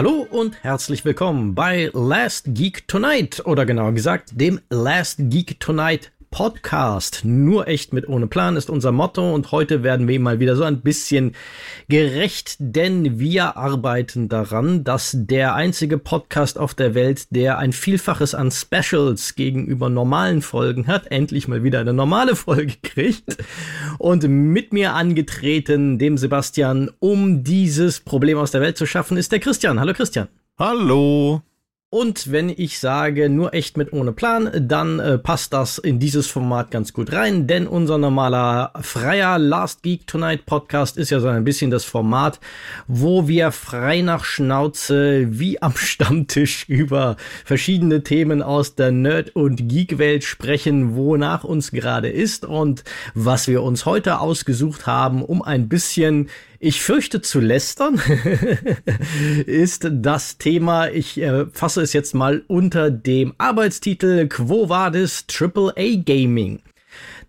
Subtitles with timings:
[0.00, 6.10] Hallo und herzlich willkommen bei Last Geek Tonight oder genauer gesagt dem Last Geek Tonight
[6.30, 7.22] Podcast.
[7.24, 10.64] Nur echt mit ohne Plan ist unser Motto und heute werden wir mal wieder so
[10.64, 11.34] ein bisschen
[11.88, 18.34] gerecht, denn wir arbeiten daran, dass der einzige Podcast auf der Welt, der ein Vielfaches
[18.34, 23.36] an Specials gegenüber normalen Folgen hat, endlich mal wieder eine normale Folge kriegt.
[23.98, 29.32] Und mit mir angetreten, dem Sebastian, um dieses Problem aus der Welt zu schaffen, ist
[29.32, 29.80] der Christian.
[29.80, 30.28] Hallo Christian.
[30.58, 31.42] Hallo.
[31.92, 36.28] Und wenn ich sage nur echt mit ohne Plan, dann äh, passt das in dieses
[36.28, 41.26] Format ganz gut rein, denn unser normaler freier Last Geek Tonight Podcast ist ja so
[41.26, 42.38] ein bisschen das Format,
[42.86, 49.68] wo wir frei nach Schnauze wie am Stammtisch über verschiedene Themen aus der Nerd- und
[49.68, 52.44] Geek-Welt sprechen, wonach uns gerade ist.
[52.44, 56.28] Und was wir uns heute ausgesucht haben, um ein bisschen
[56.62, 58.00] ich fürchte zu lästern
[59.46, 60.90] ist das Thema.
[60.90, 66.60] Ich äh, fasse es jetzt mal unter dem Arbeitstitel Quo Vadis AAA Gaming.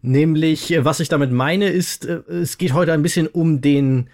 [0.01, 4.09] Nämlich, äh, was ich damit meine, ist, äh, es geht heute ein bisschen um den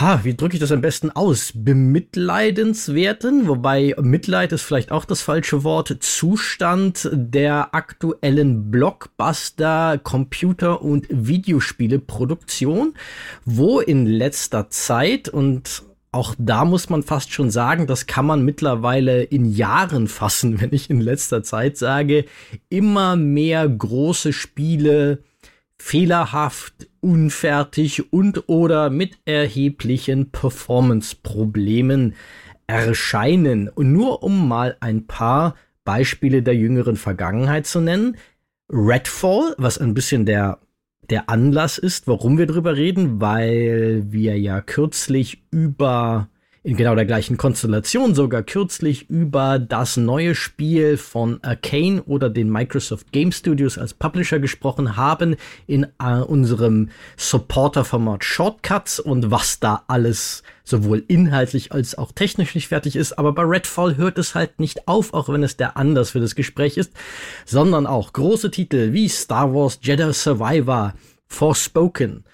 [0.00, 1.52] ha, wie drücke ich das am besten aus?
[1.54, 11.06] Bemitleidenswerten, wobei Mitleid ist vielleicht auch das falsche Wort, Zustand der aktuellen Blockbuster, Computer- und
[11.10, 12.94] Videospieleproduktion,
[13.44, 15.28] wo in letzter Zeit?
[15.28, 15.82] Und
[16.12, 20.72] auch da muss man fast schon sagen, das kann man mittlerweile in Jahren fassen, wenn
[20.72, 22.24] ich in letzter Zeit sage,
[22.68, 25.24] immer mehr große Spiele
[25.80, 32.14] fehlerhaft, unfertig und oder mit erheblichen Performance-Problemen
[32.66, 33.68] erscheinen.
[33.68, 38.16] Und nur um mal ein paar Beispiele der jüngeren Vergangenheit zu nennen.
[38.70, 40.58] Redfall, was ein bisschen der,
[41.08, 46.28] der Anlass ist, warum wir drüber reden, weil wir ja kürzlich über
[46.62, 52.50] in genau der gleichen Konstellation sogar kürzlich über das neue Spiel von Arcane oder den
[52.50, 55.36] Microsoft Game Studios als Publisher gesprochen haben
[55.66, 62.68] in äh, unserem Supporter-Format Shortcuts und was da alles sowohl inhaltlich als auch technisch nicht
[62.68, 63.18] fertig ist.
[63.18, 66.34] Aber bei Redfall hört es halt nicht auf, auch wenn es der Anlass für das
[66.34, 66.92] Gespräch ist,
[67.46, 70.94] sondern auch große Titel wie Star Wars Jedi Survivor,
[71.28, 72.24] Forspoken,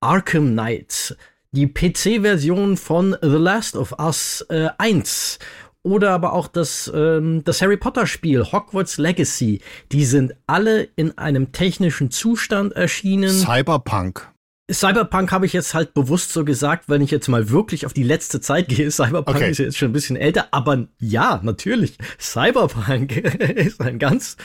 [0.00, 1.14] Arkham Knights,
[1.52, 5.38] die PC-Version von The Last of Us äh, 1
[5.82, 9.60] oder aber auch das, ähm, das Harry Potter-Spiel Hogwarts Legacy,
[9.92, 13.30] die sind alle in einem technischen Zustand erschienen.
[13.30, 14.30] Cyberpunk.
[14.70, 18.04] Cyberpunk habe ich jetzt halt bewusst so gesagt, wenn ich jetzt mal wirklich auf die
[18.04, 18.90] letzte Zeit gehe.
[18.90, 19.50] Cyberpunk okay.
[19.50, 21.98] ist jetzt schon ein bisschen älter, aber ja, natürlich.
[22.20, 23.16] Cyberpunk
[23.56, 24.36] ist ein ganz,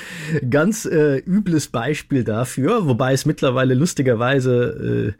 [0.50, 5.14] ganz äh, übles Beispiel dafür, wobei es mittlerweile lustigerweise äh, äh,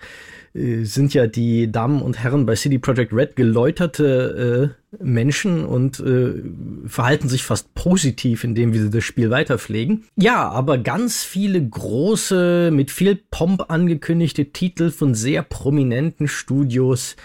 [0.56, 6.42] sind ja die Damen und Herren bei City Project Red geläuterte äh, Menschen und äh,
[6.88, 10.06] verhalten sich fast positiv, indem wir das Spiel weiterpflegen.
[10.16, 17.18] Ja, aber ganz viele große, mit viel Pomp angekündigte Titel von sehr prominenten Studios,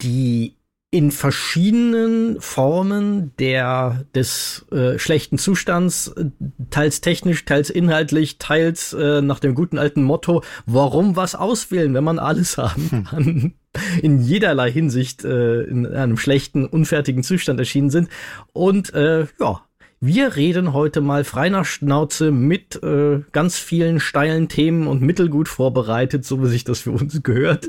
[0.00, 0.54] die
[0.94, 6.14] in verschiedenen Formen der des äh, schlechten Zustands,
[6.70, 12.04] teils technisch, teils inhaltlich, teils äh, nach dem guten alten Motto, warum was auswählen, wenn
[12.04, 13.04] man alles haben hm.
[13.06, 13.54] kann,
[14.02, 18.08] in jederlei Hinsicht äh, in einem schlechten, unfertigen Zustand erschienen sind.
[18.52, 19.62] Und äh, ja,
[20.06, 25.48] wir reden heute mal frei nach Schnauze mit äh, ganz vielen steilen Themen und mittelgut
[25.48, 27.68] vorbereitet, so wie sich das für uns gehört,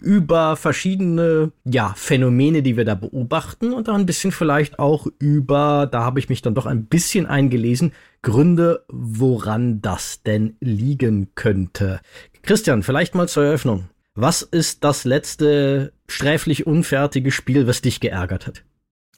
[0.00, 5.86] über verschiedene ja, Phänomene, die wir da beobachten und dann ein bisschen vielleicht auch über,
[5.90, 12.00] da habe ich mich dann doch ein bisschen eingelesen, Gründe, woran das denn liegen könnte.
[12.42, 13.90] Christian, vielleicht mal zur Eröffnung.
[14.14, 18.64] Was ist das letzte sträflich unfertige Spiel, was dich geärgert hat?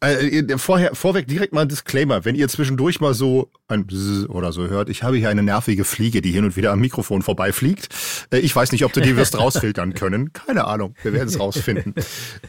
[0.00, 2.24] Äh, vorher, vorweg direkt mal ein Disclaimer.
[2.24, 5.84] Wenn ihr zwischendurch mal so ein Bzz oder so hört, ich habe hier eine nervige
[5.84, 7.88] Fliege, die hin und wieder am Mikrofon vorbeifliegt.
[8.30, 10.32] Äh, ich weiß nicht, ob du die wirst rausfiltern können.
[10.32, 10.94] Keine Ahnung.
[11.02, 11.94] Wir werden es rausfinden.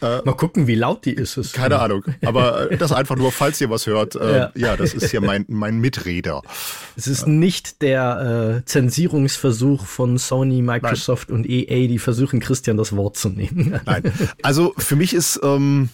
[0.02, 1.36] Äh, mal gucken, wie laut die ist.
[1.36, 1.52] Es.
[1.52, 2.04] Keine Ahnung.
[2.24, 4.14] Aber äh, das einfach nur, falls ihr was hört.
[4.14, 4.52] Äh, ja.
[4.54, 6.42] ja, das ist hier mein, mein Mitredner.
[6.96, 11.38] Es ist nicht der äh, Zensierungsversuch von Sony, Microsoft Nein.
[11.38, 13.80] und EA, die versuchen, Christian das Wort zu nehmen.
[13.86, 14.12] Nein.
[14.42, 15.88] Also für mich ist ähm,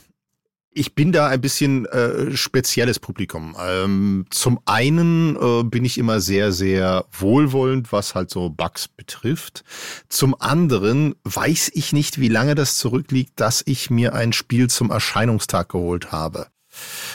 [0.75, 3.57] ich bin da ein bisschen äh, spezielles Publikum.
[3.59, 9.65] Ähm, zum einen äh, bin ich immer sehr, sehr wohlwollend, was halt so Bugs betrifft.
[10.09, 14.91] Zum anderen weiß ich nicht, wie lange das zurückliegt, dass ich mir ein Spiel zum
[14.91, 16.49] Erscheinungstag geholt habe.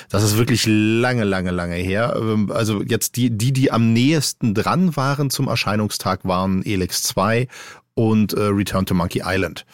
[0.10, 2.18] Das ist wirklich lange, lange, lange her.
[2.18, 7.48] Ähm, also jetzt die, die, die am nähesten dran waren zum Erscheinungstag, waren Elex 2
[7.94, 9.66] und äh, Return to Monkey Island.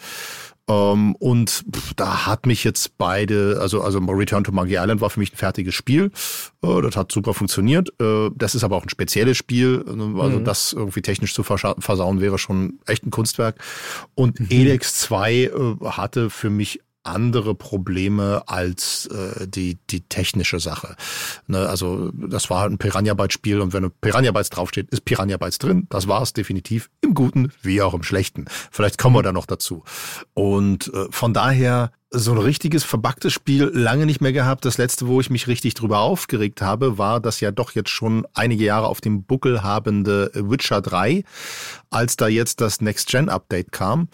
[0.68, 1.64] Ähm, und
[1.96, 5.36] da hat mich jetzt beide, also, also Return to Monkey Island war für mich ein
[5.36, 6.10] fertiges Spiel.
[6.62, 7.90] Äh, das hat super funktioniert.
[8.00, 9.84] Äh, das ist aber auch ein spezielles Spiel.
[9.86, 10.44] Also mhm.
[10.44, 13.62] das irgendwie technisch zu versauen wäre schon echt ein Kunstwerk.
[14.14, 14.46] Und mhm.
[14.50, 15.50] Elex 2 äh,
[15.84, 20.96] hatte für mich andere Probleme als äh, die, die technische Sache.
[21.46, 25.36] Ne, also das war ein Piranha Bytes Spiel und wenn Piranha Bytes draufsteht, ist Piranha
[25.36, 25.86] Bytes drin.
[25.90, 28.46] Das war es definitiv im Guten wie auch im Schlechten.
[28.70, 29.84] Vielleicht kommen wir da noch dazu.
[30.34, 34.64] Und äh, von daher so ein richtiges verbacktes Spiel lange nicht mehr gehabt.
[34.64, 38.26] Das letzte, wo ich mich richtig drüber aufgeregt habe, war das ja doch jetzt schon
[38.32, 41.24] einige Jahre auf dem Buckel habende Witcher 3,
[41.90, 44.08] als da jetzt das Next-Gen-Update kam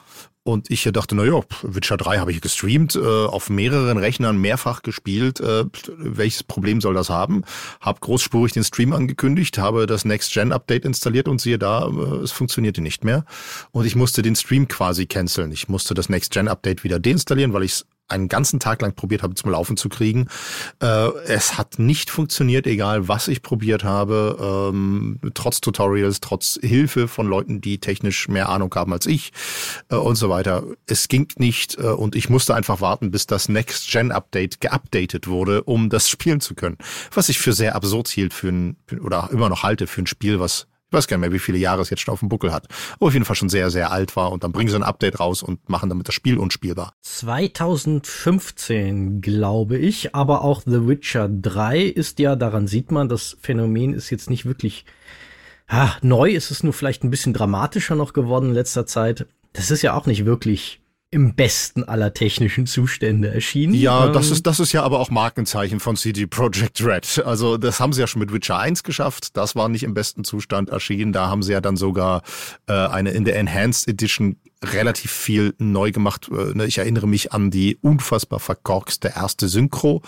[0.45, 4.83] und ich dachte, na ja, Witcher 3 habe ich gestreamt, äh, auf mehreren Rechnern mehrfach
[4.83, 5.39] gespielt.
[5.39, 5.65] Äh,
[5.97, 7.45] welches Problem soll das haben?
[7.81, 12.81] Hab großspurig den Stream angekündigt, habe das Next-Gen-Update installiert und siehe da, äh, es funktionierte
[12.81, 13.25] nicht mehr.
[13.71, 15.53] Und ich musste den Stream quasi canceln.
[15.53, 19.35] Ich musste das Next-Gen-Update wieder deinstallieren, weil ich es einen ganzen Tag lang probiert habe
[19.35, 20.29] zum Laufen zu kriegen.
[20.81, 27.09] Äh, es hat nicht funktioniert, egal was ich probiert habe, ähm, trotz Tutorials, trotz Hilfe
[27.09, 29.33] von Leuten, die technisch mehr Ahnung haben als ich
[29.91, 30.65] äh, und so weiter.
[30.87, 35.91] Es ging nicht äh, und ich musste einfach warten, bis das Next-Gen-Update geupdatet wurde, um
[35.91, 36.79] das spielen zu können.
[37.13, 40.41] Was ich für sehr absurd hielt für ein, oder immer noch halte für ein Spiel,
[40.41, 42.53] was ich weiß gar nicht mehr, wie viele Jahre es jetzt schon auf dem Buckel
[42.53, 42.69] hat.
[42.97, 44.31] Aber auf jeden Fall schon sehr, sehr alt war.
[44.31, 46.93] Und dann bringen sie ein Update raus und machen damit das Spiel unspielbar.
[47.01, 50.15] 2015, glaube ich.
[50.15, 54.45] Aber auch The Witcher 3 ist ja, daran sieht man, das Phänomen ist jetzt nicht
[54.45, 54.85] wirklich
[55.67, 56.33] ah, neu.
[56.33, 59.27] Ist es nur vielleicht ein bisschen dramatischer noch geworden in letzter Zeit.
[59.55, 60.82] Das ist ja auch nicht wirklich
[61.13, 63.75] im besten aller technischen Zustände erschienen.
[63.75, 67.23] Ja, das ähm, ist, das ist ja aber auch Markenzeichen von CD Projekt Red.
[67.27, 69.37] Also das haben sie ja schon mit Witcher 1 geschafft.
[69.37, 71.13] Das war nicht im besten Zustand erschienen.
[71.13, 72.23] Da haben sie ja dann sogar
[72.67, 76.29] äh, eine in der Enhanced Edition relativ viel neu gemacht.
[76.31, 80.03] Äh, ne, ich erinnere mich an die unfassbar verkorkste erste Synchro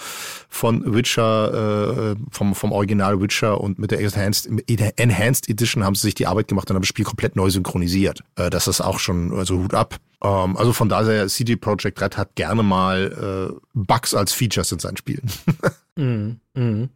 [0.48, 4.48] von Witcher, äh, vom, vom Original Witcher und mit der Enhanced,
[4.96, 8.20] Enhanced Edition haben sie sich die Arbeit gemacht und haben das Spiel komplett neu synchronisiert.
[8.36, 9.96] Äh, das ist auch schon, also Hut ab.
[10.22, 14.96] Ähm, also von daher, CD Projekt Red hat gerne mal Bugs als Features in seinen
[14.96, 15.30] Spielen.
[15.96, 16.88] mm, mm.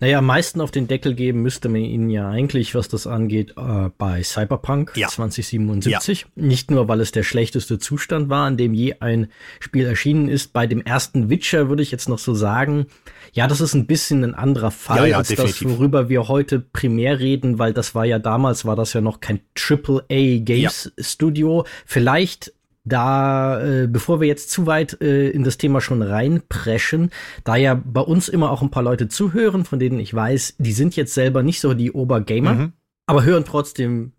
[0.00, 3.54] Naja, am meisten auf den Deckel geben müsste man ihnen ja eigentlich, was das angeht,
[3.56, 5.08] äh, bei Cyberpunk ja.
[5.08, 6.20] 2077.
[6.20, 6.26] Ja.
[6.34, 9.28] Nicht nur, weil es der schlechteste Zustand war, in dem je ein
[9.60, 10.52] Spiel erschienen ist.
[10.52, 12.86] Bei dem ersten Witcher würde ich jetzt noch so sagen,
[13.32, 15.68] ja, das ist ein bisschen ein anderer Fall ja, als definitiv.
[15.68, 19.20] das, worüber wir heute primär reden, weil das war ja damals, war das ja noch
[19.20, 21.64] kein AAA Games Studio.
[21.86, 22.52] Vielleicht
[22.84, 27.10] da, äh, bevor wir jetzt zu weit äh, in das Thema schon reinpreschen,
[27.44, 30.72] da ja bei uns immer auch ein paar Leute zuhören, von denen ich weiß, die
[30.72, 32.72] sind jetzt selber nicht so die Obergamer, mhm.
[33.06, 34.12] aber hören trotzdem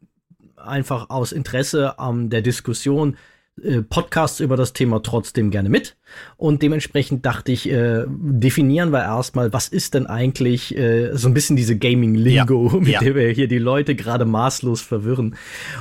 [0.56, 3.18] einfach aus Interesse an der Diskussion
[3.62, 5.96] äh, Podcasts über das Thema trotzdem gerne mit.
[6.38, 11.34] Und dementsprechend dachte ich, äh, definieren wir erstmal, was ist denn eigentlich äh, so ein
[11.34, 13.00] bisschen diese Gaming-Lingo, ja, mit ja.
[13.00, 15.36] der wir hier die Leute gerade maßlos verwirren.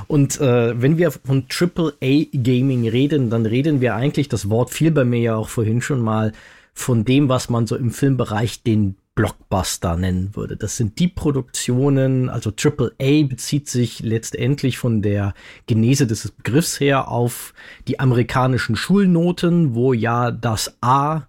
[0.07, 5.03] Und äh, wenn wir von AAA-Gaming reden, dann reden wir eigentlich, das Wort fiel bei
[5.03, 6.31] mir ja auch vorhin schon mal,
[6.73, 10.57] von dem, was man so im Filmbereich den Blockbuster nennen würde.
[10.57, 15.33] Das sind die Produktionen, also AAA bezieht sich letztendlich von der
[15.67, 17.53] Genese des Begriffs her auf
[17.87, 21.27] die amerikanischen Schulnoten, wo ja das A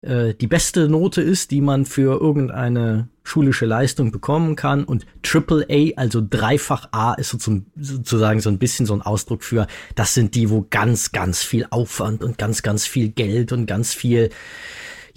[0.00, 5.96] äh, die beste Note ist, die man für irgendeine schulische Leistung bekommen kann und AAA,
[5.96, 10.48] also dreifach A, ist sozusagen so ein bisschen so ein Ausdruck für, das sind die,
[10.48, 14.30] wo ganz, ganz viel Aufwand und ganz, ganz viel Geld und ganz viel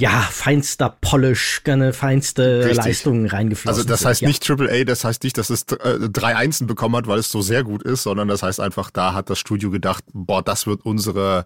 [0.01, 2.77] ja, feinster Polish, gerne feinste Richtig.
[2.77, 6.35] Leistungen reingeflossen Also das heißt sind, nicht AAA, das heißt nicht, dass es äh, drei
[6.35, 9.29] Einsen bekommen hat, weil es so sehr gut ist, sondern das heißt einfach, da hat
[9.29, 11.45] das Studio gedacht, boah, das wird unsere,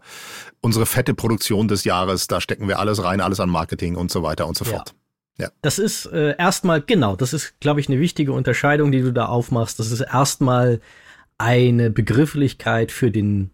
[0.62, 4.24] unsere fette Produktion des Jahres, da stecken wir alles rein, alles an Marketing und so
[4.24, 4.96] weiter und so fort.
[5.38, 5.50] Ja.
[5.62, 9.26] Das ist äh, erstmal, genau, das ist, glaube ich, eine wichtige Unterscheidung, die du da
[9.26, 9.80] aufmachst.
[9.80, 10.80] Das ist erstmal
[11.38, 13.52] eine Begrifflichkeit für den,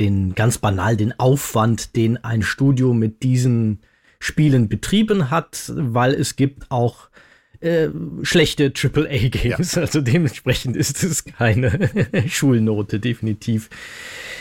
[0.00, 3.82] den ganz banal, den Aufwand, den ein Studio mit diesen
[4.20, 7.10] Spielen betrieben hat, weil es gibt auch
[7.60, 7.88] äh,
[8.22, 9.74] schlechte AAA-Games.
[9.74, 9.82] Ja.
[9.82, 11.90] Also dementsprechend ist es keine
[12.28, 13.70] Schulnote, definitiv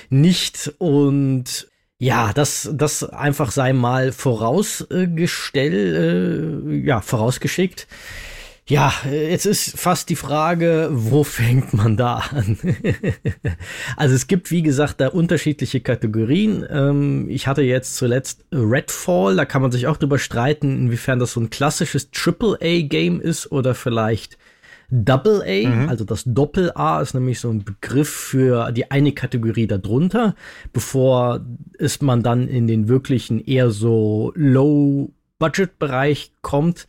[0.09, 0.73] nicht.
[0.77, 1.67] Und
[1.97, 7.87] ja, das, das einfach sei mal vorausgestellt, äh, ja, vorausgeschickt.
[8.69, 12.55] Ja, jetzt ist fast die Frage, wo fängt man da an?
[13.97, 16.63] also es gibt, wie gesagt, da unterschiedliche Kategorien.
[16.69, 21.33] Ähm, ich hatte jetzt zuletzt Redfall, da kann man sich auch drüber streiten, inwiefern das
[21.33, 24.37] so ein klassisches AAA-Game ist oder vielleicht
[24.91, 25.89] Double A, mhm.
[25.89, 30.35] also das Doppel A ist nämlich so ein Begriff für die eine Kategorie darunter,
[30.73, 31.43] bevor
[31.79, 36.87] es man dann in den wirklichen eher so Low Budget Bereich kommt.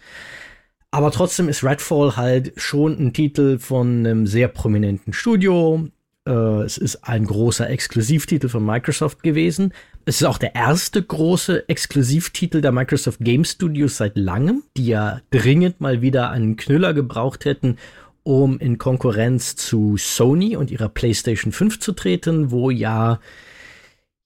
[0.90, 5.88] Aber trotzdem ist Redfall halt schon ein Titel von einem sehr prominenten Studio.
[6.26, 9.72] Äh, es ist ein großer Exklusivtitel von Microsoft gewesen.
[10.04, 15.20] Es ist auch der erste große Exklusivtitel der Microsoft Game Studios seit langem, die ja
[15.30, 17.76] dringend mal wieder einen Knüller gebraucht hätten,
[18.24, 23.20] um in Konkurrenz zu Sony und ihrer PlayStation 5 zu treten, wo ja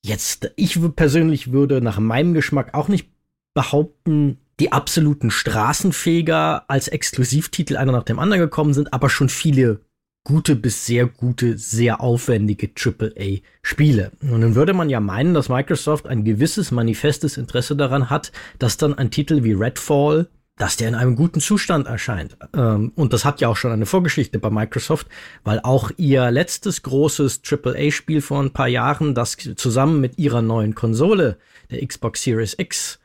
[0.02, 3.08] jetzt, ich persönlich würde nach meinem Geschmack auch nicht
[3.54, 9.80] behaupten, die absoluten Straßenfeger als Exklusivtitel einer nach dem anderen gekommen sind, aber schon viele
[10.24, 14.12] gute bis sehr gute, sehr aufwendige AAA-Spiele.
[14.22, 18.78] Und dann würde man ja meinen, dass Microsoft ein gewisses manifestes Interesse daran hat, dass
[18.78, 22.38] dann ein Titel wie Redfall, dass der in einem guten Zustand erscheint.
[22.54, 25.08] Ähm, und das hat ja auch schon eine Vorgeschichte bei Microsoft,
[25.42, 30.74] weil auch ihr letztes großes AAA-Spiel vor ein paar Jahren, das zusammen mit ihrer neuen
[30.74, 31.36] Konsole,
[31.70, 32.98] der Xbox Series X,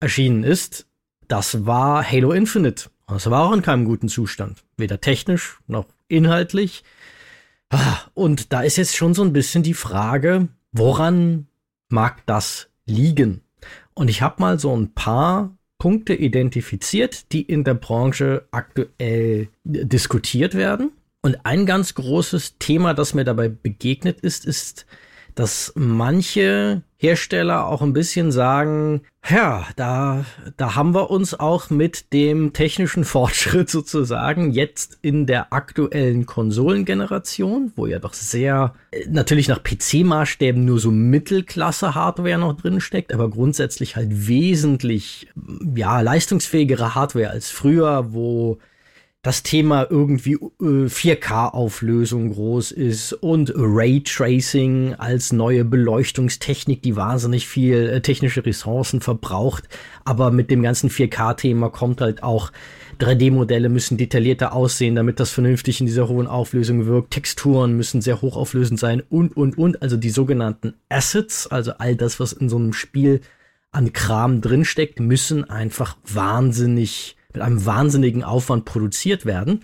[0.00, 0.86] erschienen ist,
[1.28, 2.90] das war Halo Infinite.
[3.06, 4.64] Das war auch in keinem guten Zustand.
[4.76, 6.84] Weder technisch noch inhaltlich.
[7.70, 11.46] Ah, und da ist jetzt schon so ein bisschen die Frage, woran
[11.88, 13.42] mag das liegen?
[13.94, 20.54] Und ich habe mal so ein paar Punkte identifiziert, die in der Branche aktuell diskutiert
[20.54, 20.92] werden.
[21.22, 24.86] Und ein ganz großes Thema, das mir dabei begegnet ist, ist
[25.36, 30.24] dass manche Hersteller auch ein bisschen sagen, ja, da,
[30.56, 37.70] da haben wir uns auch mit dem technischen Fortschritt sozusagen jetzt in der aktuellen Konsolengeneration,
[37.76, 38.74] wo ja doch sehr,
[39.08, 45.28] natürlich nach PC-Maßstäben nur so Mittelklasse-Hardware noch drin steckt, aber grundsätzlich halt wesentlich,
[45.74, 48.58] ja, leistungsfähigere Hardware als früher, wo
[49.26, 57.88] das Thema irgendwie äh, 4K-Auflösung groß ist und Raytracing als neue Beleuchtungstechnik, die wahnsinnig viel
[57.88, 59.64] äh, technische Ressourcen verbraucht.
[60.04, 62.52] Aber mit dem ganzen 4K-Thema kommt halt auch
[63.00, 67.10] 3D-Modelle müssen detaillierter aussehen, damit das vernünftig in dieser hohen Auflösung wirkt.
[67.10, 69.82] Texturen müssen sehr hochauflösend sein und, und, und.
[69.82, 73.22] Also die sogenannten Assets, also all das, was in so einem Spiel
[73.72, 79.60] an Kram drinsteckt, müssen einfach wahnsinnig mit einem wahnsinnigen Aufwand produziert werden.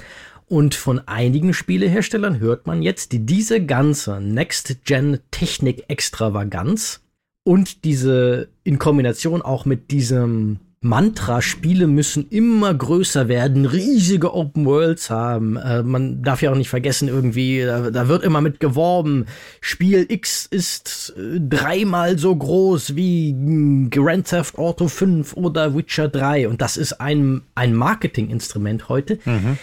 [0.46, 7.00] Und von einigen Spieleherstellern hört man jetzt, die diese ganze Next-Gen-Technik-Extravaganz
[7.44, 14.66] und diese in Kombination auch mit diesem Mantra, Spiele müssen immer größer werden, riesige Open
[14.66, 15.56] Worlds haben.
[15.56, 19.26] Äh, man darf ja auch nicht vergessen, irgendwie, da, da, wird immer mit geworben,
[19.60, 26.48] Spiel X ist äh, dreimal so groß wie Grand Theft Auto 5 oder Witcher 3.
[26.48, 29.20] Und das ist ein, ein Marketinginstrument heute.
[29.24, 29.58] Mhm.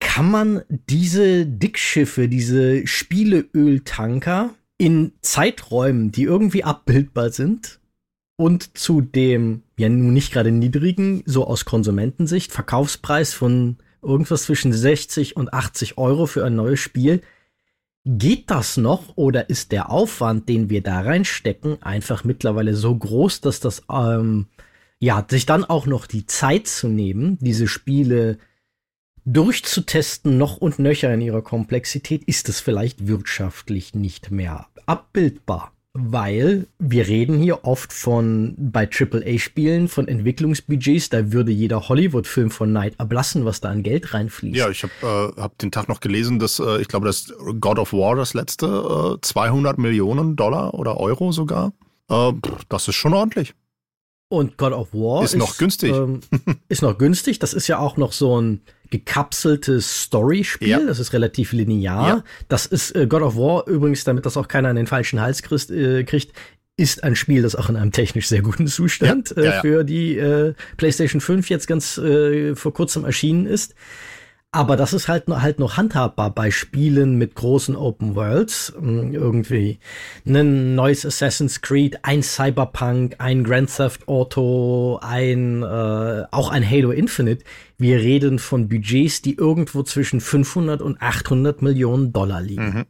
[0.00, 7.78] Kann man diese Dickschiffe, diese Spieleöltanker in Zeiträumen, die irgendwie abbildbar sind,
[8.38, 14.72] und zu dem ja nun nicht gerade niedrigen, so aus Konsumentensicht, Verkaufspreis von irgendwas zwischen
[14.72, 17.20] 60 und 80 Euro für ein neues Spiel.
[18.04, 23.40] Geht das noch oder ist der Aufwand, den wir da reinstecken, einfach mittlerweile so groß,
[23.40, 24.46] dass das, ähm,
[25.00, 28.38] ja, sich dann auch noch die Zeit zu nehmen, diese Spiele
[29.24, 36.68] durchzutesten, noch und nöcher in ihrer Komplexität, ist es vielleicht wirtschaftlich nicht mehr abbildbar weil
[36.78, 42.94] wir reden hier oft von bei AAA-Spielen von Entwicklungsbudgets, da würde jeder Hollywood-Film von Night
[42.98, 44.56] ablassen, was da an Geld reinfließt.
[44.56, 47.78] Ja, ich habe äh, hab den Tag noch gelesen, dass äh, ich glaube, dass God
[47.78, 51.72] of War das letzte äh, 200 Millionen Dollar oder Euro sogar.
[52.08, 52.32] Äh,
[52.68, 53.54] das ist schon ordentlich.
[54.30, 55.92] Und God of War ist, ist noch günstig.
[55.92, 56.20] Ähm,
[56.68, 57.38] ist noch günstig.
[57.38, 60.68] Das ist ja auch noch so ein gekapseltes Story-Spiel.
[60.68, 60.80] Ja.
[60.80, 62.08] Das ist relativ linear.
[62.08, 62.24] Ja.
[62.48, 65.42] Das ist äh, God of War übrigens, damit das auch keiner an den falschen Hals
[65.42, 66.32] kriegt, äh, kriegt
[66.78, 70.16] ist ein Spiel, das auch in einem technisch sehr guten Zustand ja, äh, für die
[70.16, 73.74] äh, PlayStation 5 jetzt ganz äh, vor kurzem erschienen ist.
[74.50, 78.72] Aber das ist halt, halt noch handhabbar bei Spielen mit großen Open Worlds.
[78.78, 79.78] Hm, irgendwie
[80.26, 86.92] ein neues Assassin's Creed, ein Cyberpunk, ein Grand Theft Auto, ein, äh, auch ein Halo
[86.92, 87.44] Infinite.
[87.76, 92.70] Wir reden von Budgets, die irgendwo zwischen 500 und 800 Millionen Dollar liegen.
[92.70, 92.84] Mhm.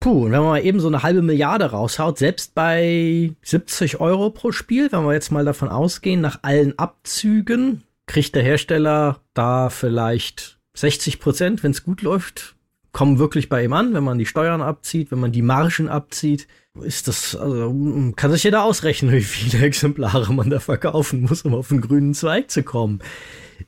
[0.00, 4.30] Puh, und wenn man mal eben so eine halbe Milliarde raushaut, selbst bei 70 Euro
[4.30, 9.70] pro Spiel, wenn wir jetzt mal davon ausgehen, nach allen Abzügen, kriegt der Hersteller da
[9.70, 12.56] vielleicht 60 Prozent, wenn es gut läuft,
[12.92, 16.46] kommen wirklich bei ihm an, wenn man die Steuern abzieht, wenn man die Margen abzieht.
[16.80, 21.54] Ist das, also kann sich jeder ausrechnen, wie viele Exemplare man da verkaufen muss, um
[21.54, 23.00] auf den grünen Zweig zu kommen.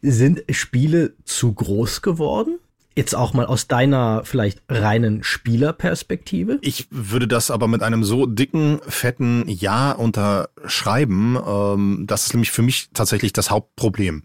[0.03, 2.59] Sind Spiele zu groß geworden?
[3.01, 6.59] Jetzt auch mal aus deiner vielleicht reinen Spielerperspektive?
[6.61, 11.39] Ich würde das aber mit einem so dicken, fetten Ja unterschreiben.
[11.43, 14.25] Ähm, das ist nämlich für mich tatsächlich das Hauptproblem.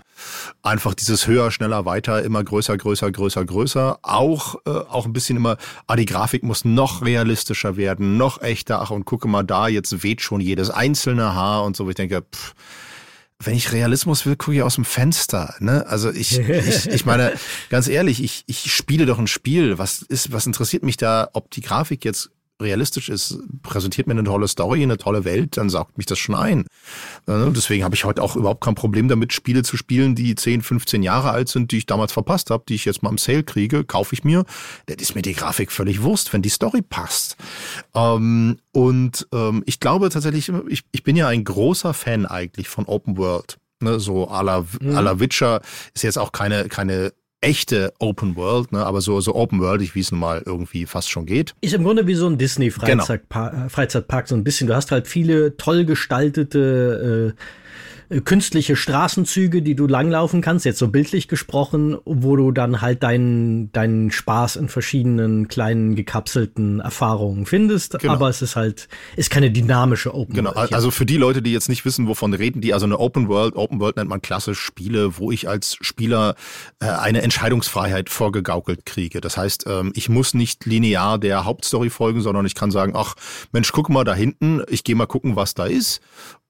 [0.62, 4.00] Einfach dieses höher, schneller, weiter, immer größer, größer, größer, größer.
[4.01, 5.55] Auch, äh, auch ein bisschen immer,
[5.88, 8.82] ah, die Grafik muss noch realistischer werden, noch echter.
[8.82, 11.88] Ach, und gucke mal da, jetzt weht schon jedes einzelne Haar und so.
[11.88, 12.53] Ich denke, pff,
[13.44, 15.56] wenn ich Realismus will, gucke ich aus dem Fenster.
[15.60, 15.86] Ne?
[15.88, 17.34] Also ich, ich, ich meine,
[17.70, 19.77] ganz ehrlich, ich, ich spiele doch ein Spiel.
[19.77, 24.24] Was ist, was interessiert mich da, ob die Grafik jetzt realistisch ist, präsentiert mir eine
[24.24, 26.62] tolle Story, eine tolle Welt, dann saugt mich das schon ein.
[27.27, 30.62] Äh, deswegen habe ich heute auch überhaupt kein Problem damit, Spiele zu spielen, die 10,
[30.62, 33.43] 15 Jahre alt sind, die ich damals verpasst habe, die ich jetzt mal im Sale
[33.43, 34.45] kriege, kaufe ich mir.
[34.85, 37.35] Das ist mir die Grafik völlig Wurst, wenn die Story passt.
[37.93, 42.85] Ähm, und ähm, ich glaube tatsächlich, ich, ich bin ja ein großer Fan eigentlich von
[42.85, 43.57] Open World.
[43.81, 44.95] Ne, so à la, mhm.
[44.95, 45.62] à la Witcher
[45.93, 47.12] ist jetzt auch keine, keine
[47.42, 48.86] echte Open World, ne?
[48.86, 51.54] aber so, so Open World, wie es nun mal irgendwie fast schon geht.
[51.62, 53.70] Ist im Grunde wie so ein Disney-Freizeitpark, genau.
[53.70, 54.68] Freizeitpark, so ein bisschen.
[54.68, 57.34] Du hast halt viele toll gestaltete äh, äh,
[58.24, 63.71] künstliche Straßenzüge, die du langlaufen kannst, jetzt so bildlich gesprochen, wo du dann halt deinen,
[63.71, 67.97] deinen Spaß in verschiedenen kleinen gekapselten Erfahrungen findest.
[68.00, 68.13] Genau.
[68.13, 70.55] Aber es ist halt, ist keine dynamische Open genau.
[70.55, 70.69] World.
[70.69, 73.27] Genau, also für die Leute, die jetzt nicht wissen, wovon reden die, also eine Open
[73.27, 76.35] World, Open World nennt man klassisch Spiele, wo ich als Spieler
[76.79, 79.21] äh, eine Entscheidungsfreiheit vorgegaukelt kriege.
[79.21, 83.15] Das heißt, ähm, ich muss nicht linear der Hauptstory folgen, sondern ich kann sagen, ach
[83.51, 86.01] Mensch, guck mal da hinten, ich gehe mal gucken, was da ist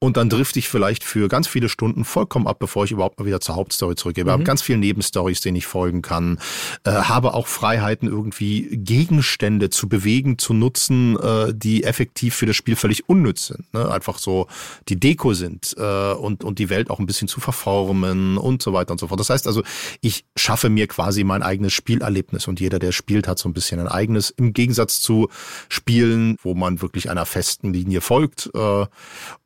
[0.06, 3.26] und dann drifte ich vielleicht für ganz viele Stunden vollkommen ab, bevor ich überhaupt mal
[3.26, 4.24] wieder zur Hauptstory zurückgehe.
[4.24, 4.30] Mhm.
[4.30, 6.38] habe ganz viele Nebenstories, denen ich folgen kann,
[6.84, 12.56] äh, habe auch Freiheiten, irgendwie Gegenstände zu bewegen, zu nutzen, äh, die effektiv für das
[12.56, 13.74] Spiel völlig unnütz sind.
[13.74, 13.92] Ne?
[13.92, 14.48] Einfach so
[14.90, 18.74] die Deko sind äh, und, und die Welt auch ein bisschen zu verformen und so
[18.74, 19.20] weiter und so fort.
[19.20, 19.64] Das heißt also,
[20.02, 23.80] ich schaffe mir quasi mein eigenes Spielerlebnis und jeder, der spielt, hat so ein bisschen
[23.80, 25.30] ein eigenes, im Gegensatz zu
[25.68, 28.52] Spielen, wo man wirklich einer festen Linie folgt.
[28.54, 28.86] Äh,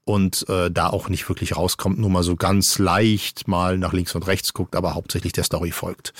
[0.09, 4.15] und äh, da auch nicht wirklich rauskommt, nur mal so ganz leicht mal nach links
[4.15, 6.13] und rechts guckt, aber hauptsächlich der Story folgt.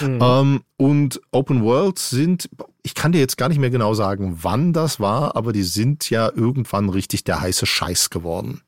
[0.00, 0.18] Mhm.
[0.22, 2.48] Ähm, und Open Worlds sind,
[2.82, 6.08] ich kann dir jetzt gar nicht mehr genau sagen, wann das war, aber die sind
[6.08, 8.62] ja irgendwann richtig der heiße Scheiß geworden.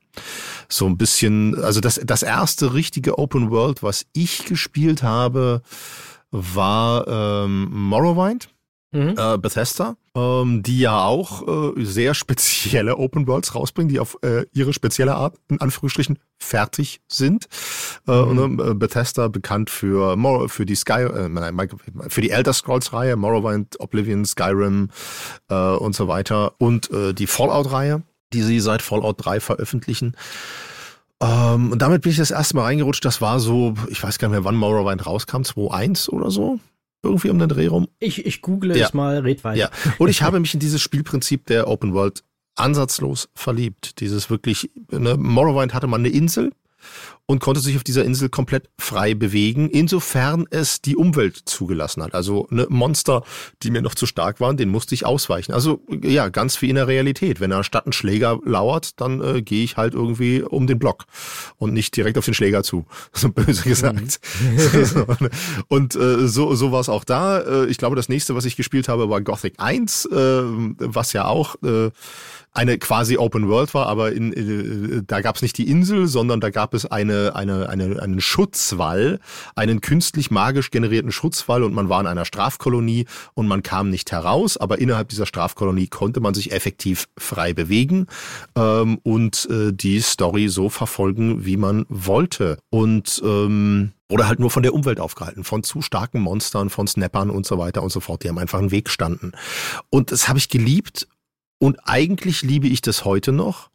[0.68, 5.62] So ein bisschen, also das, das erste richtige Open World, was ich gespielt habe,
[6.30, 8.50] war ähm, Morrowind
[8.96, 9.14] mhm.
[9.16, 14.46] äh, Bethesda, ähm, die ja auch äh, sehr spezielle Open Worlds rausbringen, die auf äh,
[14.52, 17.46] ihre spezielle Art, in Anführungsstrichen, fertig sind.
[18.08, 18.38] Äh, mhm.
[18.38, 20.16] und, äh, Bethesda bekannt für
[20.48, 21.68] für die Sky, äh,
[22.08, 24.90] für die Elder Scrolls Reihe, Morrowind, Oblivion, Skyrim
[25.48, 30.16] und so weiter und die Fallout Reihe, die sie seit Fallout 3 veröffentlichen.
[31.20, 33.04] Ähm, und damit bin ich das erste Mal reingerutscht.
[33.04, 36.58] Das war so, ich weiß gar nicht mehr, wann Morrowind rauskam, 2.1 oder so
[37.02, 37.88] irgendwie um den Dreh rum?
[37.98, 38.86] Ich, ich google ja.
[38.86, 39.58] es mal, red weiter.
[39.58, 39.70] Ja.
[39.98, 42.24] Und ich habe mich in dieses Spielprinzip der Open World
[42.56, 44.00] ansatzlos verliebt.
[44.00, 46.52] Dieses wirklich, ne, Morrowind hatte man eine Insel,
[47.26, 52.14] und konnte sich auf dieser Insel komplett frei bewegen, insofern es die Umwelt zugelassen hat.
[52.14, 53.24] Also ne, Monster,
[53.62, 55.52] die mir noch zu stark waren, den musste ich ausweichen.
[55.52, 57.40] Also ja, ganz wie in der Realität.
[57.40, 61.04] Wenn da statt ein Schläger lauert, dann äh, gehe ich halt irgendwie um den Block
[61.58, 62.86] und nicht direkt auf den Schläger zu.
[63.12, 64.20] So böse gesagt.
[64.46, 65.30] Mhm.
[65.68, 67.40] und äh, so, so war es auch da.
[67.40, 70.42] Äh, ich glaube, das nächste, was ich gespielt habe, war Gothic 1, äh,
[70.78, 71.90] was ja auch äh,
[72.56, 76.06] eine quasi Open World war, aber in, in, äh, da gab es nicht die Insel,
[76.06, 79.20] sondern da gab es eine, eine, eine, einen Schutzwall,
[79.54, 84.12] einen künstlich magisch generierten Schutzwall und man war in einer Strafkolonie und man kam nicht
[84.12, 88.06] heraus, aber innerhalb dieser Strafkolonie konnte man sich effektiv frei bewegen
[88.56, 92.58] ähm, und äh, die Story so verfolgen, wie man wollte.
[92.70, 97.28] Und ähm, oder halt nur von der Umwelt aufgehalten, von zu starken Monstern, von Snappern
[97.28, 98.22] und so weiter und so fort.
[98.22, 99.32] Die haben einfach einen Weg standen.
[99.90, 101.08] Und das habe ich geliebt
[101.58, 103.70] und eigentlich liebe ich das heute noch,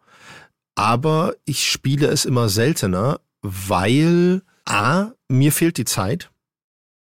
[0.75, 6.31] aber ich spiele es immer seltener, weil A, mir fehlt die Zeit.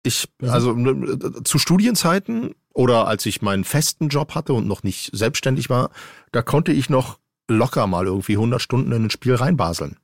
[0.04, 0.50] Ich, mhm.
[0.50, 5.70] also ne, zu Studienzeiten oder als ich meinen festen Job hatte und noch nicht selbstständig
[5.70, 5.92] war,
[6.32, 9.98] da konnte ich noch locker mal irgendwie 100 Stunden in ein Spiel reinbaseln.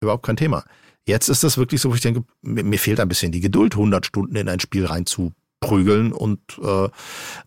[0.00, 0.64] Überhaupt kein Thema.
[1.06, 4.04] Jetzt ist das wirklich so, wo ich denke, mir, fehlt ein bisschen die Geduld, 100
[4.04, 6.88] Stunden in ein Spiel reinzu prügeln und äh,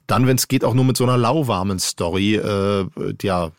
[0.08, 2.86] dann, wenn es geht, auch nur mit so einer lauwarmen Story, äh,
[3.21, 3.52] ja,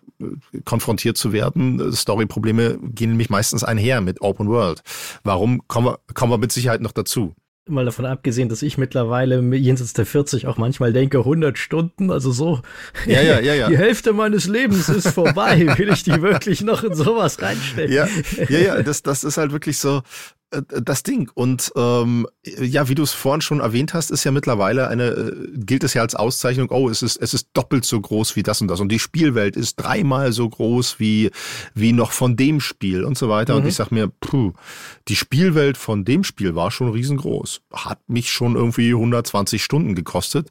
[0.64, 1.92] konfrontiert zu werden.
[1.92, 4.82] Storyprobleme gehen nämlich meistens einher mit Open World.
[5.24, 7.34] Warum kommen wir, kommen wir mit Sicherheit noch dazu?
[7.68, 12.32] Mal davon abgesehen, dass ich mittlerweile jenseits der 40 auch manchmal denke, 100 Stunden, also
[12.32, 12.60] so,
[13.06, 13.68] ja, ja, ja, ja.
[13.70, 15.78] die Hälfte meines Lebens ist vorbei.
[15.78, 17.94] Will ich die wirklich noch in sowas reinstecken?
[17.94, 18.08] Ja,
[18.48, 20.02] ja, ja, das, das ist halt wirklich so,
[20.50, 21.30] das Ding.
[21.34, 25.50] Und ähm, ja, wie du es vorhin schon erwähnt hast, ist ja mittlerweile eine, äh,
[25.54, 28.60] gilt es ja als Auszeichnung, oh, es ist, es ist doppelt so groß wie das
[28.60, 28.80] und das.
[28.80, 31.30] Und die Spielwelt ist dreimal so groß wie,
[31.74, 33.54] wie noch von dem Spiel und so weiter.
[33.54, 33.60] Mhm.
[33.60, 34.52] Und ich sag mir, puh,
[35.08, 37.62] die Spielwelt von dem Spiel war schon riesengroß.
[37.72, 40.50] Hat mich schon irgendwie 120 Stunden gekostet.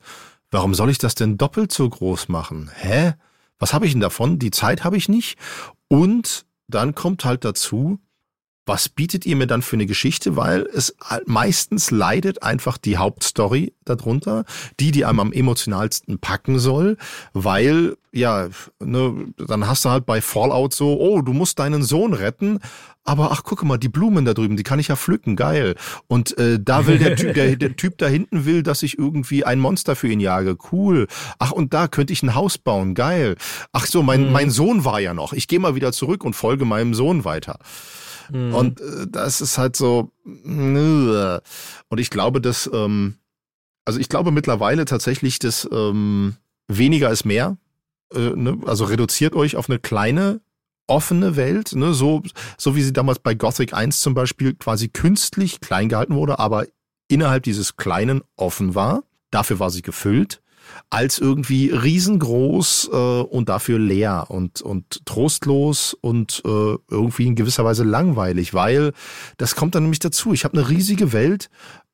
[0.50, 2.72] Warum soll ich das denn doppelt so groß machen?
[2.74, 3.14] Hä?
[3.60, 4.40] Was habe ich denn davon?
[4.40, 5.38] Die Zeit habe ich nicht.
[5.90, 8.00] Und dann kommt halt dazu,
[8.70, 10.38] was bietet ihr mir dann für eine Geschichte?
[10.38, 14.46] Weil es meistens leidet einfach die Hauptstory darunter,
[14.80, 16.96] die, die einem am emotionalsten packen soll,
[17.34, 18.48] weil, ja,
[18.80, 22.60] ne, dann hast du halt bei Fallout so, oh, du musst deinen Sohn retten,
[23.04, 25.76] aber ach, guck mal, die Blumen da drüben, die kann ich ja pflücken, geil.
[26.08, 29.44] Und äh, da will der Typ, der, der Typ da hinten will, dass ich irgendwie
[29.44, 31.08] ein Monster für ihn jage, cool.
[31.40, 33.36] Ach, und da könnte ich ein Haus bauen, geil.
[33.72, 34.32] Ach so, mein, mhm.
[34.32, 35.34] mein Sohn war ja noch.
[35.34, 37.58] Ich gehe mal wieder zurück und folge meinem Sohn weiter.
[38.32, 38.54] Mhm.
[38.54, 40.12] Und äh, das ist halt so.
[40.26, 41.42] Und
[41.98, 43.16] ich glaube, dass, ähm,
[43.86, 46.36] also ich glaube mittlerweile tatsächlich, dass ähm,
[46.68, 47.58] weniger ist mehr.
[48.14, 48.58] Äh, ne?
[48.66, 50.42] Also reduziert euch auf eine kleine
[50.88, 52.24] offene Welt, ne, so,
[52.58, 56.66] so wie sie damals bei Gothic 1 zum Beispiel quasi künstlich klein gehalten wurde, aber
[57.08, 59.04] innerhalb dieses Kleinen offen war.
[59.30, 60.42] Dafür war sie gefüllt
[60.90, 67.66] als irgendwie riesengroß äh, und dafür leer und, und trostlos und äh, irgendwie in gewisser
[67.66, 68.94] Weise langweilig, weil
[69.38, 70.34] das kommt dann nämlich dazu.
[70.34, 71.50] Ich habe eine riesige Welt,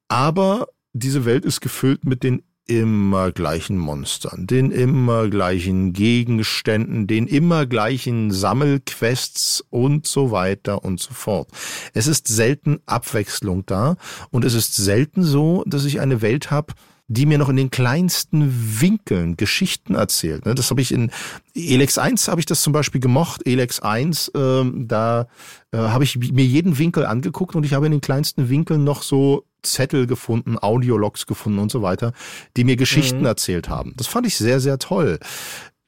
[0.07, 7.27] aber diese Welt ist gefüllt mit den immer gleichen Monstern, den immer gleichen Gegenständen, den
[7.27, 11.49] immer gleichen Sammelquests und so weiter und so fort.
[11.93, 13.97] Es ist selten Abwechslung da
[14.31, 16.73] und es ist selten so, dass ich eine Welt habe,
[17.07, 20.45] die mir noch in den kleinsten Winkeln Geschichten erzählt.
[20.45, 20.55] Ne?
[20.55, 21.11] Das habe ich in
[21.53, 23.45] Elex 1 habe ich das zum Beispiel gemocht.
[23.45, 25.27] Elex 1, ähm, da
[25.71, 29.03] äh, habe ich mir jeden Winkel angeguckt und ich habe in den kleinsten Winkeln noch
[29.03, 32.13] so Zettel gefunden, Audiologs gefunden und so weiter,
[32.57, 33.25] die mir Geschichten mhm.
[33.25, 33.93] erzählt haben.
[33.97, 35.19] Das fand ich sehr, sehr toll.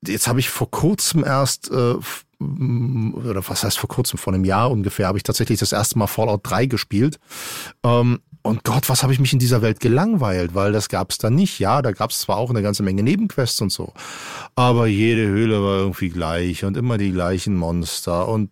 [0.06, 1.96] Jetzt habe ich vor kurzem erst äh,
[2.40, 6.06] oder was heißt vor kurzem, vor einem Jahr ungefähr, habe ich tatsächlich das erste Mal
[6.06, 7.20] Fallout 3 gespielt.
[7.84, 11.18] Ähm, und Gott, was habe ich mich in dieser Welt gelangweilt, weil das gab es
[11.18, 11.60] da nicht.
[11.60, 13.94] Ja, da gab es zwar auch eine ganze Menge Nebenquests und so,
[14.56, 18.50] aber jede Höhle war irgendwie gleich und immer die gleichen Monster und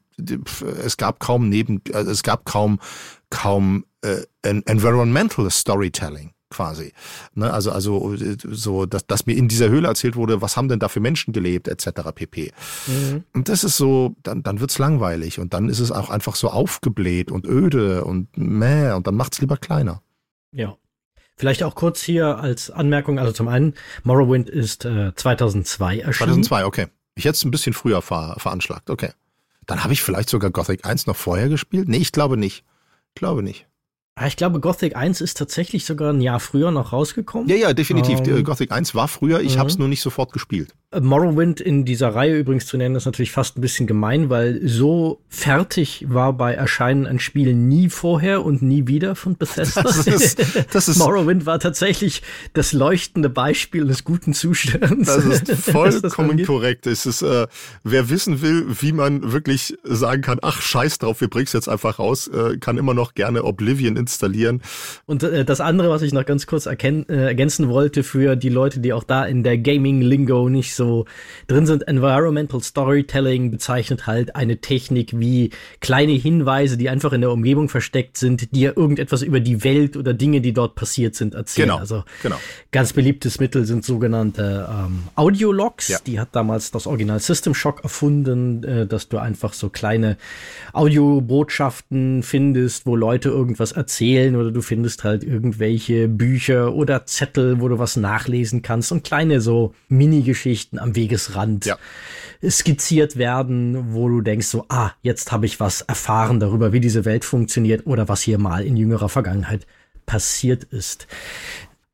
[0.83, 2.79] es gab kaum Neben, also es gab kaum
[3.29, 6.93] kaum äh, Environmental Storytelling quasi.
[7.33, 7.51] Ne?
[7.51, 10.87] Also, also so, dass, dass mir in dieser Höhle erzählt wurde, was haben denn da
[10.87, 12.11] für Menschen gelebt, etc.
[12.13, 12.53] pp.
[12.87, 13.23] Mhm.
[13.33, 16.49] Und das ist so, dann, dann wird's langweilig und dann ist es auch einfach so
[16.49, 20.01] aufgebläht und öde und meh und dann macht's lieber kleiner.
[20.51, 20.77] Ja.
[21.37, 26.43] Vielleicht auch kurz hier als Anmerkung, also zum einen, Morrowind ist äh, 2002 erschienen.
[26.43, 26.87] 2002, okay.
[27.15, 29.11] Ich hätte es ein bisschen früher ver veranschlagt, okay.
[29.65, 31.89] Dann habe ich vielleicht sogar Gothic 1 noch vorher gespielt?
[31.89, 32.63] Nee, ich glaube nicht.
[33.09, 33.67] Ich glaube nicht.
[34.17, 37.49] Ah, ich glaube, Gothic 1 ist tatsächlich sogar ein Jahr früher noch rausgekommen.
[37.49, 38.21] Ja, ja, definitiv.
[38.25, 40.73] Ähm, Gothic 1 war früher, ich habe es nur nicht sofort gespielt.
[40.95, 44.61] Äh, Morrowind in dieser Reihe übrigens zu nennen, ist natürlich fast ein bisschen gemein, weil
[44.67, 49.83] so fertig war bei Erscheinen ein Spiel nie vorher und nie wieder von Bethesda.
[49.83, 50.39] Das ist,
[50.71, 52.21] das ist Morrowind war tatsächlich
[52.53, 55.05] das leuchtende Beispiel des guten Zustands.
[55.05, 56.87] Das ist vollkommen das korrekt.
[56.87, 57.47] Es ist, äh,
[57.83, 61.69] wer wissen will, wie man wirklich sagen kann, ach scheiß drauf, wir bringen es jetzt
[61.69, 64.61] einfach raus, äh, kann immer noch gerne Oblivion installieren.
[65.05, 68.49] Und äh, das andere, was ich noch ganz kurz erken äh, ergänzen wollte für die
[68.49, 70.84] Leute, die auch da in der Gaming-Lingo nicht so
[71.47, 77.31] drin sind, Environmental Storytelling bezeichnet halt eine Technik wie kleine Hinweise, die einfach in der
[77.31, 81.33] Umgebung versteckt sind, die ja irgendetwas über die Welt oder Dinge, die dort passiert sind,
[81.33, 81.69] erzählen.
[81.69, 82.37] Genau, also genau.
[82.71, 85.87] ganz beliebtes Mittel sind sogenannte ähm, Audiologs.
[85.87, 85.99] Ja.
[86.05, 90.17] Die hat damals das Original System Shock erfunden, äh, dass du einfach so kleine
[90.73, 97.61] Audiobotschaften findest, wo Leute irgendwas erzählen erzählen oder du findest halt irgendwelche Bücher oder Zettel,
[97.61, 101.77] wo du was nachlesen kannst und kleine so Mini-Geschichten am Wegesrand ja.
[102.47, 107.05] skizziert werden, wo du denkst so, ah, jetzt habe ich was erfahren darüber, wie diese
[107.05, 109.65] Welt funktioniert oder was hier mal in jüngerer Vergangenheit
[110.05, 111.07] passiert ist.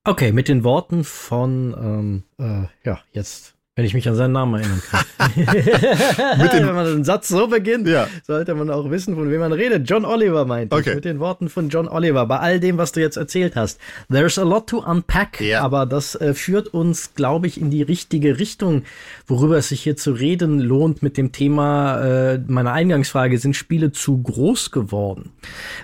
[0.04, 4.56] Okay, mit den Worten von, ähm, äh, ja, jetzt wenn ich mich an seinen Namen
[4.56, 5.06] erinnern kann.
[5.36, 8.08] Wenn man einen Satz so beginnt, ja.
[8.28, 9.90] sollte man auch wissen, von wem man redet.
[9.90, 10.96] John Oliver meint okay.
[10.96, 12.26] mit den Worten von John Oliver.
[12.26, 13.80] Bei all dem, was du jetzt erzählt hast.
[14.12, 15.62] There's a lot to unpack, ja.
[15.62, 18.84] aber das äh, führt uns, glaube ich, in die richtige Richtung,
[19.26, 23.94] worüber es sich hier zu reden lohnt mit dem Thema äh, meiner Eingangsfrage, sind Spiele
[23.94, 25.32] zu groß geworden?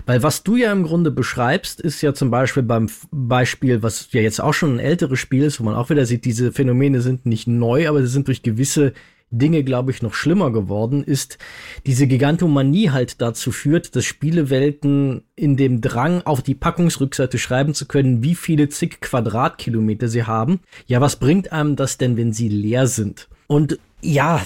[0.06, 4.21] Weil was du ja im Grunde beschreibst, ist ja zum Beispiel beim Beispiel, was ja
[4.21, 7.26] jetzt auch schon ein älteres Spiel ist, wo man auch wieder sieht, diese Phänomene sind
[7.26, 8.93] nicht neu neu, aber sie sind durch gewisse
[9.29, 11.37] Dinge, glaube ich, noch schlimmer geworden, ist
[11.85, 17.87] diese Gigantomanie halt dazu führt, dass Spielewelten in dem Drang, auf die Packungsrückseite schreiben zu
[17.87, 20.61] können, wie viele zig Quadratkilometer sie haben.
[20.85, 23.27] Ja, was bringt einem das denn, wenn sie leer sind?
[23.47, 24.41] Und ja,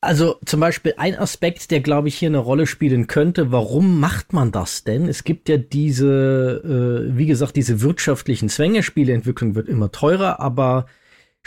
[0.00, 3.52] also zum Beispiel ein Aspekt, der glaube ich hier eine Rolle spielen könnte.
[3.52, 5.06] Warum macht man das denn?
[5.06, 8.82] Es gibt ja diese, äh, wie gesagt, diese wirtschaftlichen Zwänge.
[8.82, 10.86] Spieleentwicklung wird immer teurer, aber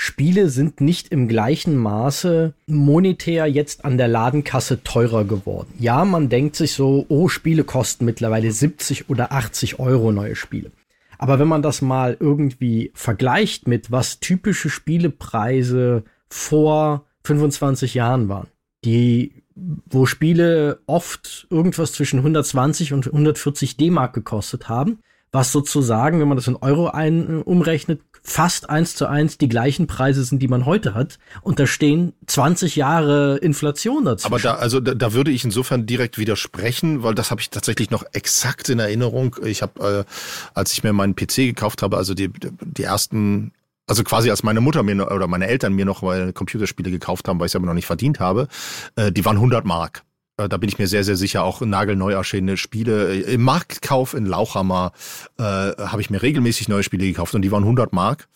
[0.04, 5.72] Spiele sind nicht im gleichen Maße monetär jetzt an der Ladenkasse teurer geworden.
[5.78, 10.72] Ja, man denkt sich so, oh, Spiele kosten mittlerweile 70 oder 80 Euro neue Spiele.
[11.20, 18.48] Aber wenn man das mal irgendwie vergleicht mit was typische Spielepreise vor 25 Jahren waren,
[18.84, 19.44] die,
[19.86, 24.98] wo Spiele oft irgendwas zwischen 120 und 140 D-Mark gekostet haben,
[25.32, 29.88] was sozusagen, wenn man das in Euro ein, umrechnet, fast eins zu eins die gleichen
[29.88, 31.20] Preise sind, die man heute hat.
[31.42, 34.28] Und da stehen 20 Jahre Inflation dazu.
[34.28, 37.90] Aber da, also da, da würde ich insofern direkt widersprechen, weil das habe ich tatsächlich
[37.90, 39.38] noch exakt in Erinnerung.
[39.44, 40.12] Ich habe, äh,
[40.54, 43.54] als ich mir meinen PC gekauft habe, also die, die ersten
[43.88, 47.40] also quasi als meine Mutter mir oder meine Eltern mir noch mal Computerspiele gekauft haben,
[47.40, 48.48] weil ich es aber noch nicht verdient habe,
[48.96, 50.04] äh, die waren 100 Mark.
[50.42, 53.14] Äh, da bin ich mir sehr, sehr sicher, auch nagelneu erschienene Spiele.
[53.14, 54.92] Äh, Im Marktkauf in Lauchhammer
[55.38, 58.28] äh, habe ich mir regelmäßig neue Spiele gekauft und die waren 100 Mark.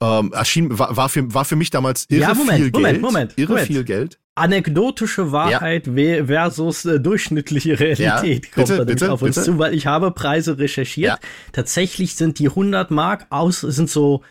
[0.00, 3.02] Ähm, erschien, war, war, für, war für mich damals irre ja, Moment, viel Moment, Geld.
[3.02, 3.66] Moment, irre Moment.
[3.66, 4.18] viel Geld.
[4.34, 6.26] Anekdotische Wahrheit ja.
[6.26, 9.46] versus äh, durchschnittliche Realität ja, kommt bitte, bitte, auf uns bitte.
[9.46, 11.12] zu, weil ich habe Preise recherchiert.
[11.22, 11.28] Ja.
[11.52, 14.22] Tatsächlich sind die 100 Mark aus, sind so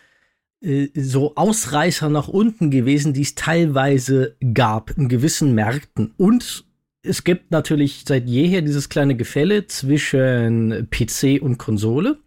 [0.61, 6.13] äh, so Ausreißer nach unten gewesen, die es teilweise gab in gewissen Märkten.
[6.17, 6.65] Und
[7.05, 12.17] es gibt natürlich seit jeher dieses kleine Gefälle zwischen PC und Konsole.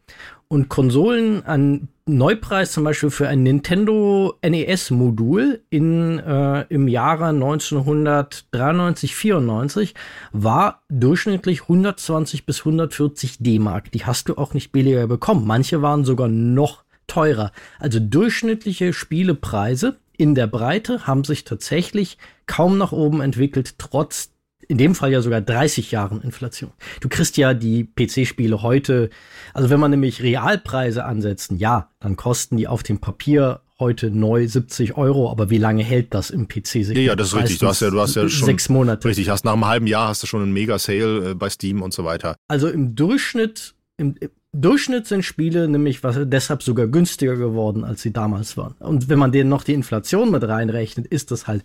[0.51, 9.15] Und Konsolen an Neupreis zum Beispiel für ein Nintendo NES-Modul in äh, im Jahre 1993,
[9.15, 9.95] 94
[10.33, 13.93] war durchschnittlich 120 bis 140 D-Mark.
[13.93, 15.47] Die hast du auch nicht billiger bekommen.
[15.47, 17.53] Manche waren sogar noch teurer.
[17.79, 24.31] Also durchschnittliche Spielepreise in der Breite haben sich tatsächlich kaum nach oben entwickelt, trotz
[24.69, 26.71] in dem Fall ja sogar 30 Jahren Inflation.
[27.01, 29.11] Du kriegst ja die PC-Spiele heute,
[29.55, 34.47] also wenn man nämlich Realpreise ansetzen, ja, dann kosten die auf dem Papier heute neu
[34.47, 36.99] 70 Euro, aber wie lange hält das im PC-Segment?
[36.99, 37.59] Ja, ja, das ist richtig.
[37.59, 39.09] Du hast ja, du hast ja schon sechs Monate.
[39.09, 41.95] Richtig, hast nach einem halben Jahr hast du schon einen Mega-Sale äh, bei Steam und
[41.95, 42.37] so weiter.
[42.49, 44.17] Also im Durchschnitt, im,
[44.53, 48.75] Durchschnitt sind Spiele nämlich was, deshalb sogar günstiger geworden, als sie damals waren.
[48.81, 51.63] Und wenn man denen noch die Inflation mit reinrechnet, ist das halt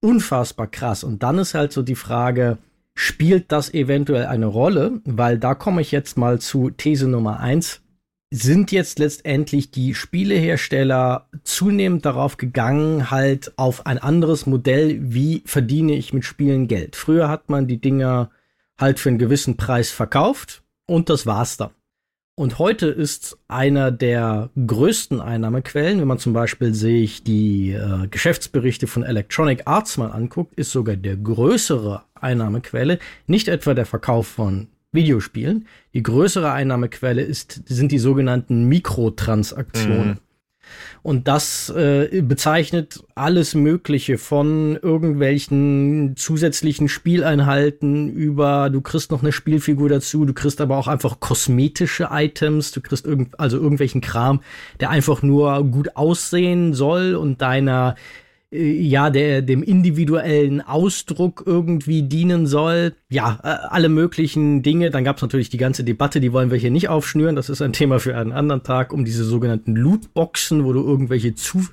[0.00, 1.04] unfassbar krass.
[1.04, 2.58] Und dann ist halt so die Frage,
[2.94, 5.00] spielt das eventuell eine Rolle?
[5.04, 7.80] Weil da komme ich jetzt mal zu These Nummer eins.
[8.30, 15.94] Sind jetzt letztendlich die Spielehersteller zunehmend darauf gegangen, halt auf ein anderes Modell, wie verdiene
[15.94, 16.94] ich mit Spielen Geld?
[16.94, 18.30] Früher hat man die Dinger
[18.78, 21.70] halt für einen gewissen Preis verkauft und das war's dann.
[22.38, 28.86] Und heute ist einer der größten Einnahmequellen, wenn man zum Beispiel sich die äh, Geschäftsberichte
[28.86, 34.68] von Electronic Arts mal anguckt, ist sogar der größere Einnahmequelle nicht etwa der Verkauf von
[34.92, 35.66] Videospielen.
[35.94, 40.08] Die größere Einnahmequelle ist, sind die sogenannten Mikrotransaktionen.
[40.10, 40.18] Mhm.
[41.02, 49.32] Und das äh, bezeichnet alles Mögliche von irgendwelchen zusätzlichen Spieleinhalten über, du kriegst noch eine
[49.32, 54.40] Spielfigur dazu, du kriegst aber auch einfach kosmetische Items, du kriegst irgend, also irgendwelchen Kram,
[54.80, 57.94] der einfach nur gut aussehen soll und deiner
[58.50, 62.94] ja, der dem individuellen Ausdruck irgendwie dienen soll.
[63.10, 64.90] Ja, äh, alle möglichen Dinge.
[64.90, 67.36] Dann gab es natürlich die ganze Debatte, die wollen wir hier nicht aufschnüren.
[67.36, 71.34] Das ist ein Thema für einen anderen Tag, um diese sogenannten Lootboxen, wo du irgendwelche
[71.34, 71.66] zu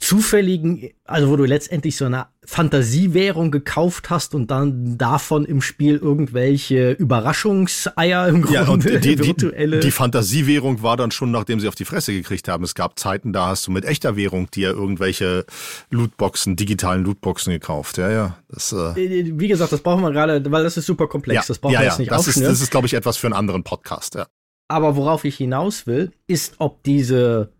[0.00, 5.96] zufälligen, also wo du letztendlich so eine Fantasiewährung gekauft hast und dann davon im Spiel
[5.96, 9.78] irgendwelche Überraschungseier im Grunde, ja, und die, virtuelle.
[9.78, 12.64] Die, die Fantasiewährung war dann schon, nachdem sie auf die Fresse gekriegt haben.
[12.64, 15.44] Es gab Zeiten, da hast du mit echter Währung dir irgendwelche
[15.90, 17.98] Lootboxen, digitalen Lootboxen gekauft.
[17.98, 18.38] Ja, ja.
[18.48, 21.44] Das, äh, äh Wie gesagt, das brauchen wir gerade, weil das ist super komplex.
[21.44, 23.26] Ja, das brauchen ja, wir jetzt nicht das ist, das ist, glaube ich, etwas für
[23.26, 24.26] einen anderen Podcast, ja.
[24.68, 27.52] Aber worauf ich hinaus will, ist, ob diese,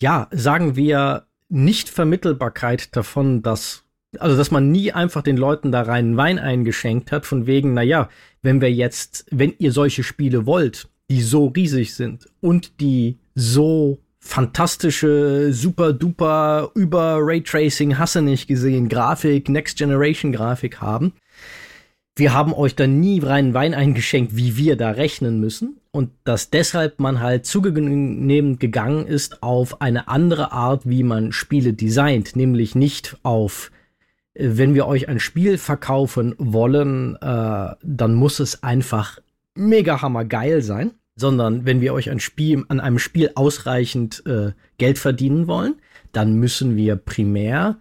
[0.00, 3.84] ja, sagen wir, Nicht-Vermittelbarkeit davon, dass,
[4.18, 8.08] also dass man nie einfach den Leuten da reinen Wein eingeschenkt hat, von wegen, naja,
[8.42, 13.98] wenn wir jetzt, wenn ihr solche Spiele wollt, die so riesig sind und die so
[14.18, 21.12] fantastische, super duper, über Raytracing, hasse nicht gesehen, Grafik, Next Generation Grafik haben.
[22.16, 26.50] Wir haben euch da nie reinen Wein eingeschenkt, wie wir da rechnen müssen und dass
[26.50, 32.74] deshalb man halt zunehmend gegangen ist auf eine andere Art, wie man Spiele designt, nämlich
[32.74, 33.70] nicht auf
[34.34, 39.18] wenn wir euch ein Spiel verkaufen wollen, äh, dann muss es einfach
[39.54, 44.98] mega hammergeil sein, sondern wenn wir euch ein Spiel an einem Spiel ausreichend äh, Geld
[44.98, 45.76] verdienen wollen,
[46.12, 47.78] dann müssen wir primär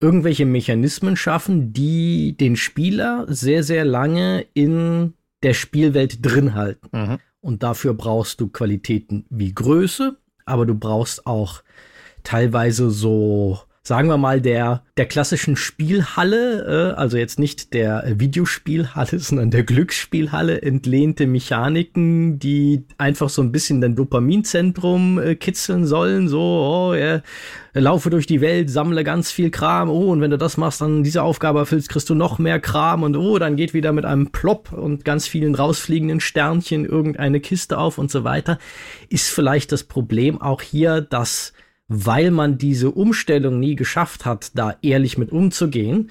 [0.00, 6.88] irgendwelche Mechanismen schaffen, die den Spieler sehr, sehr lange in der Spielwelt drin halten.
[6.92, 7.18] Mhm.
[7.44, 11.62] Und dafür brauchst du Qualitäten wie Größe, aber du brauchst auch
[12.22, 19.18] teilweise so sagen wir mal, der, der klassischen Spielhalle, äh, also jetzt nicht der Videospielhalle,
[19.18, 26.28] sondern der Glücksspielhalle entlehnte Mechaniken, die einfach so ein bisschen dein Dopaminzentrum äh, kitzeln sollen,
[26.28, 27.20] so, oh, ja,
[27.74, 31.04] laufe durch die Welt, sammle ganz viel Kram, oh, und wenn du das machst, dann
[31.04, 33.02] diese Aufgabe erfüllst, kriegst du noch mehr Kram.
[33.02, 37.76] Und oh, dann geht wieder mit einem Plop und ganz vielen rausfliegenden Sternchen irgendeine Kiste
[37.76, 38.58] auf und so weiter,
[39.10, 41.52] ist vielleicht das Problem auch hier, dass
[41.88, 46.10] weil man diese Umstellung nie geschafft hat, da ehrlich mit umzugehen,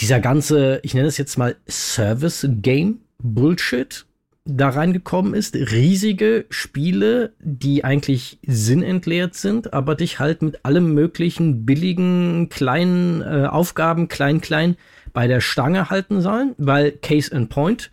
[0.00, 4.06] dieser ganze, ich nenne es jetzt mal Service-Game Bullshit
[4.44, 5.54] da reingekommen ist.
[5.54, 13.46] Riesige Spiele, die eigentlich sinnentleert sind, aber dich halt mit allem möglichen billigen kleinen äh,
[13.46, 14.76] Aufgaben, klein, klein,
[15.12, 17.90] bei der Stange halten sollen, weil Case in Point,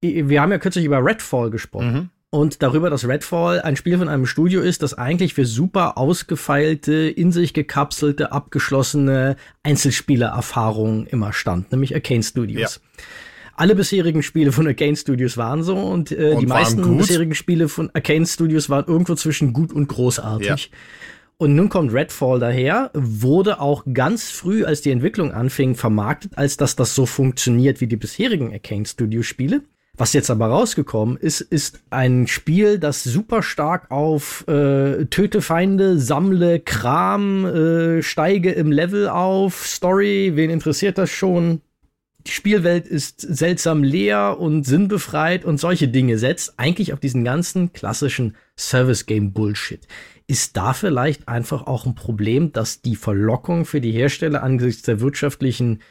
[0.00, 1.92] wir haben ja kürzlich über Redfall gesprochen.
[1.92, 5.98] Mhm und darüber, dass Redfall ein Spiel von einem Studio ist, das eigentlich für super
[5.98, 12.76] ausgefeilte, in sich gekapselte, abgeschlossene Einzelspielererfahrungen immer stand, nämlich Arcane Studios.
[12.76, 13.04] Ja.
[13.56, 16.98] Alle bisherigen Spiele von Arcane Studios waren so und, äh, und die meisten gut.
[16.98, 20.70] bisherigen Spiele von Arcane Studios waren irgendwo zwischen gut und großartig.
[20.70, 20.78] Ja.
[21.36, 26.56] Und nun kommt Redfall daher, wurde auch ganz früh, als die Entwicklung anfing, vermarktet, als
[26.58, 29.62] dass das so funktioniert wie die bisherigen Arcane Studios Spiele.
[30.00, 35.98] Was jetzt aber rausgekommen ist, ist ein Spiel, das super stark auf äh, Töte Feinde,
[35.98, 41.60] sammle Kram, äh, steige im Level auf, Story, wen interessiert das schon?
[42.26, 47.74] Die Spielwelt ist seltsam leer und sinnbefreit und solche Dinge setzt eigentlich auf diesen ganzen
[47.74, 49.86] klassischen Service Game Bullshit.
[50.26, 55.00] Ist da vielleicht einfach auch ein Problem, dass die Verlockung für die Hersteller angesichts der
[55.02, 55.82] wirtschaftlichen,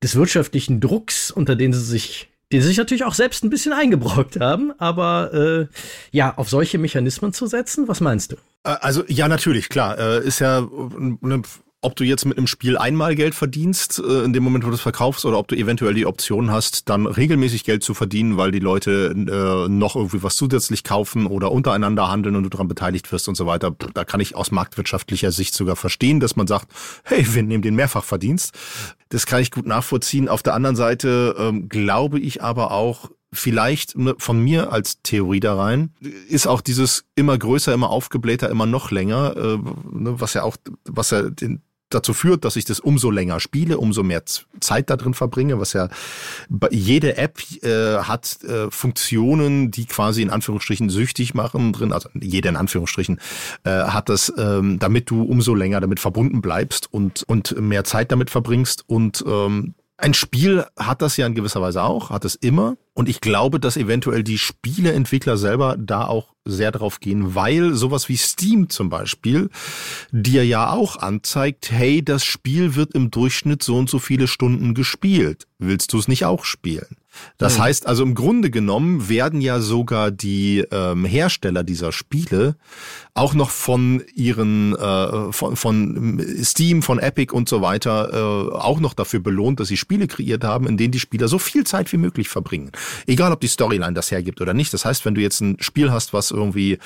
[0.00, 4.38] des wirtschaftlichen Drucks, unter den sie sich die sich natürlich auch selbst ein bisschen eingebrockt
[4.38, 5.66] haben, aber äh,
[6.10, 8.36] ja, auf solche Mechanismen zu setzen, was meinst du?
[8.64, 9.98] Äh, also ja, natürlich, klar.
[9.98, 10.58] Äh, ist ja
[11.22, 11.42] eine
[11.84, 14.76] ob du jetzt mit einem Spiel einmal Geld verdienst, äh, in dem Moment, wo du
[14.76, 18.52] es verkaufst, oder ob du eventuell die Option hast, dann regelmäßig Geld zu verdienen, weil
[18.52, 23.10] die Leute äh, noch irgendwie was zusätzlich kaufen oder untereinander handeln und du daran beteiligt
[23.10, 23.74] wirst und so weiter.
[23.94, 26.68] Da kann ich aus marktwirtschaftlicher Sicht sogar verstehen, dass man sagt,
[27.02, 28.52] hey, wir nehmen den Mehrfachverdienst.
[29.12, 30.26] Das kann ich gut nachvollziehen.
[30.26, 35.40] Auf der anderen Seite ähm, glaube ich aber auch, vielleicht ne, von mir als Theorie
[35.40, 35.90] da rein,
[36.28, 39.58] ist auch dieses immer größer, immer aufgeblähter, immer noch länger, äh,
[39.90, 41.60] ne, was ja auch, was ja den,
[41.94, 44.22] dazu führt, dass ich das umso länger spiele, umso mehr
[44.60, 45.88] Zeit da drin verbringe, was ja
[46.70, 52.48] jede App äh, hat äh, Funktionen, die quasi in Anführungsstrichen süchtig machen drin, also jede
[52.48, 53.20] in Anführungsstrichen
[53.64, 58.12] äh, hat das, ähm, damit du umso länger damit verbunden bleibst und und mehr Zeit
[58.12, 62.34] damit verbringst und ähm, ein Spiel hat das ja in gewisser Weise auch, hat es
[62.34, 62.76] immer.
[62.92, 68.08] Und ich glaube, dass eventuell die Spieleentwickler selber da auch sehr drauf gehen, weil sowas
[68.08, 69.48] wie Steam zum Beispiel
[70.10, 74.74] dir ja auch anzeigt, hey, das Spiel wird im Durchschnitt so und so viele Stunden
[74.74, 75.46] gespielt.
[75.58, 76.96] Willst du es nicht auch spielen?
[77.38, 77.62] Das mhm.
[77.62, 82.56] heißt also im Grunde genommen werden ja sogar die ähm, Hersteller dieser Spiele
[83.14, 88.80] auch noch von ihren äh, von, von Steam, von Epic und so weiter äh, auch
[88.80, 91.92] noch dafür belohnt, dass sie Spiele kreiert haben, in denen die Spieler so viel Zeit
[91.92, 92.70] wie möglich verbringen.
[93.06, 94.72] Egal ob die Storyline das hergibt oder nicht.
[94.72, 96.78] Das heißt, wenn du jetzt ein Spiel hast, was irgendwie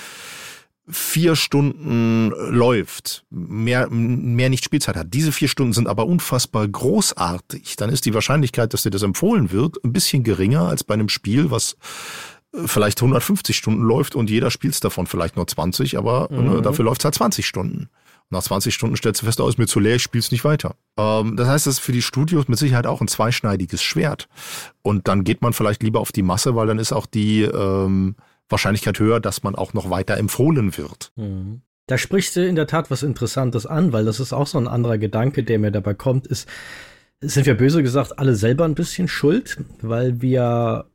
[0.88, 5.12] vier Stunden läuft, mehr, mehr nicht Spielzeit hat.
[5.12, 7.76] Diese vier Stunden sind aber unfassbar großartig.
[7.76, 11.08] Dann ist die Wahrscheinlichkeit, dass dir das empfohlen wird, ein bisschen geringer als bei einem
[11.08, 11.76] Spiel, was
[12.54, 16.62] äh, vielleicht 150 Stunden läuft und jeder spielt davon vielleicht nur 20, aber äh, mhm.
[16.62, 17.88] dafür läuft es halt 20 Stunden.
[18.28, 20.74] Nach 20 Stunden stellst du fest, oh, mir zu leer, ich spiel's nicht weiter.
[20.96, 24.28] Ähm, das heißt, das ist für die Studios mit Sicherheit auch ein zweischneidiges Schwert.
[24.82, 28.16] Und dann geht man vielleicht lieber auf die Masse, weil dann ist auch die ähm,
[28.48, 31.12] Wahrscheinlichkeit höher, dass man auch noch weiter empfohlen wird.
[31.16, 31.62] Mhm.
[31.86, 34.66] Da sprichst du in der Tat was Interessantes an, weil das ist auch so ein
[34.66, 36.48] anderer Gedanke, der mir dabei kommt, ist,
[37.20, 40.86] sind wir böse gesagt alle selber ein bisschen schuld, weil wir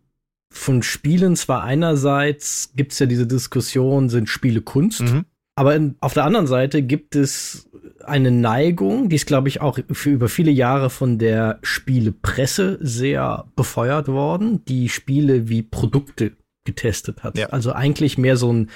[0.54, 5.26] von Spielen zwar einerseits gibt es ja diese Diskussion, sind Spiele Kunst, mhm.
[5.56, 7.70] aber in, auf der anderen Seite gibt es
[8.04, 13.46] eine Neigung, die ist, glaube ich, auch für über viele Jahre von der Spielepresse sehr
[13.56, 16.34] befeuert worden, die Spiele wie Produkte
[16.64, 17.38] getestet hat.
[17.38, 17.48] Ja.
[17.48, 18.70] Also eigentlich mehr so ein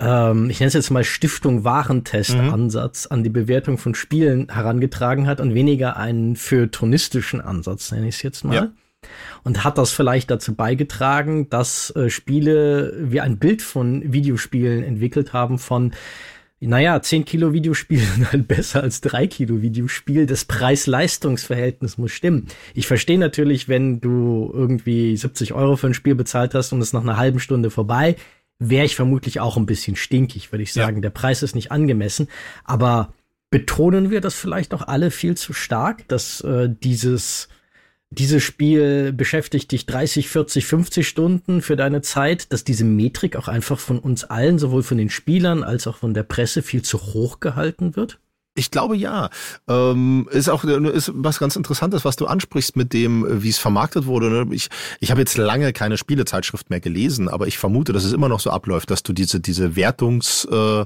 [0.00, 3.14] ähm, ich nenne es jetzt mal Stiftung Warentest-Ansatz mhm.
[3.14, 8.22] an die Bewertung von Spielen herangetragen hat und weniger einen feuilletonistischen Ansatz, nenne ich es
[8.22, 8.54] jetzt mal.
[8.54, 8.68] Ja.
[9.44, 15.32] Und hat das vielleicht dazu beigetragen, dass äh, Spiele wie ein Bild von Videospielen entwickelt
[15.32, 15.92] haben von
[16.60, 20.26] naja, 10 Kilo Videospiel sind halt besser als 3 Kilo Videospiel.
[20.26, 22.48] Das Preis-Leistungs-Verhältnis muss stimmen.
[22.74, 26.92] Ich verstehe natürlich, wenn du irgendwie 70 Euro für ein Spiel bezahlt hast und es
[26.92, 28.16] nach einer halben Stunde vorbei,
[28.58, 30.98] wäre ich vermutlich auch ein bisschen stinkig, würde ich sagen.
[30.98, 31.02] Ja.
[31.02, 32.28] Der Preis ist nicht angemessen.
[32.64, 33.14] Aber
[33.48, 37.48] betonen wir das vielleicht auch alle viel zu stark, dass äh, dieses
[38.10, 43.46] dieses Spiel beschäftigt dich 30, 40, 50 Stunden für deine Zeit, dass diese Metrik auch
[43.46, 47.00] einfach von uns allen, sowohl von den Spielern als auch von der Presse, viel zu
[47.00, 48.18] hoch gehalten wird?
[48.56, 49.30] Ich glaube ja.
[49.68, 54.06] Ähm, ist auch ist was ganz Interessantes, was du ansprichst mit dem, wie es vermarktet
[54.06, 54.28] wurde.
[54.28, 54.54] Ne?
[54.54, 58.28] Ich, ich habe jetzt lange keine Spielezeitschrift mehr gelesen, aber ich vermute, dass es immer
[58.28, 60.84] noch so abläuft, dass du diese diese Wertungs äh,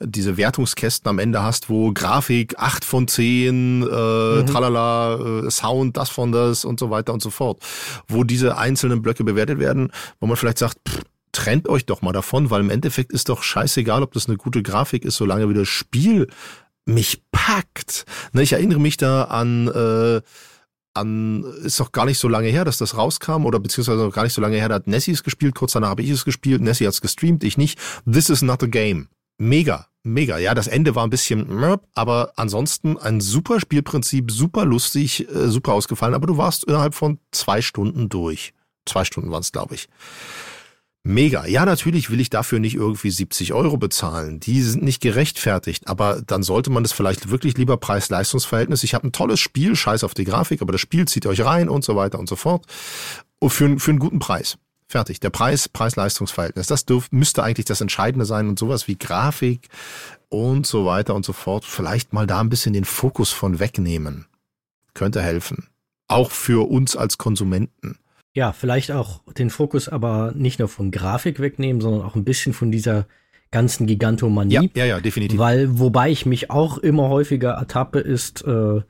[0.00, 4.46] diese Wertungskästen am Ende hast, wo Grafik acht von zehn, äh, mhm.
[4.46, 7.62] tralala, äh, Sound, das von das und so weiter und so fort,
[8.08, 11.02] wo diese einzelnen Blöcke bewertet werden, wo man vielleicht sagt, pff,
[11.34, 14.62] trennt euch doch mal davon, weil im Endeffekt ist doch scheißegal, ob das eine gute
[14.62, 16.28] Grafik ist, solange wie das Spiel
[16.86, 18.04] mich packt.
[18.32, 20.20] Ne, ich erinnere mich da an, äh,
[20.94, 24.24] an, ist doch gar nicht so lange her, dass das rauskam, oder beziehungsweise noch gar
[24.24, 26.62] nicht so lange her, da hat Nessie es gespielt, kurz danach habe ich es gespielt,
[26.62, 27.78] Nessie hat es gestreamt, ich nicht.
[28.10, 29.08] This is not a game.
[29.38, 30.38] Mega, mega.
[30.38, 35.72] Ja, das Ende war ein bisschen, aber ansonsten ein super Spielprinzip, super lustig, äh, super
[35.72, 38.52] ausgefallen, aber du warst innerhalb von zwei Stunden durch.
[38.86, 39.88] Zwei Stunden waren es, glaube ich.
[41.06, 41.44] Mega.
[41.46, 44.40] Ja, natürlich will ich dafür nicht irgendwie 70 Euro bezahlen.
[44.40, 45.86] Die sind nicht gerechtfertigt.
[45.86, 48.84] Aber dann sollte man das vielleicht wirklich lieber Preis-Leistungs-Verhältnis.
[48.84, 51.68] Ich habe ein tolles Spiel, scheiß auf die Grafik, aber das Spiel zieht euch rein
[51.68, 52.64] und so weiter und so fort.
[53.38, 54.56] Und für, für einen guten Preis.
[54.88, 55.20] Fertig.
[55.20, 56.68] Der Preis, Preis-Leistungs-Verhältnis.
[56.68, 59.68] Das dürf, müsste eigentlich das Entscheidende sein und sowas wie Grafik
[60.30, 61.66] und so weiter und so fort.
[61.66, 64.24] Vielleicht mal da ein bisschen den Fokus von wegnehmen.
[64.94, 65.68] Könnte helfen.
[66.08, 67.98] Auch für uns als Konsumenten.
[68.34, 72.52] Ja, vielleicht auch den Fokus aber nicht nur von Grafik wegnehmen, sondern auch ein bisschen
[72.52, 73.06] von dieser
[73.52, 74.54] ganzen Gigantomanie.
[74.54, 75.38] Ja, ja, ja, definitiv.
[75.38, 78.80] Weil, wobei ich mich auch immer häufiger ertappe, ist äh,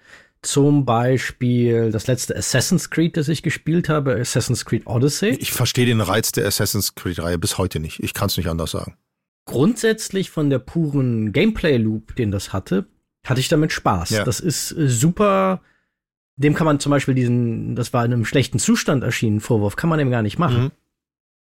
[0.40, 5.36] zum Beispiel das letzte Assassin's Creed, das ich gespielt habe, Assassin's Creed Odyssey.
[5.38, 8.02] Ich verstehe den Reiz der Assassin's Creed-Reihe bis heute nicht.
[8.02, 8.96] Ich kann es nicht anders sagen.
[9.44, 12.86] Grundsätzlich von der puren Gameplay-Loop, den das hatte,
[13.26, 14.10] hatte ich damit Spaß.
[14.10, 14.24] Ja.
[14.24, 15.60] Das ist äh, super
[16.36, 19.90] dem kann man zum Beispiel diesen, das war in einem schlechten Zustand erschienen, Vorwurf, kann
[19.90, 20.64] man dem gar nicht machen.
[20.64, 20.70] Mhm.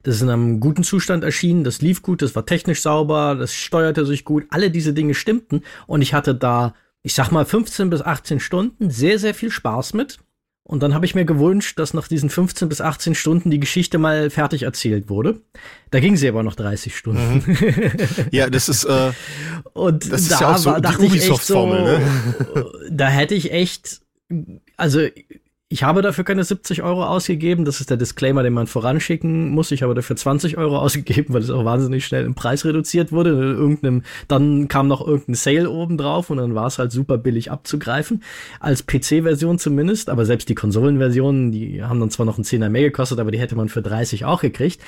[0.02, 3.54] Das ist in einem guten Zustand erschienen, das lief gut, das war technisch sauber, das
[3.54, 7.88] steuerte sich gut, alle diese Dinge stimmten und ich hatte da, ich sag mal, 15
[7.88, 10.18] bis 18 Stunden sehr, sehr viel Spaß mit.
[10.64, 13.98] Und dann habe ich mir gewünscht, dass nach diesen 15 bis 18 Stunden die Geschichte
[13.98, 15.40] mal fertig erzählt wurde.
[15.90, 17.42] Da ging sie aber noch 30 Stunden.
[17.44, 17.92] Mhm.
[18.30, 19.12] Ja, das ist äh,
[19.72, 22.00] und das da ist ja auch so war, die Ubisoft-Formel.
[22.54, 22.66] So, ne?
[22.90, 24.02] Da hätte ich echt
[24.76, 25.00] also
[25.72, 27.64] ich habe dafür keine 70 Euro ausgegeben.
[27.64, 29.70] Das ist der Disclaimer, den man voranschicken muss.
[29.70, 33.30] Ich habe dafür 20 Euro ausgegeben, weil es auch wahnsinnig schnell im Preis reduziert wurde.
[33.30, 37.16] In irgendeinem, dann kam noch irgendein Sale oben drauf und dann war es halt super
[37.16, 38.22] billig abzugreifen.
[38.60, 40.10] Als PC-Version zumindest.
[40.10, 43.40] Aber selbst die Konsolenversionen, die haben dann zwar noch einen 10er mehr gekostet, aber die
[43.40, 44.82] hätte man für 30 auch gekriegt.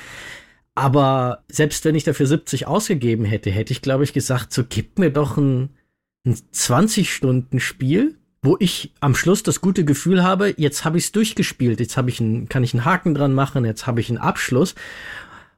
[0.75, 4.99] Aber selbst wenn ich dafür 70 ausgegeben hätte, hätte ich, glaube ich, gesagt, so gib
[4.99, 5.71] mir doch ein,
[6.27, 11.81] ein 20-Stunden-Spiel wo ich am Schluss das gute Gefühl habe, jetzt habe ich es durchgespielt,
[11.81, 14.75] jetzt habe ich einen, kann ich einen Haken dran machen, jetzt habe ich einen Abschluss.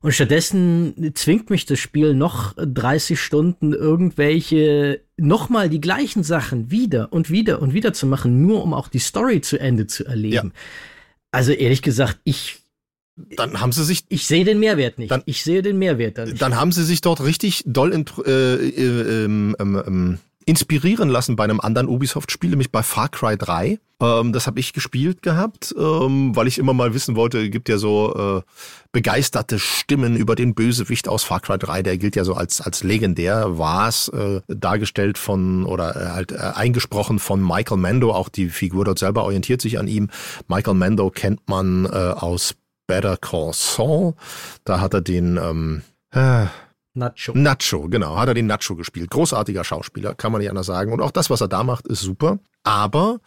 [0.02, 7.12] Und stattdessen zwingt mich das Spiel noch 30 Stunden irgendwelche nochmal die gleichen Sachen wieder
[7.12, 10.52] und wieder und wieder zu machen, nur um auch die Story zu Ende zu erleben.
[10.54, 10.60] Ja.
[11.32, 12.60] Also ehrlich gesagt, ich
[13.36, 14.04] dann haben sie sich.
[14.10, 15.10] Ich sehe den Mehrwert nicht.
[15.10, 16.42] Dann, ich sehe den Mehrwert dann nicht.
[16.42, 21.36] Dann haben sie sich dort richtig doll in, äh, äh, ähm, ähm, ähm inspirieren lassen
[21.36, 23.80] bei einem anderen Ubisoft-Spiel, nämlich bei Far Cry 3.
[24.00, 27.78] Ähm, das habe ich gespielt gehabt, ähm, weil ich immer mal wissen wollte, gibt ja
[27.78, 28.42] so äh,
[28.92, 32.84] begeisterte Stimmen über den Bösewicht aus Far Cry 3, der gilt ja so als, als
[32.84, 38.28] legendär, war es äh, dargestellt von oder äh, halt äh, eingesprochen von Michael Mando, auch
[38.28, 40.10] die Figur dort selber orientiert sich an ihm.
[40.46, 42.54] Michael Mando kennt man äh, aus
[42.86, 44.14] Better Call Saul,
[44.64, 45.82] da hat er den ähm,
[46.12, 46.46] äh,
[46.96, 47.32] Nacho.
[47.34, 48.16] Nacho, genau.
[48.16, 49.10] Hat er den Nacho gespielt.
[49.10, 50.92] Großartiger Schauspieler, kann man nicht anders sagen.
[50.92, 52.38] Und auch das, was er da macht, ist super.
[52.64, 53.20] Aber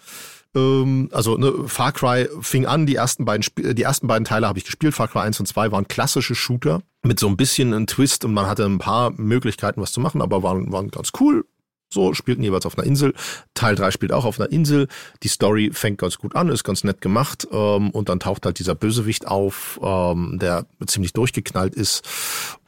[0.55, 4.47] ähm, also ne, Far Cry fing an, die ersten beiden Sp die ersten beiden Teile
[4.47, 4.93] habe ich gespielt.
[4.93, 8.34] Far Cry 1 und 2 waren klassische Shooter mit so ein bisschen einem Twist und
[8.34, 11.45] man hatte ein paar Möglichkeiten, was zu machen, aber waren, waren ganz cool.
[11.91, 13.15] So, spielten jeweils auf einer Insel.
[13.55, 14.88] Teil 3 spielt auch auf einer Insel.
[15.24, 17.47] Die Story fängt ganz gut an, ist ganz nett gemacht.
[17.51, 22.07] Ähm, und dann taucht halt dieser Bösewicht auf, ähm, der ziemlich durchgeknallt ist.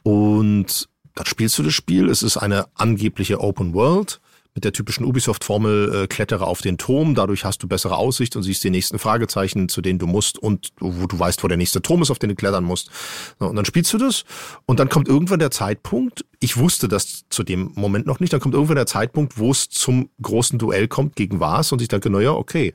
[0.02, 2.08] Und dann spielst du das Spiel.
[2.08, 4.20] Es ist eine angebliche Open World
[4.54, 8.42] mit der typischen Ubisoft-Formel, äh, klettere auf den Turm, dadurch hast du bessere Aussicht und
[8.42, 11.80] siehst die nächsten Fragezeichen, zu denen du musst und wo du weißt, wo der nächste
[11.80, 12.90] Turm ist, auf den du klettern musst.
[13.38, 14.24] Und dann spielst du das
[14.66, 18.40] und dann kommt irgendwann der Zeitpunkt, ich wusste das zu dem Moment noch nicht, dann
[18.40, 22.10] kommt irgendwann der Zeitpunkt, wo es zum großen Duell kommt gegen was und ich dachte,
[22.10, 22.74] naja, okay,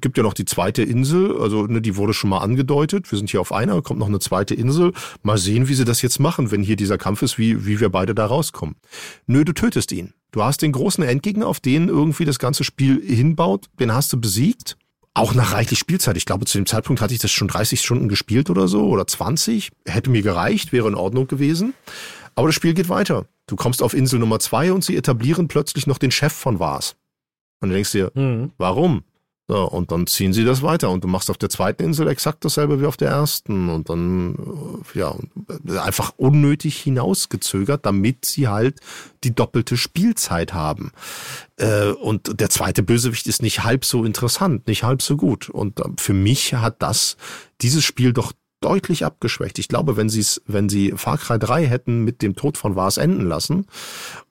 [0.00, 3.30] gibt ja noch die zweite Insel, also ne, die wurde schon mal angedeutet, wir sind
[3.30, 6.50] hier auf einer, kommt noch eine zweite Insel, mal sehen, wie sie das jetzt machen,
[6.50, 8.76] wenn hier dieser Kampf ist, wie, wie wir beide da rauskommen.
[9.26, 10.14] Nö, du tötest ihn.
[10.30, 14.20] Du hast den großen Endgegner, auf den irgendwie das ganze Spiel hinbaut, den hast du
[14.20, 14.76] besiegt.
[15.12, 16.16] Auch nach reichlich Spielzeit.
[16.16, 19.06] Ich glaube, zu dem Zeitpunkt hatte ich das schon 30 Stunden gespielt oder so oder
[19.06, 19.70] 20.
[19.84, 21.74] Hätte mir gereicht, wäre in Ordnung gewesen.
[22.36, 23.26] Aber das Spiel geht weiter.
[23.46, 26.94] Du kommst auf Insel Nummer zwei und sie etablieren plötzlich noch den Chef von Vars.
[27.60, 28.52] Und du denkst dir, mhm.
[28.56, 29.02] warum?
[29.50, 32.44] So, und dann ziehen sie das weiter und du machst auf der zweiten Insel exakt
[32.44, 34.36] dasselbe wie auf der ersten und dann,
[34.94, 35.16] äh, ja,
[35.82, 38.78] einfach unnötig hinausgezögert, damit sie halt
[39.24, 40.92] die doppelte Spielzeit haben.
[41.56, 45.48] Äh, und der zweite Bösewicht ist nicht halb so interessant, nicht halb so gut.
[45.48, 47.16] Und äh, für mich hat das
[47.60, 49.58] dieses Spiel doch deutlich abgeschwächt.
[49.58, 52.76] Ich glaube, wenn sie es, wenn sie Far Cry 3 hätten mit dem Tod von
[52.76, 53.66] Vars enden lassen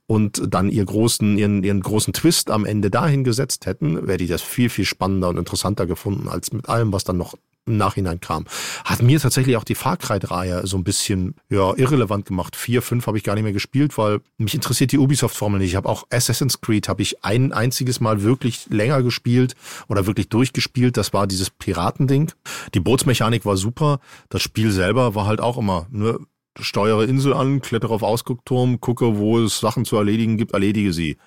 [0.08, 4.28] und dann ihr großen, ihren, ihren großen Twist am Ende dahin gesetzt hätten, wäre die
[4.28, 7.36] das viel, viel spannender und interessanter gefunden, als mit allem, was dann noch
[7.70, 8.45] im Nachhinein kam.
[8.84, 12.55] Hat mir tatsächlich auch die Far Cry-Reihe so ein bisschen ja, irrelevant gemacht.
[12.55, 15.70] Vier, fünf habe ich gar nicht mehr gespielt, weil mich interessiert die Ubisoft-Formel nicht.
[15.70, 19.55] Ich habe auch Assassin's Creed, habe ich ein einziges Mal wirklich länger gespielt
[19.88, 20.97] oder wirklich durchgespielt.
[20.97, 22.32] Das war dieses Piratending.
[22.74, 23.99] Die Bootsmechanik war super.
[24.30, 26.26] Das Spiel selber war halt auch immer nur
[26.59, 31.17] steuere Insel an, klettere auf Ausguckturm, gucke, wo es Sachen zu erledigen gibt, erledige sie.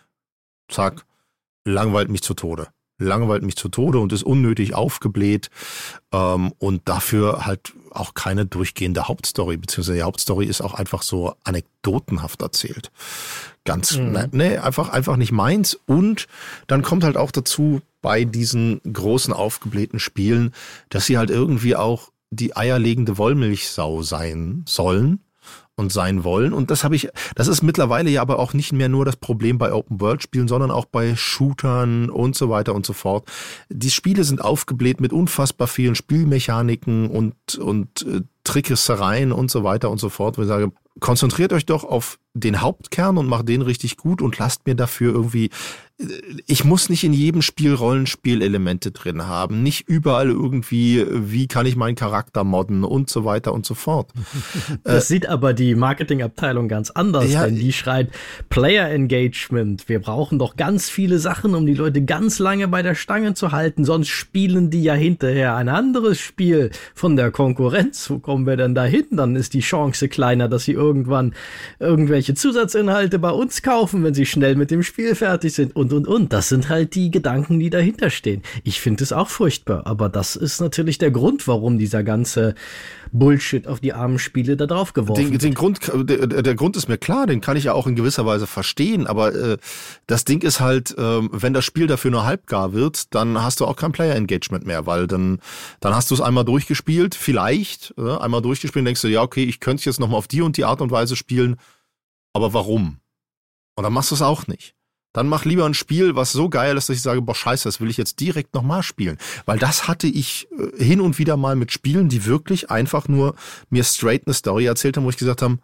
[0.69, 1.07] Zack.
[1.65, 2.69] Langweilt mich zu Tode.
[3.05, 5.51] Langweilt mich zu Tode und ist unnötig aufgebläht
[6.13, 11.35] ähm, und dafür halt auch keine durchgehende Hauptstory, beziehungsweise die Hauptstory ist auch einfach so
[11.45, 12.91] anekdotenhaft erzählt.
[13.65, 14.13] Ganz, mhm.
[14.13, 15.79] ne, nee, einfach, einfach nicht meins.
[15.87, 16.27] Und
[16.67, 20.53] dann kommt halt auch dazu bei diesen großen aufgeblähten Spielen,
[20.89, 25.21] dass sie halt irgendwie auch die eierlegende Wollmilchsau sein sollen
[25.83, 26.53] und sein wollen.
[26.53, 29.59] Und das habe ich, das ist mittlerweile ja aber auch nicht mehr nur das Problem
[29.59, 33.29] bei Open-World-Spielen, sondern auch bei Shootern und so weiter und so fort.
[33.69, 39.91] Die Spiele sind aufgebläht mit unfassbar vielen Spielmechaniken und, und äh, Trickessereien und so weiter
[39.91, 40.39] und so fort.
[40.39, 44.39] Wo ich sage, konzentriert euch doch auf den Hauptkern und macht den richtig gut und
[44.39, 45.51] lasst mir dafür irgendwie
[46.47, 51.77] ich muss nicht in jedem Spiel Rollenspielelemente drin haben, nicht überall irgendwie, wie kann ich
[51.77, 54.11] meinen Charakter modden und so weiter und so fort.
[54.85, 58.11] Das äh, sieht aber die Marketingabteilung ganz anders, ja, denn die schreit
[58.49, 59.89] Player Engagement.
[59.89, 63.53] Wir brauchen doch ganz viele Sachen, um die Leute ganz lange bei der Stange zu
[63.53, 68.09] halten, sonst spielen die ja hinterher ein anderes Spiel von der Konkurrenz.
[68.11, 69.07] Wo kommen wir denn da hin?
[69.11, 71.35] Dann ist die Chance kleiner, dass sie irgendwann
[71.79, 75.75] irgendwelche Zusatzinhalte bei uns kaufen, wenn sie schnell mit dem Spiel fertig sind.
[75.77, 76.33] Und, und, und.
[76.33, 78.43] Das sind halt die Gedanken, die dahinter stehen.
[78.65, 82.55] Ich finde es auch furchtbar, aber das ist natürlich der Grund, warum dieser ganze
[83.13, 86.89] Bullshit auf die armen Spiele da drauf geworfen den, den Grund, der, der, Grund ist
[86.89, 89.59] mir klar, den kann ich ja auch in gewisser Weise verstehen, aber äh,
[90.07, 93.67] das Ding ist halt, äh, wenn das Spiel dafür nur halbgar wird, dann hast du
[93.67, 95.41] auch kein Player-Engagement mehr, weil dann,
[95.81, 99.45] dann hast du es einmal durchgespielt, vielleicht, äh, einmal durchgespielt und denkst du, ja, okay,
[99.45, 101.57] ich könnte es jetzt nochmal auf die und die Art und Weise spielen,
[102.33, 102.99] aber warum?
[103.75, 104.75] Und dann machst du es auch nicht.
[105.13, 107.81] Dann mach lieber ein Spiel, was so geil ist, dass ich sage, boah, scheiße, das
[107.81, 109.19] will ich jetzt direkt nochmal spielen.
[109.45, 113.35] Weil das hatte ich äh, hin und wieder mal mit Spielen, die wirklich einfach nur
[113.69, 115.59] mir straight eine Story erzählt haben, wo ich gesagt habe,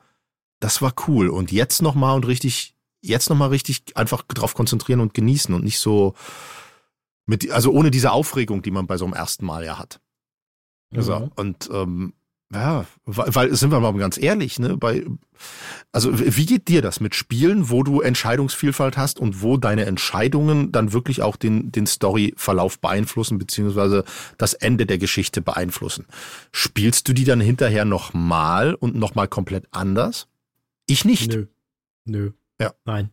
[0.60, 1.30] das war cool.
[1.30, 5.78] Und jetzt nochmal und richtig, jetzt nochmal richtig einfach drauf konzentrieren und genießen und nicht
[5.78, 6.14] so
[7.24, 10.00] mit, also ohne diese Aufregung, die man bei so einem ersten Mal ja hat.
[10.94, 11.32] Also, mhm.
[11.36, 12.12] und ähm,
[12.53, 15.05] ja, weil, sind wir mal ganz ehrlich, ne, bei
[15.92, 20.72] also wie geht dir das mit Spielen, wo du Entscheidungsvielfalt hast und wo deine Entscheidungen
[20.72, 24.05] dann wirklich auch den den Storyverlauf beeinflussen beziehungsweise
[24.36, 26.07] das Ende der Geschichte beeinflussen?
[26.51, 30.26] Spielst du die dann hinterher nochmal und nochmal komplett anders?
[30.86, 31.30] Ich nicht.
[31.30, 31.46] Nö.
[32.05, 32.30] Nö.
[32.61, 32.72] Ja.
[32.84, 33.11] Nein.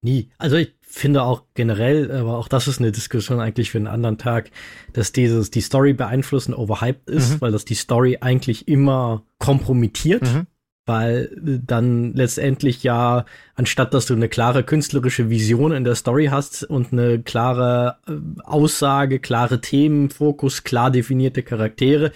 [0.00, 0.30] Nie.
[0.38, 4.16] Also ich finde auch generell, aber auch das ist eine Diskussion eigentlich für einen anderen
[4.16, 4.50] Tag,
[4.92, 7.40] dass dieses die Story beeinflussen overhyped ist, mhm.
[7.40, 10.22] weil das die Story eigentlich immer kompromittiert.
[10.22, 10.46] Mhm.
[10.86, 11.30] Weil
[11.66, 13.24] dann letztendlich ja,
[13.54, 18.12] anstatt dass du eine klare künstlerische Vision in der Story hast und eine klare äh,
[18.42, 22.12] Aussage, klare Themen, Fokus, klar definierte Charaktere,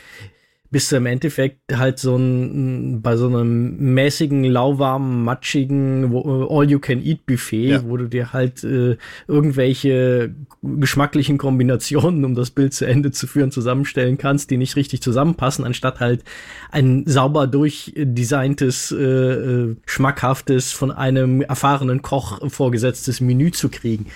[0.70, 7.84] bist du im Endeffekt halt so ein, bei so einem mäßigen, lauwarmen, matschigen All-You-Can-Eat-Buffet, ja.
[7.84, 13.50] wo du dir halt äh, irgendwelche geschmacklichen Kombinationen, um das Bild zu Ende zu führen,
[13.50, 16.22] zusammenstellen kannst, die nicht richtig zusammenpassen, anstatt halt
[16.70, 24.06] ein sauber durchdesigntes, äh, äh, schmackhaftes, von einem erfahrenen Koch vorgesetztes Menü zu kriegen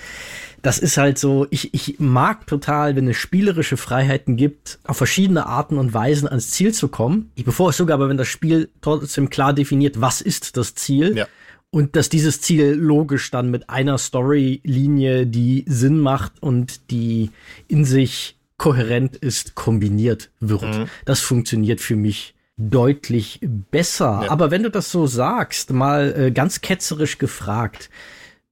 [0.63, 5.45] das ist halt so, ich, ich mag total, wenn es spielerische Freiheiten gibt, auf verschiedene
[5.45, 7.31] Arten und Weisen ans Ziel zu kommen.
[7.35, 11.17] Ich bevor es sogar aber, wenn das Spiel trotzdem klar definiert, was ist das Ziel.
[11.17, 11.27] Ja.
[11.69, 17.31] Und dass dieses Ziel logisch dann mit einer Storylinie, die Sinn macht und die
[17.67, 20.63] in sich kohärent ist, kombiniert wird.
[20.63, 20.85] Mhm.
[21.03, 24.21] Das funktioniert für mich deutlich besser.
[24.23, 24.31] Ja.
[24.31, 27.89] Aber wenn du das so sagst, mal äh, ganz ketzerisch gefragt,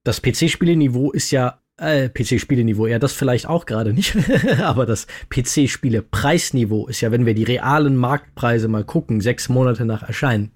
[0.04, 4.16] das PC-Spieleniveau ist ja äh, PC-Spieleniveau, ja, das vielleicht auch gerade nicht,
[4.60, 10.04] aber das PC-Spiele-Preisniveau ist ja, wenn wir die realen Marktpreise mal gucken, sechs Monate nach
[10.04, 10.52] Erscheinen,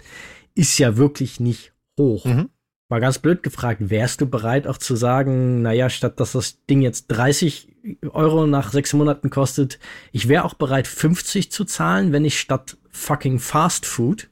[0.54, 2.26] ist ja wirklich nicht hoch.
[2.26, 2.50] Mhm.
[2.88, 6.82] Mal ganz blöd gefragt, wärst du bereit auch zu sagen, naja, statt dass das Ding
[6.82, 7.76] jetzt 30
[8.12, 9.80] Euro nach sechs Monaten kostet,
[10.12, 14.30] ich wäre auch bereit 50 zu zahlen, wenn ich statt fucking Fast Food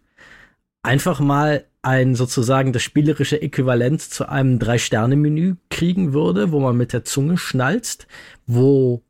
[0.84, 6.94] einfach mal ein sozusagen das spielerische Äquivalent zu einem Drei-Sterne-Menü kriegen würde, wo man mit
[6.94, 8.08] der Zunge schnalzt,
[8.48, 9.04] wo,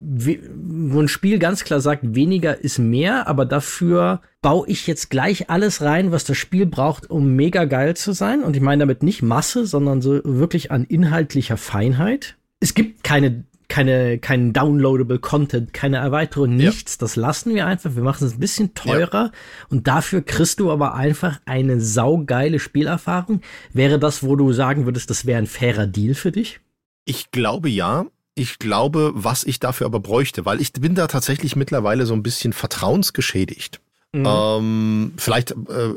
[0.00, 5.50] wo ein Spiel ganz klar sagt, weniger ist mehr, aber dafür baue ich jetzt gleich
[5.50, 8.42] alles rein, was das Spiel braucht, um mega geil zu sein.
[8.42, 12.36] Und ich meine damit nicht Masse, sondern so wirklich an inhaltlicher Feinheit.
[12.60, 16.94] Es gibt keine keine, kein downloadable Content, keine Erweiterung, nichts.
[16.94, 16.98] Ja.
[17.00, 17.94] Das lassen wir einfach.
[17.94, 19.32] Wir machen es ein bisschen teurer ja.
[19.68, 23.42] und dafür kriegst du aber einfach eine saugeile Spielerfahrung.
[23.72, 26.60] Wäre das, wo du sagen würdest, das wäre ein fairer Deal für dich?
[27.04, 28.06] Ich glaube ja.
[28.34, 32.22] Ich glaube, was ich dafür aber bräuchte, weil ich bin da tatsächlich mittlerweile so ein
[32.22, 33.80] bisschen vertrauensgeschädigt.
[34.12, 34.26] Mhm.
[34.26, 35.92] Ähm, vielleicht äh,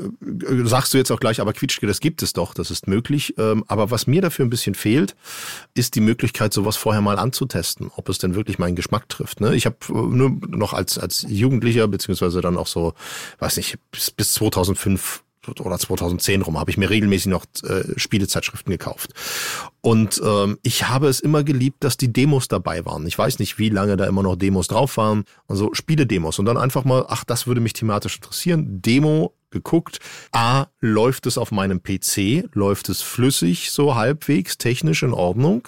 [0.65, 3.35] sagst du jetzt auch gleich, aber Quietschke, das gibt es doch, das ist möglich.
[3.37, 5.15] Ähm, aber was mir dafür ein bisschen fehlt,
[5.75, 9.39] ist die Möglichkeit, sowas vorher mal anzutesten, ob es denn wirklich meinen Geschmack trifft.
[9.39, 9.55] Ne?
[9.55, 12.93] Ich habe äh, nur noch als, als Jugendlicher, beziehungsweise dann auch so,
[13.39, 18.71] weiß nicht, bis, bis 2005 oder 2010 rum habe ich mir regelmäßig noch äh, Spielezeitschriften
[18.71, 19.13] gekauft.
[19.81, 23.07] Und ähm, ich habe es immer geliebt, dass die Demos dabei waren.
[23.07, 25.23] Ich weiß nicht, wie lange da immer noch Demos drauf waren.
[25.47, 26.37] Also Spiele-Demos.
[26.37, 28.81] Und dann einfach mal, ach, das würde mich thematisch interessieren.
[28.81, 29.99] Demo geguckt.
[30.31, 32.49] A, läuft es auf meinem PC?
[32.53, 35.67] Läuft es flüssig, so halbwegs, technisch in Ordnung?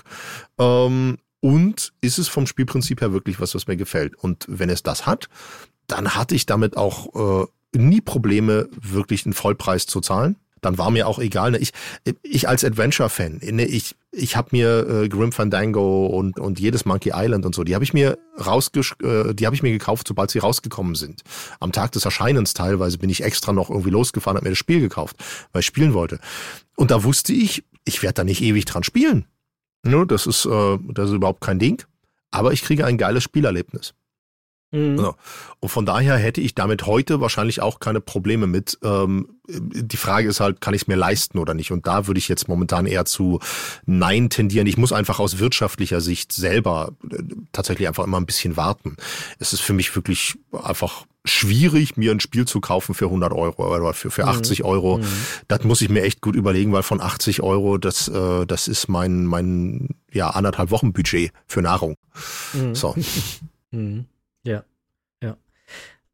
[0.59, 4.15] Ähm, und ist es vom Spielprinzip her wirklich was, was mir gefällt?
[4.15, 5.28] Und wenn es das hat,
[5.88, 10.38] dann hatte ich damit auch äh, nie Probleme, wirklich einen Vollpreis zu zahlen.
[10.61, 11.51] Dann war mir auch egal.
[11.51, 11.57] Ne?
[11.57, 11.71] Ich,
[12.21, 13.65] ich als Adventure-Fan, ne?
[13.65, 17.76] ich, ich habe mir äh, Grim Fandango und, und jedes Monkey Island und so, die
[17.76, 21.24] habe ich mir rausgesch äh, die habe ich mir gekauft, sobald sie rausgekommen sind.
[21.59, 24.80] Am Tag des Erscheinens teilweise bin ich extra noch irgendwie losgefahren, habe mir das Spiel
[24.80, 25.17] gekauft,
[25.51, 26.19] weil ich spielen wollte.
[26.78, 29.26] Und da wusste ich, ich werde da nicht ewig dran spielen.
[29.84, 30.07] Ne?
[30.07, 31.84] Das ist, äh, das ist überhaupt kein Ding.
[32.32, 33.93] Aber ich kriege ein geiles Spielerlebnis.
[34.74, 34.97] Mhm.
[34.97, 35.15] Genau.
[35.59, 38.80] Und von daher hätte ich damit heute wahrscheinlich auch keine Probleme mit.
[38.84, 41.71] Ähm, die Frage ist halt, kann ich es mir leisten oder nicht?
[41.71, 43.39] Und da würde ich jetzt momentan eher zu
[43.86, 44.65] Nein tendieren.
[44.65, 47.21] Ich muss einfach aus wirtschaftlicher Sicht selber äh,
[47.51, 48.97] tatsächlich einfach immer ein bisschen warten.
[49.38, 53.76] Es ist für mich wirklich einfach schwierig, mir ein Spiel zu kaufen für 100 Euro
[53.76, 54.65] oder für, für 80 mhm.
[54.65, 54.97] Euro.
[54.97, 55.05] Mhm.
[55.47, 58.89] Das muss ich mir echt gut überlegen, weil von 80 Euro, das, äh, das ist
[58.89, 61.95] mein, mein ja, anderthalb Wochen Budget für Nahrung.
[62.53, 62.74] Mhm.
[62.74, 62.95] So.
[63.74, 64.05] Mhm.
[64.46, 64.64] Ja,
[65.22, 65.38] ja.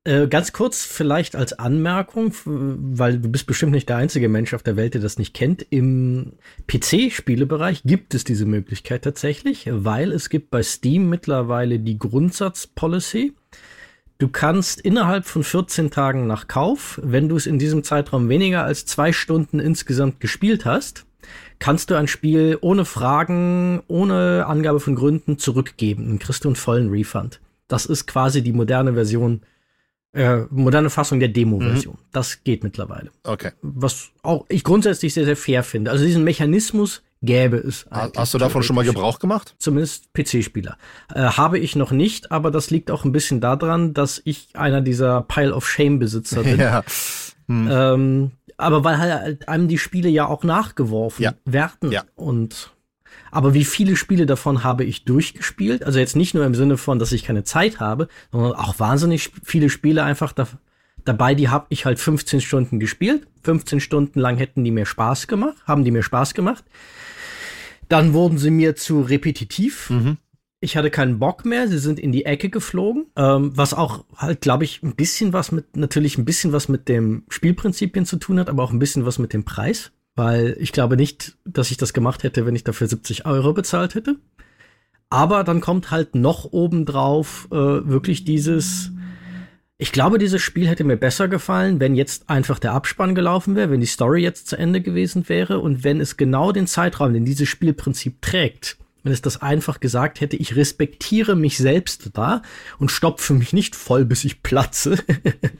[0.03, 4.63] Äh, ganz kurz vielleicht als Anmerkung, weil du bist bestimmt nicht der einzige Mensch auf
[4.63, 5.65] der Welt, der das nicht kennt.
[5.69, 6.33] Im
[6.67, 13.33] PC-Spielebereich gibt es diese Möglichkeit tatsächlich, weil es gibt bei Steam mittlerweile die Grundsatzpolicy.
[14.19, 18.65] Du kannst innerhalb von 14 Tagen nach Kauf, wenn du es in diesem Zeitraum weniger
[18.65, 21.05] als zwei Stunden insgesamt gespielt hast,
[21.59, 26.07] kannst du ein Spiel ohne Fragen, ohne Angabe von Gründen zurückgeben.
[26.07, 27.39] Dann kriegst du einen vollen Refund.
[27.69, 29.41] Das ist quasi die moderne Version,
[30.11, 31.95] äh, moderne Fassung der Demo-Version.
[31.95, 32.05] Mhm.
[32.11, 33.11] Das geht mittlerweile.
[33.23, 33.51] Okay.
[33.61, 35.91] Was auch ich grundsätzlich sehr, sehr fair finde.
[35.91, 37.85] Also diesen Mechanismus gäbe es.
[37.91, 39.55] Hast du davon schon mal Gebrauch gemacht?
[39.59, 40.77] Zumindest PC-Spieler.
[41.13, 44.81] Äh, habe ich noch nicht, aber das liegt auch ein bisschen daran, dass ich einer
[44.81, 46.59] dieser Pile of Shame-Besitzer bin.
[46.59, 46.83] ja.
[47.47, 47.69] Hm.
[47.71, 51.33] Ähm, aber weil halt einem die Spiele ja auch nachgeworfen ja.
[51.45, 51.91] werden.
[51.91, 52.03] Ja.
[52.15, 52.71] Und
[53.31, 55.83] aber wie viele Spiele davon habe ich durchgespielt?
[55.83, 59.31] Also jetzt nicht nur im Sinne von, dass ich keine Zeit habe, sondern auch wahnsinnig
[59.43, 60.47] viele Spiele einfach da,
[61.05, 63.27] dabei, die habe ich halt 15 Stunden gespielt.
[63.43, 66.63] 15 Stunden lang hätten die mir Spaß gemacht, haben die mir Spaß gemacht.
[67.87, 69.89] Dann wurden sie mir zu repetitiv.
[69.89, 70.17] Mhm.
[70.61, 74.41] Ich hatte keinen Bock mehr, sie sind in die Ecke geflogen, ähm, was auch halt,
[74.41, 78.39] glaube ich, ein bisschen was mit, natürlich ein bisschen was mit dem Spielprinzipien zu tun
[78.39, 81.77] hat, aber auch ein bisschen was mit dem Preis, weil ich glaube nicht, dass ich
[81.77, 84.17] das gemacht hätte, wenn ich dafür 70 Euro bezahlt hätte.
[85.09, 88.91] Aber dann kommt halt noch obendrauf äh, wirklich dieses,
[89.77, 93.71] ich glaube, dieses Spiel hätte mir besser gefallen, wenn jetzt einfach der Abspann gelaufen wäre,
[93.71, 97.23] wenn die Story jetzt zu Ende gewesen wäre und wenn es genau den Zeitraum, den
[97.23, 102.41] dieses Spielprinzip trägt, wenn es das einfach gesagt hätte, ich respektiere mich selbst da
[102.77, 104.97] und stopfe mich nicht voll, bis ich platze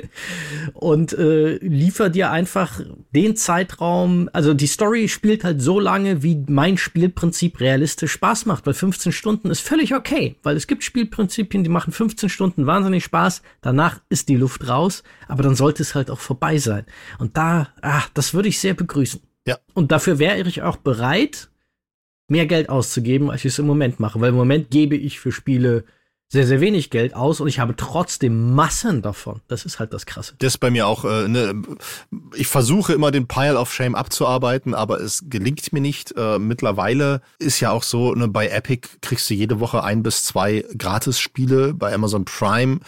[0.74, 2.82] und äh, liefer dir einfach
[3.12, 8.66] den Zeitraum, also die Story spielt halt so lange, wie mein Spielprinzip realistisch Spaß macht,
[8.66, 13.04] weil 15 Stunden ist völlig okay, weil es gibt Spielprinzipien, die machen 15 Stunden wahnsinnig
[13.04, 16.86] Spaß, danach ist die Luft raus, aber dann sollte es halt auch vorbei sein.
[17.18, 19.22] Und da, ah, das würde ich sehr begrüßen.
[19.48, 19.58] Ja.
[19.74, 21.50] Und dafür wäre ich auch bereit,
[22.30, 24.20] mehr Geld auszugeben, als ich es im Moment mache.
[24.22, 25.84] Weil im Moment gebe ich für Spiele
[26.32, 29.42] sehr, sehr wenig Geld aus und ich habe trotzdem Massen davon.
[29.48, 30.36] Das ist halt das Krasse.
[30.38, 31.60] Das ist bei mir auch, äh, ne,
[32.36, 36.14] ich versuche immer den Pile of Shame abzuarbeiten, aber es gelingt mir nicht.
[36.16, 40.24] Äh, mittlerweile ist ja auch so, ne, bei Epic kriegst du jede Woche ein bis
[40.24, 41.74] zwei Gratis-Spiele.
[41.74, 42.80] Bei Amazon Prime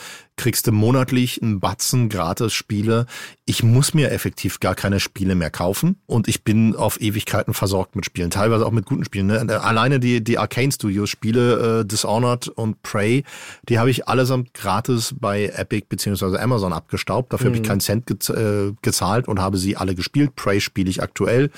[0.41, 3.05] kriegst du monatlich einen Batzen Gratis-Spiele.
[3.45, 7.95] Ich muss mir effektiv gar keine Spiele mehr kaufen und ich bin auf Ewigkeiten versorgt
[7.95, 9.27] mit Spielen, teilweise auch mit guten Spielen.
[9.27, 9.61] Ne?
[9.61, 13.23] Alleine die, die Arcane Studios Spiele, äh, Dishonored und Prey,
[13.69, 17.31] die habe ich allesamt gratis bei Epic beziehungsweise Amazon abgestaubt.
[17.31, 17.53] Dafür mhm.
[17.53, 20.35] habe ich keinen Cent gez äh, gezahlt und habe sie alle gespielt.
[20.35, 21.51] Prey spiele ich aktuell.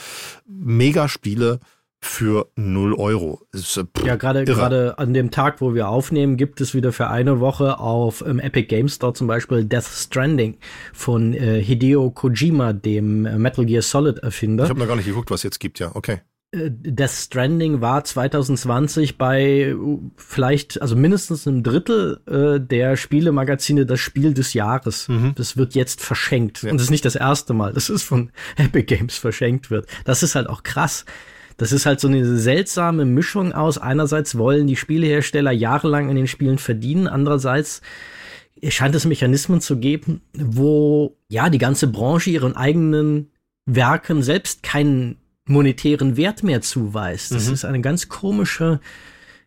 [0.46, 1.62] Mega Spiele
[2.04, 3.41] für 0 Euro.
[3.54, 6.91] Ist, äh, pff, ja, gerade gerade an dem Tag, wo wir aufnehmen, gibt es wieder
[6.91, 10.58] für eine Woche auf ähm, Epic Games Store zum Beispiel Death Stranding
[10.91, 14.66] von äh, Hideo Kojima, dem äh, Metal Gear Solid Erfinder.
[14.66, 16.20] Ich habe noch gar nicht geguckt, was jetzt gibt, ja, okay.
[16.51, 23.86] Äh, Death Stranding war 2020 bei uh, vielleicht, also mindestens einem Drittel äh, der Spielemagazine
[23.86, 25.08] das Spiel des Jahres.
[25.08, 25.34] Mhm.
[25.36, 26.64] Das wird jetzt verschenkt.
[26.64, 26.72] Ja.
[26.72, 29.88] Und das ist nicht das erste Mal, dass es von Epic Games verschenkt wird.
[30.06, 31.06] Das ist halt auch krass
[31.58, 33.78] das ist halt so eine seltsame Mischung aus.
[33.78, 37.82] Einerseits wollen die Spielehersteller jahrelang in den Spielen verdienen, andererseits
[38.70, 43.32] scheint es Mechanismen zu geben, wo ja die ganze Branche ihren eigenen
[43.66, 47.32] Werken selbst keinen monetären Wert mehr zuweist.
[47.34, 47.54] Das mhm.
[47.54, 48.80] ist eine ganz komische,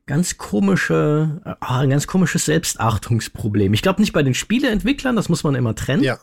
[0.07, 3.73] ganz komische, ah, ein ganz komisches Selbstachtungsproblem.
[3.73, 6.03] Ich glaube nicht bei den Spieleentwicklern, das muss man immer trennen.
[6.03, 6.19] Ja.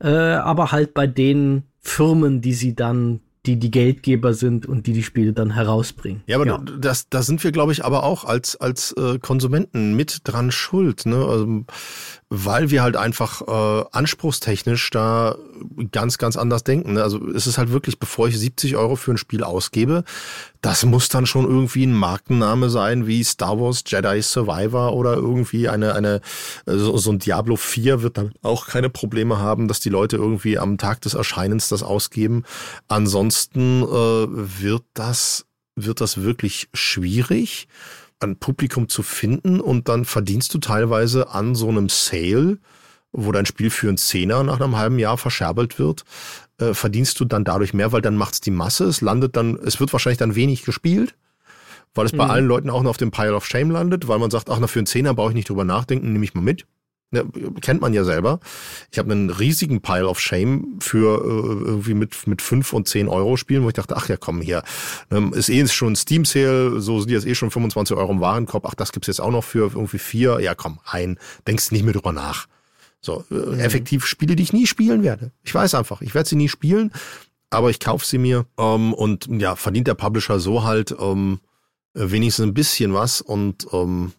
[0.00, 4.92] Äh, aber halt bei den Firmen, die sie dann die die Geldgeber sind und die
[4.92, 6.22] die Spiele dann herausbringen.
[6.26, 6.58] Ja, aber ja.
[6.58, 11.06] das, da sind wir, glaube ich, aber auch als als äh, Konsumenten mit dran schuld,
[11.06, 11.16] ne?
[11.16, 11.64] Also,
[12.28, 15.36] weil wir halt einfach äh, anspruchstechnisch da
[15.92, 16.94] ganz ganz anders denken.
[16.94, 17.02] Ne?
[17.02, 20.02] Also es ist halt wirklich, bevor ich 70 Euro für ein Spiel ausgebe,
[20.60, 25.68] das muss dann schon irgendwie ein Markenname sein wie Star Wars Jedi Survivor oder irgendwie
[25.68, 26.20] eine eine
[26.66, 30.58] so, so ein Diablo 4 wird dann auch keine Probleme haben, dass die Leute irgendwie
[30.58, 32.42] am Tag des Erscheinens das ausgeben.
[32.88, 35.46] Ansonsten äh, wird das
[35.76, 37.68] wird das wirklich schwierig,
[38.20, 42.58] ein Publikum zu finden und dann verdienst du teilweise an so einem Sale,
[43.12, 46.04] wo dein Spiel für einen Zehner nach einem halben Jahr verscherbelt wird,
[46.58, 49.80] äh, verdienst du dann dadurch mehr, weil dann macht's die Masse, es landet dann, es
[49.80, 51.14] wird wahrscheinlich dann wenig gespielt,
[51.94, 52.30] weil es bei mhm.
[52.30, 54.66] allen Leuten auch noch auf dem Pile of Shame landet, weil man sagt, ach, na,
[54.66, 56.66] für einen Zehner brauche ich nicht drüber nachdenken, nehme ich mal mit.
[57.60, 58.40] Kennt man ja selber.
[58.90, 63.08] Ich habe einen riesigen Pile of Shame für äh, irgendwie mit mit fünf und zehn
[63.08, 64.62] Euro Spielen, wo ich dachte, ach ja, komm hier,
[65.10, 68.66] ähm, ist eh schon Steam Sale, so sind jetzt eh schon 25 Euro im Warenkorb.
[68.66, 70.40] Ach, das gibt's jetzt auch noch für irgendwie vier.
[70.40, 72.46] Ja, komm, ein, denkst nicht mehr drüber nach.
[73.00, 73.60] So äh, mhm.
[73.60, 75.30] effektiv Spiele, die ich nie spielen werde.
[75.44, 76.92] Ich weiß einfach, ich werde sie nie spielen,
[77.50, 81.40] aber ich kaufe sie mir ähm, und ja, verdient der Publisher so halt ähm,
[81.94, 84.12] wenigstens ein bisschen was und ähm,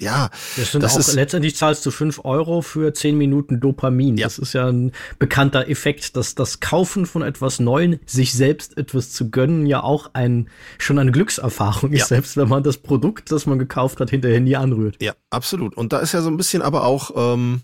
[0.00, 4.16] ja, das, sind das auch, ist, letztendlich zahlst du fünf Euro für zehn Minuten Dopamin.
[4.16, 4.26] Ja.
[4.26, 9.12] Das ist ja ein bekannter Effekt, dass das Kaufen von etwas Neuem, sich selbst etwas
[9.12, 11.98] zu gönnen, ja auch ein schon eine Glückserfahrung ja.
[11.98, 15.00] ist, selbst wenn man das Produkt, das man gekauft hat, hinterher nie anrührt.
[15.00, 15.76] Ja, absolut.
[15.76, 17.62] Und da ist ja so ein bisschen aber auch ähm,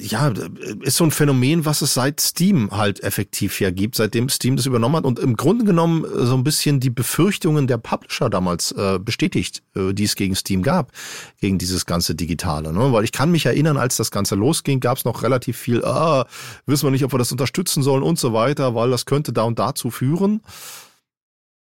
[0.00, 0.32] ja,
[0.80, 4.66] ist so ein Phänomen, was es seit Steam halt effektiv ja gibt, seitdem Steam das
[4.66, 8.72] übernommen hat und im Grunde genommen äh, so ein bisschen die Befürchtungen der Publisher damals
[8.72, 10.92] äh, bestätigt, äh, die es gegen Steam gab,
[11.40, 12.72] gegen dieses ganze Digitale.
[12.72, 12.92] Ne?
[12.92, 16.26] Weil ich kann mich erinnern, als das Ganze losging, gab es noch relativ viel, ah,
[16.66, 19.42] wissen wir nicht, ob wir das unterstützen sollen und so weiter, weil das könnte da
[19.42, 20.40] und dazu führen.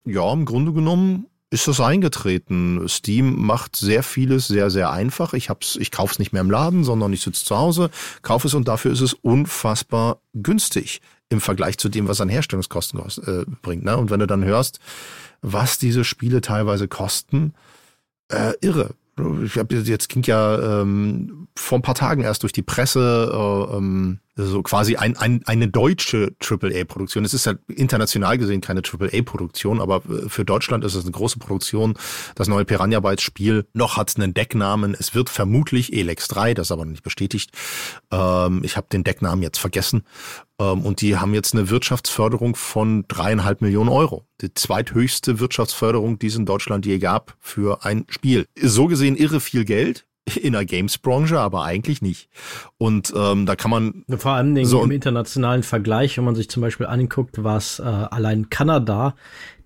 [0.05, 1.26] Ja, im Grunde genommen
[1.57, 2.89] ist das eingetreten.
[2.89, 5.33] Steam macht sehr vieles sehr, sehr einfach.
[5.33, 7.91] Ich ich kauf's nicht mehr im Laden, sondern ich sitze zu Hause,
[8.23, 13.01] kaufe es und dafür ist es unfassbar günstig im Vergleich zu dem, was an Herstellungskosten
[13.01, 13.85] äh, bringt.
[13.85, 13.97] Ne?
[13.97, 14.79] Und wenn du dann hörst,
[15.43, 17.55] was diese Spiele teilweise kosten,
[18.29, 18.95] äh, irre.
[19.45, 23.77] ich hab, jetzt ging ja ähm, vor ein paar Tagen erst durch die Presse äh,
[23.77, 27.24] ähm, so quasi ein, ein, eine deutsche AAA-Produktion.
[27.24, 31.39] Es ist halt international gesehen keine AAA-Produktion, aber äh, für Deutschland ist es eine große
[31.39, 31.95] Produktion.
[32.34, 34.95] Das neue Piranha Bytes Spiel noch hat einen Decknamen.
[34.99, 37.51] Es wird vermutlich Elex 3, das ist aber nicht bestätigt.
[38.11, 40.05] Ähm, ich habe den Decknamen jetzt vergessen.
[40.61, 44.26] Ähm, und die haben jetzt eine Wirtschaftsförderung von dreieinhalb Millionen Euro.
[44.43, 48.47] Die zweithöchste Wirtschaftsförderung, die es in Deutschland je gab für ein Spiel.
[48.61, 52.29] So gesehen irre viel Geld in der Games-Branche, aber eigentlich nicht.
[52.79, 56.62] Und ähm, da kann man vor allem so im internationalen Vergleich, wenn man sich zum
[56.62, 59.14] Beispiel anguckt, was äh, allein Kanada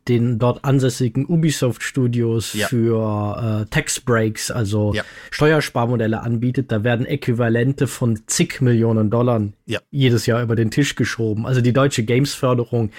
[0.08, 2.66] den dort ansässigen Ubisoft-Studios ja.
[2.68, 5.02] für äh, Tax Breaks, also ja.
[5.30, 9.78] Steuersparmodelle anbietet, da werden Äquivalente von zig Millionen Dollar ja.
[9.90, 11.46] jedes Jahr über den Tisch geschoben.
[11.46, 12.90] Also die deutsche Games-Förderung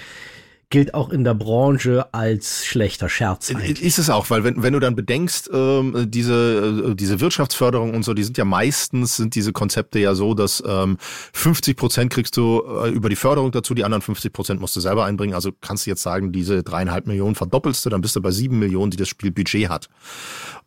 [0.72, 3.50] gilt auch in der Branche als schlechter Scherz.
[3.50, 3.82] Eigentlich.
[3.82, 8.04] Ist es auch, weil wenn, wenn du dann bedenkst, ähm, diese, äh, diese Wirtschaftsförderung und
[8.04, 10.96] so, die sind ja meistens, sind diese Konzepte ja so, dass ähm,
[11.34, 14.80] 50 Prozent kriegst du äh, über die Förderung dazu, die anderen 50 Prozent musst du
[14.80, 15.34] selber einbringen.
[15.34, 18.58] Also kannst du jetzt sagen, diese dreieinhalb Millionen verdoppelst du, dann bist du bei sieben
[18.58, 19.90] Millionen, die das Spiel Budget hat.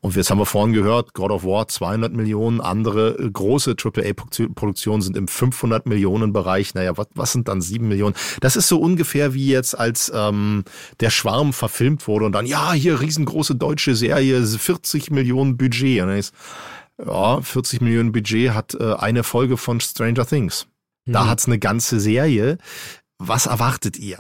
[0.02, 5.02] Und jetzt haben wir vorhin gehört, God of War 200 Millionen, andere äh, große AAA-Produktionen
[5.02, 6.76] sind im 500 Millionen Bereich.
[6.76, 8.14] Naja, was, was sind dann sieben Millionen?
[8.40, 10.64] Das ist so ungefähr wie jetzt als ähm,
[11.00, 16.02] der Schwarm verfilmt wurde und dann, ja, hier riesengroße deutsche Serie, 40 Millionen Budget.
[16.02, 16.34] Und dann ist,
[17.04, 20.68] ja, 40 Millionen Budget hat äh, eine Folge von Stranger Things.
[21.06, 21.30] Da mhm.
[21.30, 22.58] hat's eine ganze Serie.
[23.18, 24.20] Was erwartet ihr?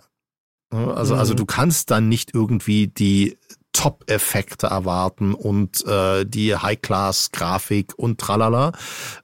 [0.71, 1.19] Also, mhm.
[1.19, 3.38] also du kannst dann nicht irgendwie die
[3.76, 8.71] Top-Effekte erwarten und äh, die High-Class-Grafik und tralala,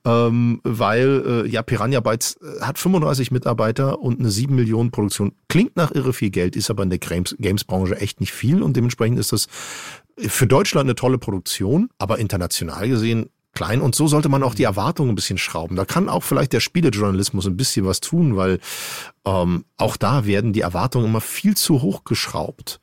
[0.04, 5.32] ähm, weil äh, ja Piranha Bytes äh, hat 35 Mitarbeiter und eine 7 Millionen Produktion.
[5.47, 9.20] Klingt nach irre viel Geld, ist aber in der Games-Branche echt nicht viel und dementsprechend
[9.20, 9.47] ist das
[10.18, 14.64] für Deutschland eine tolle Produktion, aber international gesehen klein und so sollte man auch die
[14.64, 15.78] Erwartungen ein bisschen schrauben.
[15.78, 18.60] Da kann auch vielleicht der Spielejournalismus ein bisschen was tun, weil
[19.26, 22.81] ähm, auch da werden die Erwartungen immer viel zu hoch geschraubt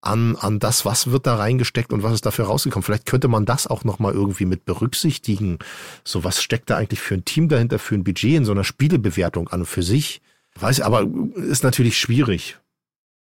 [0.00, 2.84] an, an das, was wird da reingesteckt und was ist dafür rausgekommen.
[2.84, 5.58] Vielleicht könnte man das auch nochmal irgendwie mit berücksichtigen.
[6.04, 8.64] So, was steckt da eigentlich für ein Team dahinter, für ein Budget in so einer
[8.64, 10.20] Spielebewertung an und für sich?
[10.58, 12.58] Weiß ich, aber ist natürlich schwierig,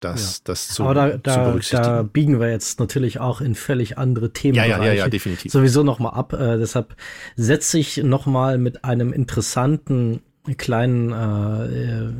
[0.02, 0.42] das, ja.
[0.44, 1.82] das zu, aber da, da, zu berücksichtigen.
[1.82, 4.56] Da biegen wir jetzt natürlich auch in völlig andere Themen.
[4.56, 5.52] Ja, ja, ja, ja, definitiv.
[5.52, 6.32] Sowieso nochmal ab.
[6.32, 6.96] Äh, deshalb
[7.36, 10.22] setze ich nochmal mit einem interessanten
[10.56, 12.12] kleinen äh,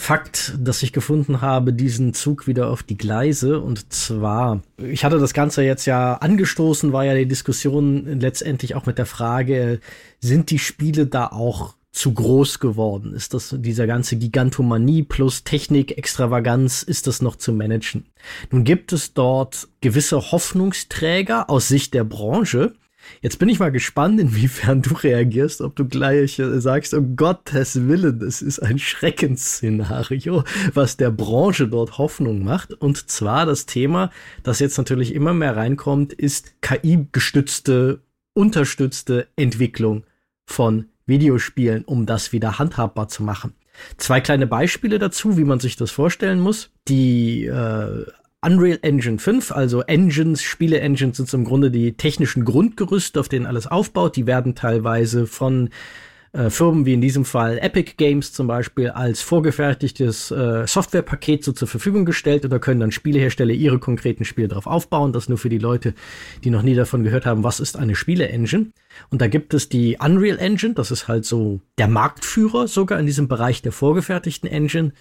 [0.00, 3.58] Fakt, dass ich gefunden habe, diesen Zug wieder auf die Gleise.
[3.58, 8.86] Und zwar, ich hatte das Ganze jetzt ja angestoßen, war ja die Diskussion letztendlich auch
[8.86, 9.80] mit der Frage,
[10.20, 13.12] sind die Spiele da auch zu groß geworden?
[13.12, 18.06] Ist das dieser ganze Gigantomanie plus Technik, Extravaganz, ist das noch zu managen?
[18.52, 22.72] Nun gibt es dort gewisse Hoffnungsträger aus Sicht der Branche,
[23.20, 27.88] Jetzt bin ich mal gespannt, inwiefern du reagierst, ob du gleich äh, sagst, um Gottes
[27.88, 30.44] Willen, das ist ein Schreckensszenario,
[30.74, 32.74] was der Branche dort Hoffnung macht.
[32.74, 34.10] Und zwar das Thema,
[34.42, 38.00] das jetzt natürlich immer mehr reinkommt, ist KI-gestützte,
[38.34, 40.04] unterstützte Entwicklung
[40.46, 43.54] von Videospielen, um das wieder handhabbar zu machen.
[43.96, 46.70] Zwei kleine Beispiele dazu, wie man sich das vorstellen muss.
[46.88, 48.04] Die äh,
[48.40, 53.66] Unreal Engine 5, also Engines, Spiele-Engines sind im Grunde die technischen Grundgerüste, auf denen alles
[53.66, 54.14] aufbaut.
[54.14, 55.70] Die werden teilweise von
[56.32, 61.50] äh, Firmen wie in diesem Fall Epic Games zum Beispiel als vorgefertigtes äh, Softwarepaket so
[61.50, 65.12] zur Verfügung gestellt oder können dann Spielehersteller ihre konkreten Spiele darauf aufbauen.
[65.12, 65.94] Das nur für die Leute,
[66.44, 68.66] die noch nie davon gehört haben, was ist eine Spiele-Engine.
[69.10, 73.06] Und da gibt es die Unreal Engine, das ist halt so der Marktführer sogar in
[73.06, 74.92] diesem Bereich der vorgefertigten Engine.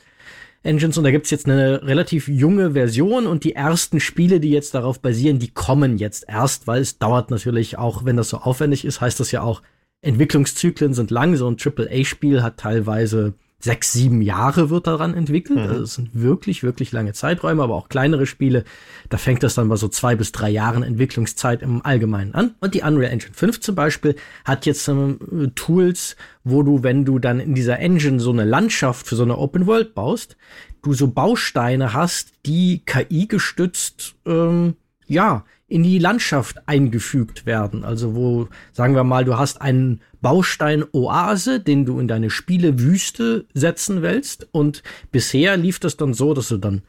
[0.63, 4.73] Engines und da gibt's jetzt eine relativ junge Version und die ersten Spiele, die jetzt
[4.73, 8.83] darauf basieren, die kommen jetzt erst, weil es dauert natürlich auch, wenn das so aufwendig
[8.83, 9.61] ist, heißt das ja auch,
[10.01, 11.35] Entwicklungszyklen sind lang.
[11.35, 15.57] So ein AAA-Spiel hat teilweise sechs, sieben Jahre wird daran entwickelt.
[15.57, 15.69] Mhm.
[15.69, 18.63] Also es sind wirklich, wirklich lange Zeiträume, aber auch kleinere Spiele.
[19.09, 22.55] Da fängt das dann bei so zwei bis drei Jahren Entwicklungszeit im Allgemeinen an.
[22.59, 27.17] Und die Unreal Engine 5 zum Beispiel hat jetzt ähm, Tools, wo du, wenn du
[27.17, 30.37] dann in dieser Engine so eine Landschaft für so eine Open World baust,
[30.83, 34.75] du so Bausteine hast, die KI gestützt, ähm,
[35.07, 37.83] ja, in die Landschaft eingefügt werden.
[37.83, 43.45] Also wo, sagen wir mal, du hast einen Baustein Oase, den du in deine Spielewüste
[43.53, 44.49] setzen willst.
[44.51, 46.81] Und bisher lief das dann so, dass du dann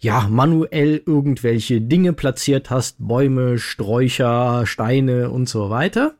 [0.00, 6.14] ja manuell irgendwelche Dinge platziert hast, Bäume, Sträucher, Steine und so weiter.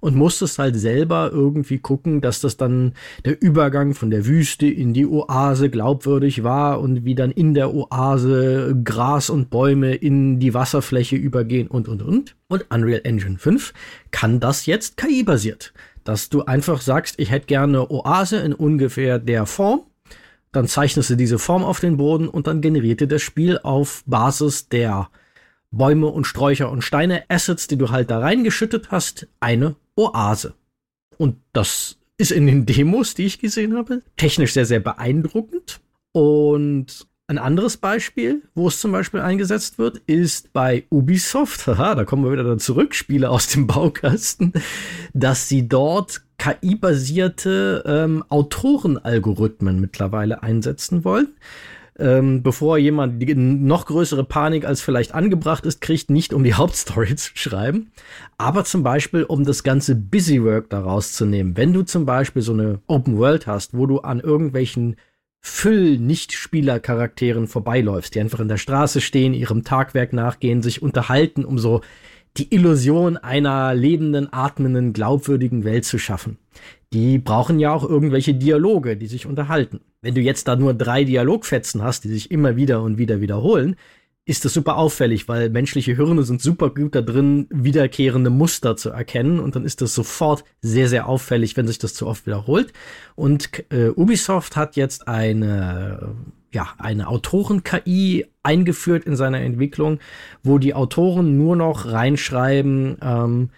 [0.00, 2.94] und musstest halt selber irgendwie gucken, dass das dann
[3.24, 7.74] der Übergang von der Wüste in die Oase glaubwürdig war und wie dann in der
[7.74, 12.36] Oase Gras und Bäume in die Wasserfläche übergehen und und und.
[12.48, 13.74] Und Unreal Engine 5
[14.10, 15.74] kann das jetzt KI-basiert.
[16.04, 19.82] Dass du einfach sagst, ich hätte gerne Oase in ungefähr der Form.
[20.52, 24.04] Dann zeichnest du diese Form auf den Boden und dann generiert dir das Spiel auf
[24.06, 25.08] Basis der
[25.72, 30.54] Bäume und Sträucher und Steine, Assets, die du halt da reingeschüttet hast, eine Oase.
[31.18, 35.80] Und das ist in den Demos, die ich gesehen habe, technisch sehr, sehr beeindruckend.
[36.12, 41.66] Und ein anderes Beispiel, wo es zum Beispiel eingesetzt wird, ist bei Ubisoft.
[41.66, 44.52] Haha, da kommen wir wieder dann zurück, Spiele aus dem Baukasten,
[45.12, 51.28] dass sie dort KI-basierte ähm, Autorenalgorithmen mittlerweile einsetzen wollen
[51.98, 56.54] ähm, bevor jemand die noch größere Panik als vielleicht angebracht ist, kriegt, nicht um die
[56.56, 57.92] Hauptstory zu schreiben,
[58.36, 61.56] aber zum Beispiel, um das ganze Busywork daraus zu nehmen.
[61.56, 64.96] Wenn du zum Beispiel so eine Open World hast, wo du an irgendwelchen
[65.46, 71.82] Füll-Nicht-Spieler-Charakteren vorbeiläufst, die einfach in der Straße stehen, ihrem Tagwerk nachgehen, sich unterhalten, um so
[72.38, 76.38] die Illusion einer lebenden, atmenden, glaubwürdigen Welt zu schaffen.
[76.94, 79.82] Die brauchen ja auch irgendwelche Dialoge, die sich unterhalten.
[80.00, 83.76] Wenn du jetzt da nur drei Dialogfetzen hast, die sich immer wieder und wieder wiederholen,
[84.26, 88.88] ist das super auffällig, weil menschliche Hirne sind super gut da drin, wiederkehrende Muster zu
[88.88, 89.38] erkennen.
[89.38, 92.72] Und dann ist das sofort sehr, sehr auffällig, wenn sich das zu oft wiederholt.
[93.16, 96.14] Und äh, Ubisoft hat jetzt eine,
[96.52, 99.98] ja, eine Autoren-KI eingeführt in seiner Entwicklung,
[100.42, 103.50] wo die Autoren nur noch reinschreiben, ähm,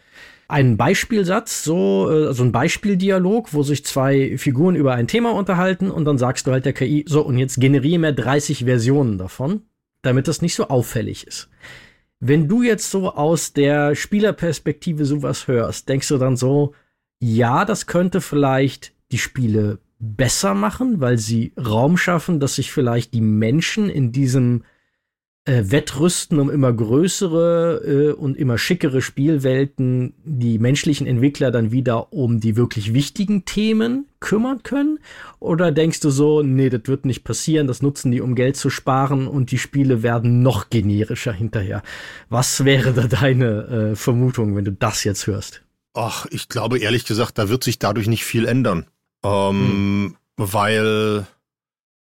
[0.49, 5.93] einen Beispielsatz, so, äh, so ein Beispieldialog, wo sich zwei Figuren über ein Thema unterhalten.
[5.93, 9.63] Und dann sagst du halt der KI, so, und jetzt generiere mir 30 Versionen davon,
[10.07, 11.49] damit das nicht so auffällig ist.
[12.19, 16.75] Wenn du jetzt so aus der Spielerperspektive sowas hörst, denkst du dann so,
[17.19, 23.15] ja, das könnte vielleicht die Spiele besser machen, weil sie Raum schaffen, dass sich vielleicht
[23.15, 24.65] die Menschen in diesem
[25.47, 32.13] äh, wettrüsten um immer größere äh, und immer schickere Spielwelten die menschlichen Entwickler dann wieder
[32.13, 34.99] um die wirklich wichtigen Themen kümmern können?
[35.39, 38.71] Oder denkst du so, nee, das wird nicht passieren, das nutzen die, um Geld zu
[38.71, 41.83] sparen und die Spiele werden noch generischer hinterher?
[42.29, 45.63] Was wäre da deine äh, Vermutung, wenn du das jetzt hörst?
[45.95, 48.87] Ach, ich glaube ehrlich gesagt, da wird sich dadurch nicht viel ändern.
[49.25, 50.17] Ähm, hm.
[50.37, 51.27] Weil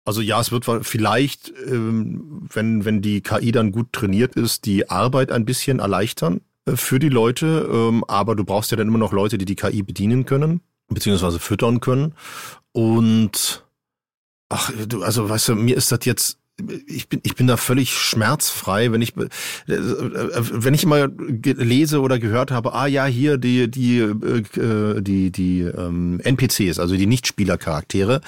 [0.05, 4.89] also ja, es wird vielleicht, ähm, wenn, wenn die KI dann gut trainiert ist, die
[4.89, 7.67] Arbeit ein bisschen erleichtern äh, für die Leute.
[7.69, 11.39] Ähm, aber du brauchst ja dann immer noch Leute, die die KI bedienen können, beziehungsweise
[11.39, 12.13] füttern können.
[12.71, 13.65] Und
[14.49, 16.37] ach, du, also weißt du, mir ist das jetzt
[16.87, 19.13] ich bin, ich bin da völlig schmerzfrei, wenn ich,
[19.67, 25.61] wenn ich immer lese oder gehört habe, ah ja, hier die, die, äh, die, die
[25.61, 28.21] ähm, NPCs, also die Nichtspielercharaktere,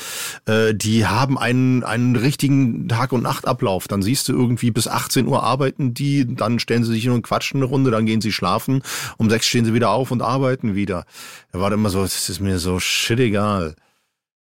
[0.46, 3.88] äh, die haben einen, einen richtigen Tag- und Nachtablauf.
[3.88, 7.22] Dann siehst du irgendwie bis 18 Uhr arbeiten die, dann stellen sie sich hin und
[7.22, 8.82] quatschen eine Runde, dann gehen sie schlafen,
[9.18, 11.06] um sechs stehen sie wieder auf und arbeiten wieder.
[11.54, 13.76] Da war immer so, das ist mir so shit egal.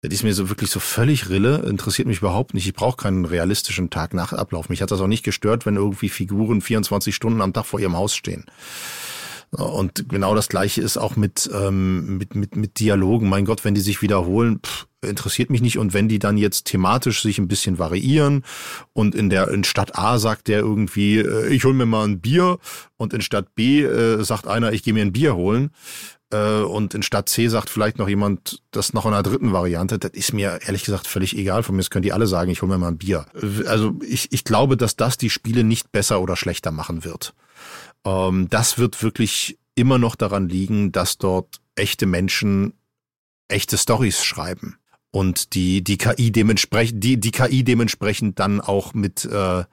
[0.03, 2.67] Das ist mir so wirklich so völlig Rille, interessiert mich überhaupt nicht.
[2.67, 4.67] Ich brauche keinen realistischen Tag-Nacht-Ablauf.
[4.67, 7.95] Mich hat das auch nicht gestört, wenn irgendwie Figuren 24 Stunden am Tag vor ihrem
[7.95, 8.43] Haus stehen.
[9.51, 13.29] Und genau das gleiche ist auch mit, ähm, mit, mit, mit Dialogen.
[13.29, 15.77] Mein Gott, wenn die sich wiederholen, pff, interessiert mich nicht.
[15.77, 18.43] Und wenn die dann jetzt thematisch sich ein bisschen variieren
[18.93, 22.19] und in der in Stadt A sagt der irgendwie, äh, ich hol mir mal ein
[22.19, 22.57] Bier
[22.97, 25.71] und in Stadt B äh, sagt einer, ich gehe mir ein Bier holen,
[26.35, 29.99] und in Stadt C sagt vielleicht noch jemand das noch in einer dritten Variante.
[29.99, 31.63] Das ist mir ehrlich gesagt völlig egal.
[31.63, 33.25] Von mir können die alle sagen, ich hole mir mal ein Bier.
[33.67, 37.33] Also ich, ich glaube, dass das die Spiele nicht besser oder schlechter machen wird.
[38.05, 42.73] Ähm, das wird wirklich immer noch daran liegen, dass dort echte Menschen
[43.47, 44.77] echte Stories schreiben
[45.11, 49.63] und die die KI dementsprechend die die KI dementsprechend dann auch mit äh,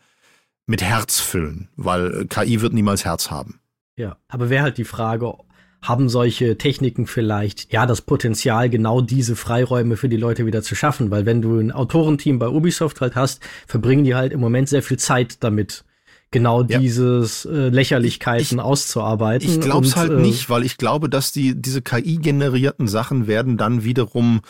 [0.67, 3.61] mit Herz füllen, weil KI wird niemals Herz haben.
[3.97, 5.35] Ja, aber wäre halt die Frage,
[5.83, 10.74] haben solche Techniken vielleicht ja das Potenzial, genau diese Freiräume für die Leute wieder zu
[10.74, 11.11] schaffen.
[11.11, 14.83] Weil wenn du ein Autorenteam bei Ubisoft halt hast, verbringen die halt im Moment sehr
[14.83, 15.85] viel Zeit damit,
[16.31, 16.78] genau ja.
[16.78, 19.49] dieses äh, Lächerlichkeiten ich, auszuarbeiten.
[19.49, 23.57] Ich glaube es halt äh, nicht, weil ich glaube, dass die diese KI-generierten Sachen werden
[23.57, 24.41] dann wiederum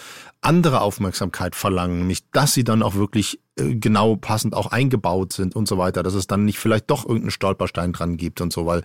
[0.43, 5.57] andere Aufmerksamkeit verlangen, nämlich dass sie dann auch wirklich äh, genau passend auch eingebaut sind
[5.57, 8.67] und so weiter, dass es dann nicht vielleicht doch irgendeinen Stolperstein dran gibt und so,
[8.67, 8.83] weil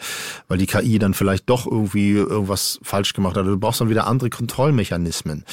[0.48, 3.46] weil die KI dann vielleicht doch irgendwie irgendwas falsch gemacht hat.
[3.46, 5.44] Du brauchst dann wieder andere Kontrollmechanismen.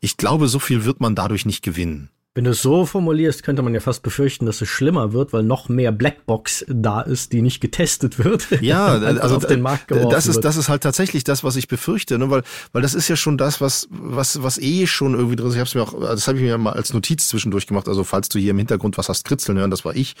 [0.00, 2.10] Ich glaube, so viel wird man dadurch nicht gewinnen.
[2.34, 5.42] Wenn du es so formulierst, könnte man ja fast befürchten, dass es schlimmer wird, weil
[5.42, 8.48] noch mehr Blackbox da ist, die nicht getestet wird.
[8.62, 8.86] Ja,
[9.20, 10.46] also auf den Markt das ist wird.
[10.46, 12.30] das ist halt tatsächlich das, was ich befürchte, ne?
[12.30, 15.56] weil weil das ist ja schon das, was was was eh schon irgendwie drin ist.
[15.56, 17.86] Ich habe mir auch, das habe ich mir mal als Notiz zwischendurch gemacht.
[17.86, 20.14] Also falls du hier im Hintergrund was hast kritzeln hören, das war ich,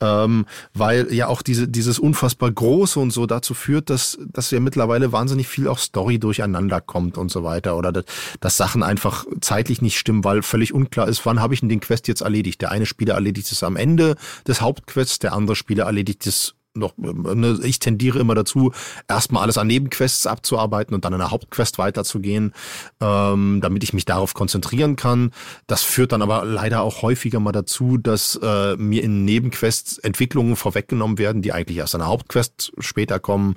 [0.00, 4.60] ähm, weil ja auch diese dieses unfassbar große und so dazu führt, dass dass ja
[4.60, 8.04] mittlerweile wahnsinnig viel auch Story durcheinander kommt und so weiter oder dass,
[8.38, 11.80] dass Sachen einfach zeitlich nicht stimmen, weil völlig unklar ist, wann habe ich denn den
[11.80, 12.60] Quest jetzt erledigt.
[12.60, 16.94] Der eine Spieler erledigt es am Ende des Hauptquests, der andere Spieler erledigt es noch,
[16.96, 18.72] ne, ich tendiere immer dazu,
[19.08, 22.52] erstmal alles an Nebenquests abzuarbeiten und dann in der Hauptquest weiterzugehen,
[23.00, 25.32] ähm, damit ich mich darauf konzentrieren kann.
[25.66, 30.56] Das führt dann aber leider auch häufiger mal dazu, dass äh, mir in Nebenquests Entwicklungen
[30.56, 33.54] vorweggenommen werden, die eigentlich erst an der Hauptquest später kommen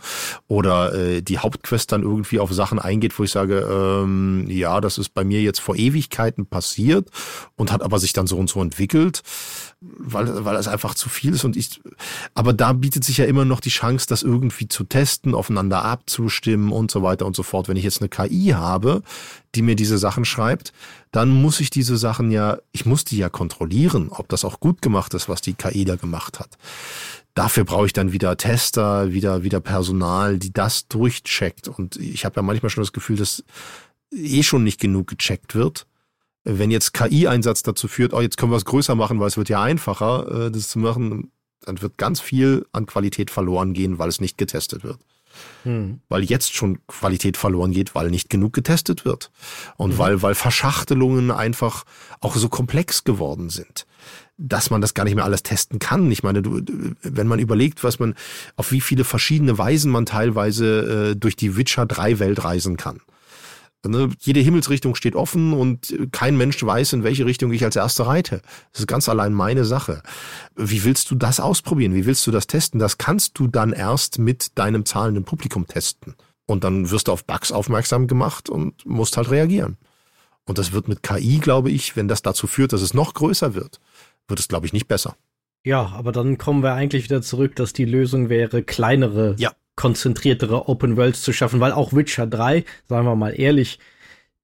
[0.47, 4.97] oder äh, die Hauptquest dann irgendwie auf Sachen eingeht, wo ich sage, ähm, ja, das
[4.97, 7.09] ist bei mir jetzt vor Ewigkeiten passiert
[7.55, 9.24] und hat aber sich dann so und so entwickelt
[9.82, 11.82] weil, weil es einfach zu viel ist und ich,
[12.34, 16.71] aber da bietet sich ja immer noch die Chance, das irgendwie zu testen, aufeinander abzustimmen
[16.73, 17.69] und so weiter und so fort.
[17.69, 19.03] Wenn ich jetzt eine KI habe,
[19.55, 20.73] die mir diese Sachen schreibt,
[21.11, 24.82] dann muss ich diese Sachen ja, ich muss die ja kontrollieren, ob das auch gut
[24.82, 26.57] gemacht ist, was die KI da gemacht hat.
[27.34, 31.69] Dafür brauche ich dann wieder Tester, wieder, wieder Personal, die das durchcheckt.
[31.69, 33.45] Und ich habe ja manchmal schon das Gefühl, dass
[34.11, 35.86] eh schon nicht genug gecheckt wird
[36.58, 39.50] wenn jetzt KI-Einsatz dazu führt, oh, jetzt können wir es größer machen, weil es wird
[39.50, 41.32] ja einfacher, äh, das zu machen,
[41.62, 45.00] dann wird ganz viel an Qualität verloren gehen, weil es nicht getestet wird.
[45.64, 46.00] Hm.
[46.10, 49.32] Weil jetzt schon Qualität verloren geht, weil nicht genug getestet wird.
[49.78, 49.97] Und mhm.
[49.97, 51.86] weil, weil Verschachtelungen einfach
[52.20, 53.86] auch so komplex geworden sind
[54.41, 56.10] dass man das gar nicht mehr alles testen kann.
[56.12, 56.62] Ich meine, du,
[57.02, 58.16] wenn man überlegt, was man,
[58.56, 63.02] auf wie viele verschiedene Weisen man teilweise äh, durch die Witcher 3 Welt reisen kann.
[63.86, 68.07] Ne, jede Himmelsrichtung steht offen und kein Mensch weiß, in welche Richtung ich als Erster
[68.07, 68.41] reite.
[68.73, 70.03] Das ist ganz allein meine Sache.
[70.57, 71.93] Wie willst du das ausprobieren?
[71.93, 72.80] Wie willst du das testen?
[72.80, 76.15] Das kannst du dann erst mit deinem zahlenden Publikum testen.
[76.45, 79.77] Und dann wirst du auf Bugs aufmerksam gemacht und musst halt reagieren.
[80.43, 83.53] Und das wird mit KI, glaube ich, wenn das dazu führt, dass es noch größer
[83.53, 83.80] wird,
[84.27, 85.15] wird es, glaube ich, nicht besser.
[85.63, 90.67] Ja, aber dann kommen wir eigentlich wieder zurück, dass die Lösung wäre, kleinere ja konzentriertere
[90.67, 93.80] Open Worlds zu schaffen, weil auch Witcher 3, sagen wir mal ehrlich,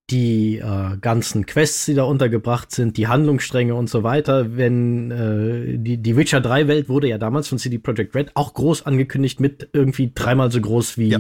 [0.09, 5.77] die äh, ganzen Quests, die da untergebracht sind, die Handlungsstränge und so weiter, wenn äh,
[5.77, 9.41] die, die Witcher 3 Welt wurde ja damals von CD Projekt Red auch groß angekündigt
[9.41, 11.19] mit irgendwie dreimal so groß wie ja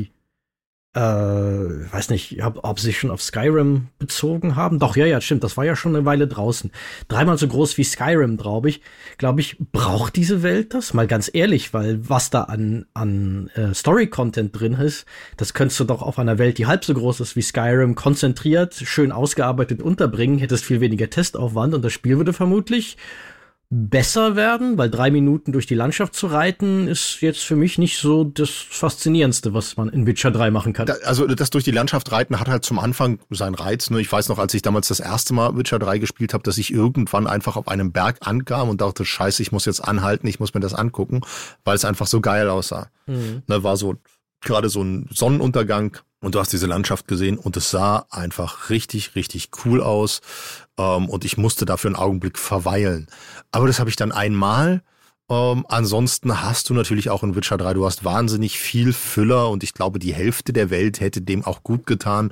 [0.95, 4.79] äh, weiß nicht, ob, ob sie schon auf Skyrim bezogen haben.
[4.79, 6.71] Doch, ja, ja, stimmt, das war ja schon eine Weile draußen.
[7.09, 8.81] Dreimal so groß wie Skyrim, glaube ich.
[9.17, 10.93] Glaube ich, braucht diese Welt das?
[10.93, 15.83] Mal ganz ehrlich, weil was da an, an äh, Story-Content drin ist, das könntest du
[15.83, 20.37] doch auf einer Welt, die halb so groß ist wie Skyrim, konzentriert, schön ausgearbeitet unterbringen,
[20.37, 22.95] hättest viel weniger Testaufwand und das Spiel würde vermutlich
[23.77, 27.97] besser werden, weil drei Minuten durch die Landschaft zu reiten ist jetzt für mich nicht
[27.97, 30.85] so das Faszinierendste, was man in Witcher 3 machen kann.
[30.85, 33.89] Da, also das durch die Landschaft reiten hat halt zum Anfang seinen Reiz.
[33.89, 33.99] Ne?
[33.99, 36.71] Ich weiß noch, als ich damals das erste Mal Witcher 3 gespielt habe, dass ich
[36.71, 40.53] irgendwann einfach auf einem Berg ankam und dachte, scheiße, ich muss jetzt anhalten, ich muss
[40.53, 41.21] mir das angucken,
[41.65, 42.89] weil es einfach so geil aussah.
[43.07, 43.43] Mhm.
[43.47, 43.95] Ne, war so
[44.45, 49.15] gerade so ein Sonnenuntergang und du hast diese Landschaft gesehen und es sah einfach richtig,
[49.15, 50.21] richtig cool aus.
[50.77, 53.07] Ähm, und ich musste dafür einen Augenblick verweilen.
[53.51, 54.81] Aber das habe ich dann einmal
[55.27, 59.63] ähm, ansonsten hast du natürlich auch in Witcher 3, du hast wahnsinnig viel Füller und
[59.63, 62.31] ich glaube, die Hälfte der Welt hätte dem auch gut getan.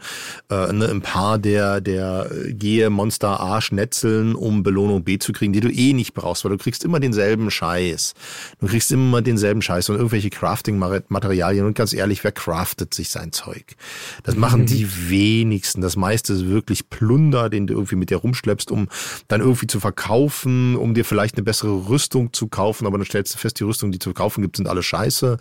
[0.52, 5.34] Äh, ne, ein paar der, der äh, gehe Monster A schnetzeln, um Belohnung B zu
[5.34, 8.14] kriegen, die du eh nicht brauchst, weil du kriegst immer denselben Scheiß.
[8.60, 13.32] Du kriegst immer denselben Scheiß und irgendwelche Crafting-Materialien und ganz ehrlich, wer craftet sich sein
[13.32, 13.76] Zeug?
[14.22, 15.82] Das machen die wenigsten.
[15.82, 18.88] Das meiste ist wirklich Plunder, den du irgendwie mit dir rumschleppst, um
[19.28, 23.06] dann irgendwie zu verkaufen, um dir vielleicht eine bessere Rüstung zu kaufen kaufen, aber dann
[23.06, 25.38] stellst du fest, die Rüstungen, die zu kaufen gibt, sind alle scheiße.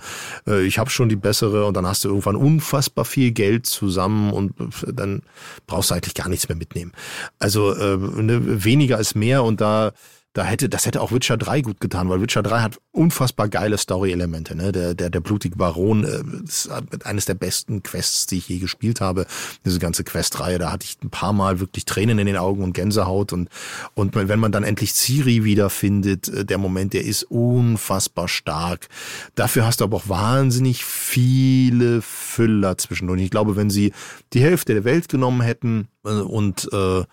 [0.46, 4.32] Äh, ich habe schon die bessere und dann hast du irgendwann unfassbar viel Geld zusammen
[4.32, 5.22] und äh, dann
[5.66, 6.92] brauchst du eigentlich gar nichts mehr mitnehmen.
[7.38, 9.92] Also äh, ne, weniger ist mehr und da
[10.34, 13.76] da hätte, das hätte auch Witcher 3 gut getan, weil Witcher 3 hat unfassbar geile
[13.76, 14.56] Story-Elemente.
[14.56, 14.72] Ne?
[14.72, 16.70] Der, der, der blutige Baron äh, ist
[17.04, 19.26] eines der besten Quests, die ich je gespielt habe.
[19.66, 22.72] Diese ganze Questreihe, da hatte ich ein paar Mal wirklich Tränen in den Augen und
[22.72, 23.34] Gänsehaut.
[23.34, 23.50] Und,
[23.94, 28.88] und wenn man dann endlich Ciri wiederfindet, äh, der Moment, der ist unfassbar stark.
[29.34, 33.20] Dafür hast du aber auch wahnsinnig viele Füller zwischendurch.
[33.20, 33.92] Ich glaube, wenn sie
[34.32, 37.04] die Hälfte der Welt genommen hätten, und äh,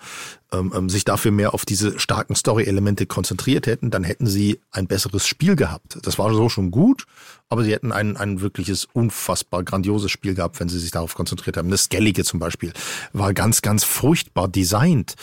[0.52, 4.88] ähm, ähm, sich dafür mehr auf diese starken Story-Elemente konzentriert hätten, dann hätten sie ein
[4.88, 6.00] besseres Spiel gehabt.
[6.02, 7.06] Das war so schon gut,
[7.50, 11.58] aber sie hätten ein, ein wirkliches, unfassbar grandioses Spiel gehabt, wenn sie sich darauf konzentriert
[11.58, 11.70] haben.
[11.70, 12.74] Das Skellige zum Beispiel
[13.14, 15.16] war ganz, ganz furchtbar designt.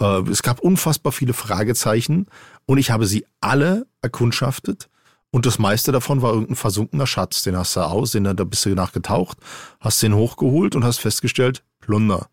[0.00, 2.26] Äh, es gab unfassbar viele Fragezeichen
[2.66, 4.88] und ich habe sie alle erkundschaftet.
[5.30, 7.42] Und das meiste davon war irgendein versunkener Schatz.
[7.42, 9.38] Den hast du aus, den, da bist du nachgetaucht,
[9.80, 12.28] hast den hochgeholt und hast festgestellt, Plunder.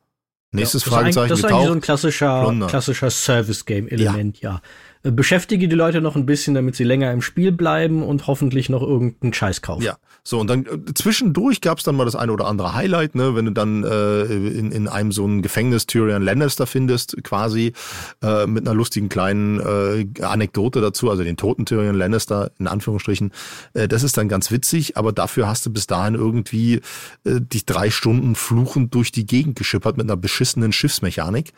[0.51, 1.29] Nächstes ja, Fragezeichen.
[1.29, 4.51] Das ist eigentlich so ein klassischer, klassischer Service-Game-Element, ja.
[4.51, 4.61] ja.
[5.03, 8.69] Äh, beschäftige die Leute noch ein bisschen, damit sie länger im Spiel bleiben und hoffentlich
[8.69, 9.83] noch irgendeinen Scheiß kaufen.
[9.83, 13.35] Ja, so und dann äh, zwischendurch gab's dann mal das eine oder andere Highlight, ne,
[13.35, 17.73] wenn du dann äh, in, in einem so ein Gefängnis Tyrion Lannister findest, quasi
[18.21, 23.31] äh, mit einer lustigen kleinen äh, Anekdote dazu, also den toten Tyrion Lannister in Anführungsstrichen.
[23.73, 26.81] Äh, das ist dann ganz witzig, aber dafür hast du bis dahin irgendwie
[27.23, 31.53] äh, dich drei Stunden fluchend durch die Gegend geschippert mit einer beschissenen Schiffsmechanik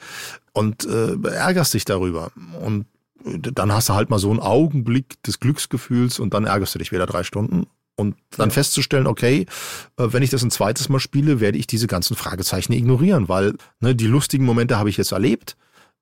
[0.54, 2.32] und äh, ärgerst dich darüber.
[2.62, 2.86] Und
[3.26, 6.92] dann hast du halt mal so einen Augenblick des Glücksgefühls und dann ärgerst du dich
[6.92, 7.68] wieder drei Stunden.
[7.96, 8.54] Und dann ja.
[8.54, 9.46] festzustellen, okay,
[9.98, 13.54] äh, wenn ich das ein zweites Mal spiele, werde ich diese ganzen Fragezeichen ignorieren, weil
[13.82, 15.56] ne, die lustigen Momente habe ich jetzt erlebt.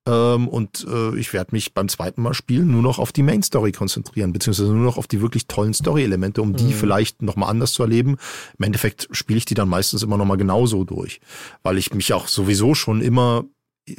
[0.07, 3.43] Ähm, und äh, ich werde mich beim zweiten Mal spielen nur noch auf die Main
[3.43, 6.71] Story konzentrieren, beziehungsweise nur noch auf die wirklich tollen Story-Elemente, um die mhm.
[6.71, 8.17] vielleicht nochmal anders zu erleben.
[8.57, 11.19] Im Endeffekt spiele ich die dann meistens immer nochmal genauso durch,
[11.61, 13.43] weil ich mich auch sowieso schon immer,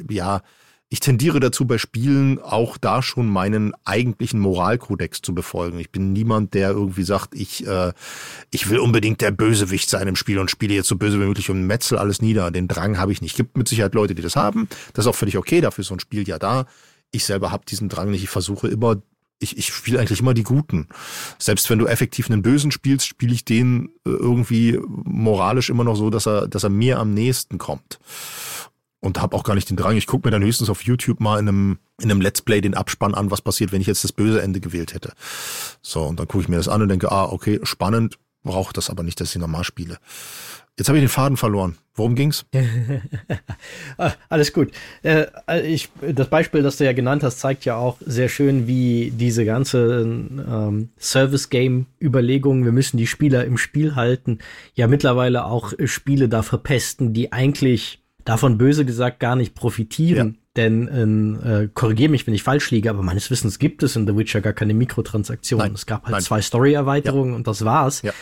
[0.09, 0.41] ja,
[0.93, 5.79] ich tendiere dazu, bei Spielen auch da schon meinen eigentlichen Moralkodex zu befolgen.
[5.79, 7.93] Ich bin niemand, der irgendwie sagt, ich, äh,
[8.51, 11.49] ich will unbedingt der Bösewicht sein im Spiel und spiele jetzt so böse wie möglich
[11.49, 12.51] und metzel alles nieder.
[12.51, 13.35] Den Drang habe ich nicht.
[13.35, 14.69] Gibt mit Sicherheit Leute, die das haben.
[14.93, 16.67] Das ist auch völlig okay, dafür ist so ein Spiel ja da.
[17.09, 18.21] Ich selber habe diesen Drang nicht.
[18.21, 19.01] Ich versuche immer
[19.39, 20.87] ich, ich spiele eigentlich immer die Guten.
[21.39, 25.95] Selbst wenn du effektiv einen Bösen spielst, spiele ich den äh, irgendwie moralisch immer noch
[25.95, 27.99] so, dass er, dass er mir am nächsten kommt
[29.03, 29.97] und habe auch gar nicht den Drang.
[29.97, 32.73] Ich gucke mir dann höchstens auf YouTube mal in einem, in einem Let's Play den
[32.73, 35.11] Abspann an, was passiert, wenn ich jetzt das böse Ende gewählt hätte.
[35.81, 38.89] So, und dann gucke ich mir das an und denke, ah, okay, spannend, braucht das
[38.89, 39.97] aber nicht, dass ich normal spiele.
[40.77, 41.77] Jetzt habe ich den Faden verloren.
[41.95, 42.45] Worum ging's?
[43.97, 44.71] Ah, alles gut.
[45.03, 45.27] Äh,
[45.67, 49.45] ich, das Beispiel, das du ja genannt hast, zeigt ja auch sehr schön, wie diese
[49.45, 54.39] ganze ähm, Service-Game-Überlegungen, wir müssen die Spieler im Spiel halten,
[54.73, 60.27] ja mittlerweile auch Spiele da verpesten, die eigentlich davon böse gesagt gar nicht profitieren.
[60.27, 60.39] Ja.
[60.55, 64.15] Denn äh, korrigiere mich, wenn ich falsch liege, aber meines Wissens gibt es in The
[64.15, 65.73] Witcher gar keine Mikrotransaktionen.
[65.73, 66.21] Es gab halt Nein.
[66.21, 67.35] zwei Story-Erweiterungen ja.
[67.37, 68.03] und das war's.
[68.03, 68.13] Ja.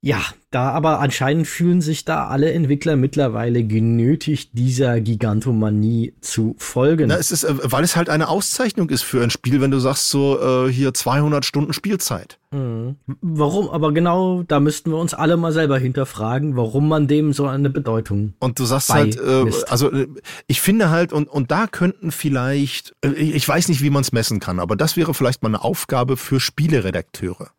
[0.00, 0.20] Ja,
[0.52, 7.08] da aber anscheinend fühlen sich da alle Entwickler mittlerweile genötigt, dieser Gigantomanie zu folgen.
[7.08, 9.80] Na, es ist, äh, weil es halt eine Auszeichnung ist für ein Spiel, wenn du
[9.80, 12.38] sagst so äh, hier 200 Stunden Spielzeit.
[12.52, 12.94] Mhm.
[13.22, 13.70] Warum?
[13.70, 17.68] Aber genau, da müssten wir uns alle mal selber hinterfragen, warum man dem so eine
[17.68, 18.34] Bedeutung.
[18.38, 20.06] Und du sagst halt, äh, also äh,
[20.46, 24.12] ich finde halt und und da könnten vielleicht, äh, ich weiß nicht, wie man es
[24.12, 27.50] messen kann, aber das wäre vielleicht mal eine Aufgabe für Spieleredakteure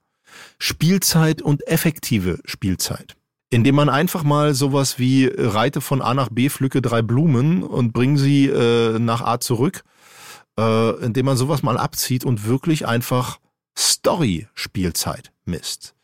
[0.60, 3.16] Spielzeit und effektive Spielzeit.
[3.50, 7.64] Indem man einfach mal sowas wie äh, reite von A nach B, pflücke drei Blumen
[7.64, 9.84] und bring sie äh, nach A zurück,
[10.60, 13.40] äh, indem man sowas mal abzieht und wirklich einfach
[13.78, 15.96] Story-Spielzeit misst.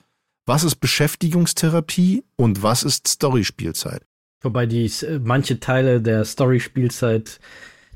[0.47, 4.03] Was ist Beschäftigungstherapie und was ist Story-Spielzeit?
[4.41, 7.39] Wobei die äh, manche Teile der Story-Spielzeit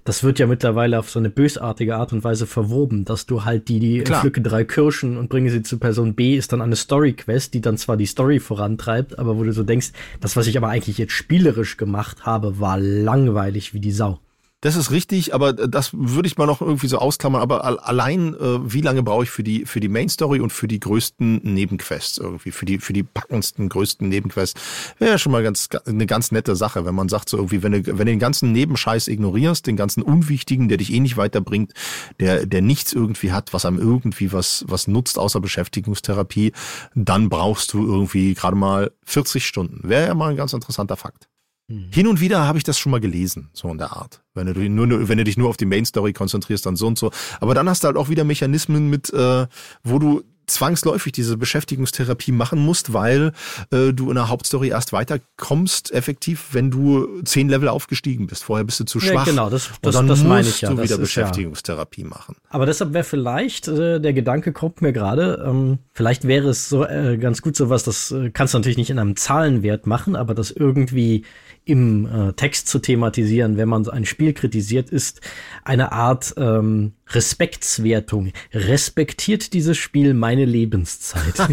[0.04, 3.68] das wird ja mittlerweile auf so eine bösartige Art und Weise verwoben, dass du halt
[3.68, 4.22] die, die Klar.
[4.22, 7.78] pflücke drei Kirschen und bringe sie zu Person B, ist dann eine Story-Quest, die dann
[7.78, 11.14] zwar die Story vorantreibt, aber wo du so denkst, das, was ich aber eigentlich jetzt
[11.14, 14.20] spielerisch gemacht habe, war langweilig wie die Sau.
[14.62, 17.42] Das ist richtig, aber das würde ich mal noch irgendwie so ausklammern.
[17.42, 20.68] Aber allein, äh, wie lange brauche ich für die für die Main Story und für
[20.68, 24.60] die größten Nebenquests irgendwie, für die für die packendsten größten Nebenquests,
[24.98, 27.72] wäre ja schon mal ganz eine ganz nette Sache, wenn man sagt so irgendwie, wenn
[27.72, 31.72] du wenn du den ganzen Nebenscheiß ignorierst, den ganzen unwichtigen, der dich eh nicht weiterbringt,
[32.20, 36.52] der der nichts irgendwie hat, was einem irgendwie was was nutzt außer Beschäftigungstherapie,
[36.96, 39.88] dann brauchst du irgendwie gerade mal 40 Stunden.
[39.88, 41.29] Wäre ja mal ein ganz interessanter Fakt.
[41.70, 41.88] Mhm.
[41.92, 44.22] Hin und wieder habe ich das schon mal gelesen, so in der Art.
[44.34, 46.98] Wenn du, nur, wenn du dich nur auf die Main Story konzentrierst, dann so und
[46.98, 47.12] so.
[47.40, 49.48] Aber dann hast du halt auch wieder Mechanismen mit, äh,
[49.84, 53.32] wo du zwangsläufig diese Beschäftigungstherapie machen musst, weil
[53.72, 58.44] äh, du in der Hauptstory erst weiterkommst, effektiv, wenn du zehn Level aufgestiegen bist.
[58.44, 59.26] Vorher bist du zu schwach.
[59.28, 60.72] Ja, genau, das, das, und dann das meine ich ja.
[60.72, 62.08] du wieder Beschäftigungstherapie ja.
[62.08, 62.36] machen.
[62.50, 66.84] Aber deshalb wäre vielleicht, äh, der Gedanke kommt mir gerade, ähm, vielleicht wäre es so
[66.84, 70.34] äh, ganz gut sowas, das äh, kannst du natürlich nicht in einem Zahlenwert machen, aber
[70.34, 71.26] das irgendwie
[71.70, 75.22] im äh, Text zu thematisieren, wenn man ein Spiel kritisiert, ist
[75.64, 78.34] eine Art ähm, Respektswertung.
[78.54, 81.36] Respektiert dieses Spiel meine Lebenszeit?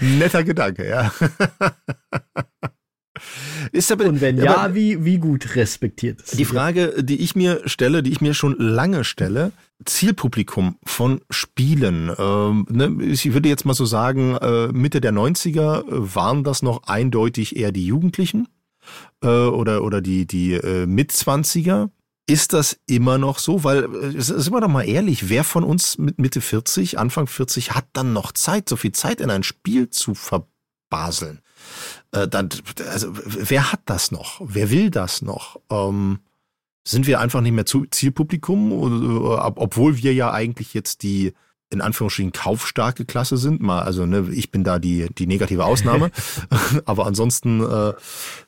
[0.00, 1.12] Netter Gedanke, ja.
[3.72, 6.30] Ist aber, Und wenn ja, aber, wie, wie gut respektiert es?
[6.32, 9.52] Die Frage, die ich mir stelle, die ich mir schon lange stelle,
[9.84, 12.10] Zielpublikum von Spielen.
[12.18, 16.84] Ähm, ne, ich würde jetzt mal so sagen, äh, Mitte der 90er waren das noch
[16.84, 18.48] eindeutig eher die Jugendlichen
[19.22, 21.90] äh, oder, oder die, die äh, Mitzwanziger.
[22.26, 23.64] Ist das immer noch so?
[23.64, 27.74] Weil, äh, sind wir doch mal ehrlich, wer von uns mit Mitte 40, Anfang 40
[27.74, 31.40] hat dann noch Zeit, so viel Zeit in ein Spiel zu verbaseln?
[32.12, 32.48] Äh, dann,
[32.90, 34.40] also, wer hat das noch?
[34.44, 35.60] Wer will das noch?
[35.70, 36.20] Ähm,
[36.84, 38.72] sind wir einfach nicht mehr Zielpublikum,
[39.36, 41.32] obwohl wir ja eigentlich jetzt die
[41.72, 43.60] in Anführungsstrichen kaufstarke Klasse sind.
[43.60, 46.10] Mal, also ne, ich bin da die, die negative Ausnahme.
[46.84, 47.94] Aber ansonsten äh,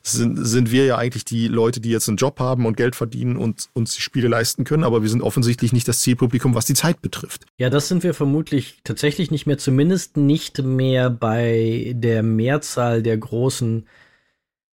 [0.01, 3.37] sind, sind wir ja eigentlich die Leute, die jetzt einen Job haben und Geld verdienen
[3.37, 4.83] und uns die Spiele leisten können.
[4.83, 7.45] Aber wir sind offensichtlich nicht das Zielpublikum, was die Zeit betrifft.
[7.57, 13.17] Ja, das sind wir vermutlich tatsächlich nicht mehr, zumindest nicht mehr bei der Mehrzahl der
[13.17, 13.87] großen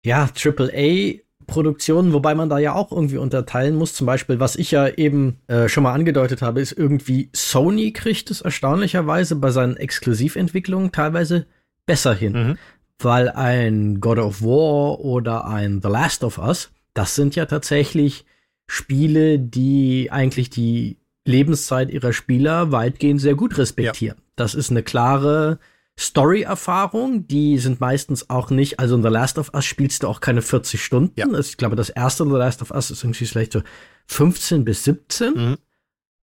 [0.04, 3.94] ja, AAA Produktionen, wobei man da ja auch irgendwie unterteilen muss.
[3.94, 8.30] Zum Beispiel, was ich ja eben äh, schon mal angedeutet habe, ist irgendwie Sony kriegt
[8.30, 11.46] es erstaunlicherweise bei seinen Exklusiventwicklungen teilweise
[11.86, 12.32] besser hin.
[12.32, 12.58] Mhm.
[13.00, 18.24] Weil ein God of War oder ein The Last of Us, das sind ja tatsächlich
[18.66, 24.18] Spiele, die eigentlich die Lebenszeit ihrer Spieler weitgehend sehr gut respektieren.
[24.18, 24.24] Ja.
[24.36, 25.58] Das ist eine klare
[25.98, 30.20] Story-Erfahrung, die sind meistens auch nicht, also in The Last of Us spielst du auch
[30.20, 31.12] keine 40 Stunden.
[31.16, 31.26] Ja.
[31.26, 33.62] Also ich glaube, das erste The Last of Us ist irgendwie vielleicht so
[34.06, 35.34] 15 bis 17.
[35.34, 35.56] Mhm.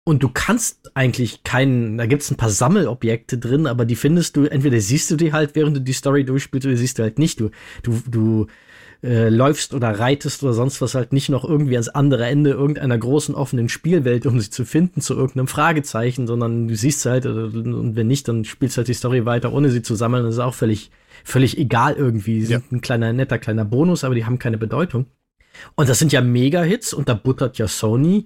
[0.06, 4.44] Und du kannst eigentlich keinen, da gibt's ein paar Sammelobjekte drin, aber die findest du,
[4.44, 7.40] entweder siehst du die halt, während du die Story durchspielst, oder siehst du halt nicht.
[7.40, 7.50] Du,
[7.82, 8.46] du, du
[9.04, 12.96] äh, läufst oder reitest oder sonst was halt nicht noch irgendwie ans andere Ende irgendeiner
[12.96, 17.96] großen offenen Spielwelt, um sie zu finden zu irgendeinem Fragezeichen, sondern du siehst halt, und
[17.96, 20.24] wenn nicht, dann spielst halt die Story weiter, ohne sie zu sammeln.
[20.24, 20.90] Das ist auch völlig,
[21.22, 22.40] völlig egal irgendwie.
[22.40, 22.60] Sie ja.
[22.60, 25.04] sind ein kleiner, netter, kleiner Bonus, aber die haben keine Bedeutung.
[25.74, 28.24] Und das sind ja Mega-Hits und da buttert ja Sony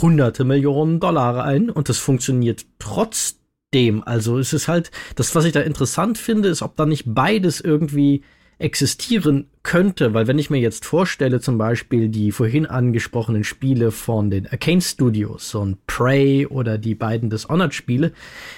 [0.00, 4.04] hunderte Millionen Dollar ein und das funktioniert trotzdem.
[4.04, 7.60] Also es ist halt, das, was ich da interessant finde, ist, ob da nicht beides
[7.60, 8.22] irgendwie
[8.60, 14.30] existieren könnte, weil wenn ich mir jetzt vorstelle, zum Beispiel die vorhin angesprochenen Spiele von
[14.30, 18.12] den Arcane Studios, ein Prey oder die beiden Dishonored-Spiele,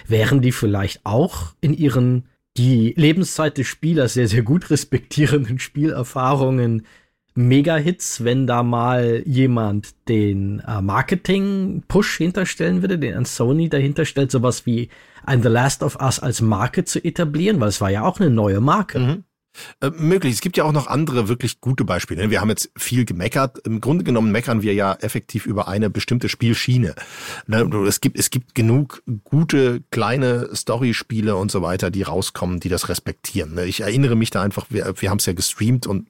[0.06, 2.24] wären die vielleicht auch in ihren
[2.56, 6.84] die Lebenszeit des Spielers sehr, sehr gut respektierenden Spielerfahrungen
[7.34, 14.30] Mega-Hits, wenn da mal jemand den äh, Marketing-Push hinterstellen würde, den an Sony dahinter stellt,
[14.30, 14.90] sowas wie
[15.24, 18.28] ein The Last of Us als Marke zu etablieren, weil es war ja auch eine
[18.28, 18.98] neue Marke.
[18.98, 19.24] Mhm.
[19.80, 20.34] Äh, möglich.
[20.34, 22.30] Es gibt ja auch noch andere wirklich gute Beispiele.
[22.30, 23.58] Wir haben jetzt viel gemeckert.
[23.66, 26.94] Im Grunde genommen meckern wir ja effektiv über eine bestimmte Spielschiene.
[27.46, 32.68] Ne, es gibt, es gibt genug gute kleine Story-Spiele und so weiter, die rauskommen, die
[32.68, 33.54] das respektieren.
[33.54, 33.66] Ne.
[33.66, 36.08] Ich erinnere mich da einfach, wir, wir haben es ja gestreamt und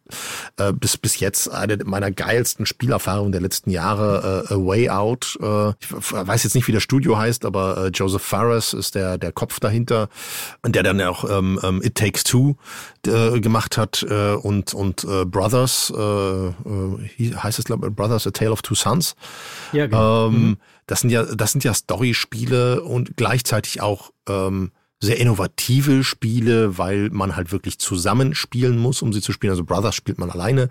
[0.59, 5.39] äh, bis, bis jetzt eine meiner geilsten Spielerfahrungen der letzten Jahre, äh, A Way Out.
[5.81, 9.61] Ich weiß jetzt nicht, wie das Studio heißt, aber Joseph Farris ist der, der Kopf
[9.61, 10.09] dahinter
[10.63, 12.57] und der dann auch ähm, ähm It Takes Two
[13.41, 18.53] gemacht hat äh, und und äh, Brothers äh, äh, heißt es glaube Brothers A Tale
[18.53, 19.15] of Two Sons.
[19.73, 20.29] Ja, genau.
[20.29, 20.57] Ähm, mhm.
[20.87, 24.73] Das sind ja das sind ja Story-Spiele und gleichzeitig auch ähm,
[25.03, 29.51] sehr innovative Spiele, weil man halt wirklich zusammen spielen muss, um sie zu spielen.
[29.51, 30.69] Also Brothers spielt man alleine,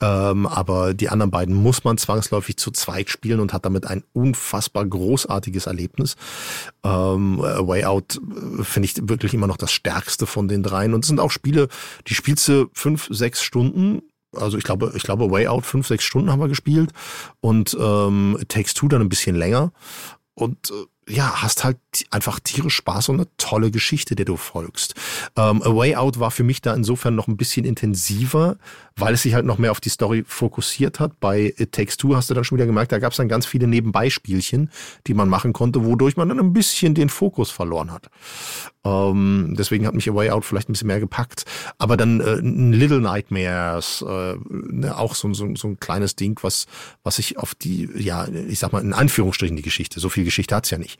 [0.00, 4.04] ähm, aber die anderen beiden muss man zwangsläufig zu zweit spielen und hat damit ein
[4.12, 6.14] unfassbar großartiges Erlebnis.
[6.84, 10.94] Ähm, Way Out äh, finde ich wirklich immer noch das stärkste von den dreien.
[10.94, 11.66] Und es sind auch Spiele,
[12.06, 14.02] die spielst du fünf, sechs Stunden
[14.34, 16.92] also ich glaube, ich glaube, Way Out fünf, sechs Stunden haben wir gespielt
[17.40, 19.72] und ähm, Takes Two dann ein bisschen länger.
[20.32, 21.78] Und äh, ja, hast halt
[22.10, 24.94] einfach tierisch Spaß und eine tolle Geschichte, der du folgst.
[25.36, 28.56] Ähm, A Way Out war für mich da insofern noch ein bisschen intensiver,
[28.96, 31.20] weil es sich halt noch mehr auf die Story fokussiert hat.
[31.20, 33.44] Bei It Takes Two hast du dann schon wieder gemerkt, da gab es dann ganz
[33.44, 34.70] viele Nebenbeispielchen,
[35.06, 38.08] die man machen konnte, wodurch man dann ein bisschen den Fokus verloren hat.
[38.84, 41.44] Ähm, deswegen hat mich A Way Out vielleicht ein bisschen mehr gepackt.
[41.78, 46.66] Aber dann äh, Little Nightmares, äh, ne, auch so, so, so ein kleines Ding, was,
[47.02, 50.54] was sich auf die, ja, ich sag mal in Anführungsstrichen die Geschichte, so viel Geschichte
[50.54, 50.98] hat's ja nicht,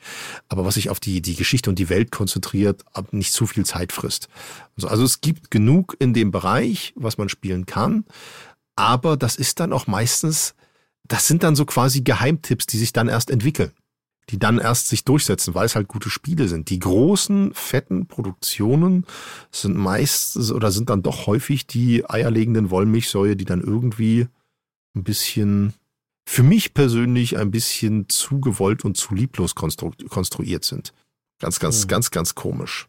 [0.49, 3.93] aber was sich auf die, die Geschichte und die Welt konzentriert, nicht zu viel Zeit
[3.93, 4.29] frisst.
[4.77, 8.05] Also, also es gibt genug in dem Bereich, was man spielen kann,
[8.77, 10.55] aber das ist dann auch meistens,
[11.05, 13.73] das sind dann so quasi Geheimtipps, die sich dann erst entwickeln
[14.31, 16.71] die dann erst sich durchsetzen, weil es halt gute Spiele sind.
[16.71, 19.05] Die großen, fetten Produktionen
[19.51, 24.29] sind meist oder sind dann doch häufig die eierlegenden Wollmilchsäue, die dann irgendwie
[24.95, 25.75] ein bisschen,
[26.25, 30.93] für mich persönlich ein bisschen zu gewollt und zu lieblos konstru konstruiert sind.
[31.41, 31.89] Ganz, ganz, hm.
[31.89, 32.89] ganz, ganz komisch.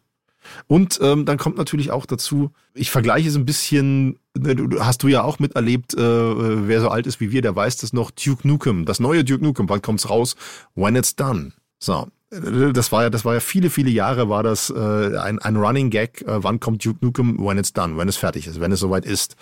[0.66, 5.02] Und ähm, dann kommt natürlich auch dazu, ich vergleiche es ein bisschen, ne, du, hast
[5.02, 5.98] du ja auch miterlebt, äh,
[6.68, 9.42] wer so alt ist wie wir, der weiß das noch, Duke Nukem, das neue Duke
[9.42, 10.36] Nukem, wann kommt's raus?
[10.74, 11.52] When it's done.
[11.78, 12.08] So,
[12.72, 15.90] das war ja, das war ja viele, viele Jahre war das äh, ein, ein Running
[15.90, 16.22] Gag.
[16.22, 17.38] Äh, wann kommt Duke Nukem?
[17.38, 19.36] When it's done, wenn es fertig ist, wenn es soweit ist.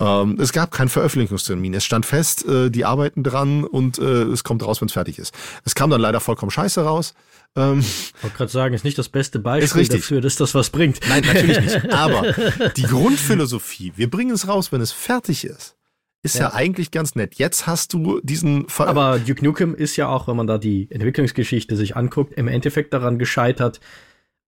[0.00, 1.74] Ähm, es gab keinen Veröffentlichungstermin.
[1.74, 5.18] Es stand fest, äh, die arbeiten dran und äh, es kommt raus, wenn es fertig
[5.18, 5.34] ist.
[5.64, 7.14] Es kam dann leider vollkommen scheiße raus.
[7.56, 11.00] Ähm, ich wollte gerade sagen, ist nicht das beste Beispiel dafür, dass das was bringt.
[11.08, 11.92] Nein, natürlich nicht.
[11.92, 12.32] Aber
[12.76, 15.76] die Grundphilosophie, wir bringen es raus, wenn es fertig ist
[16.24, 16.48] ist ja.
[16.48, 16.54] ja.
[16.54, 17.36] eigentlich ganz nett.
[17.36, 18.88] Jetzt hast du diesen Fall.
[18.88, 22.92] Aber Duke Nukem ist ja auch, wenn man da die Entwicklungsgeschichte sich anguckt, im Endeffekt
[22.92, 23.80] daran gescheitert,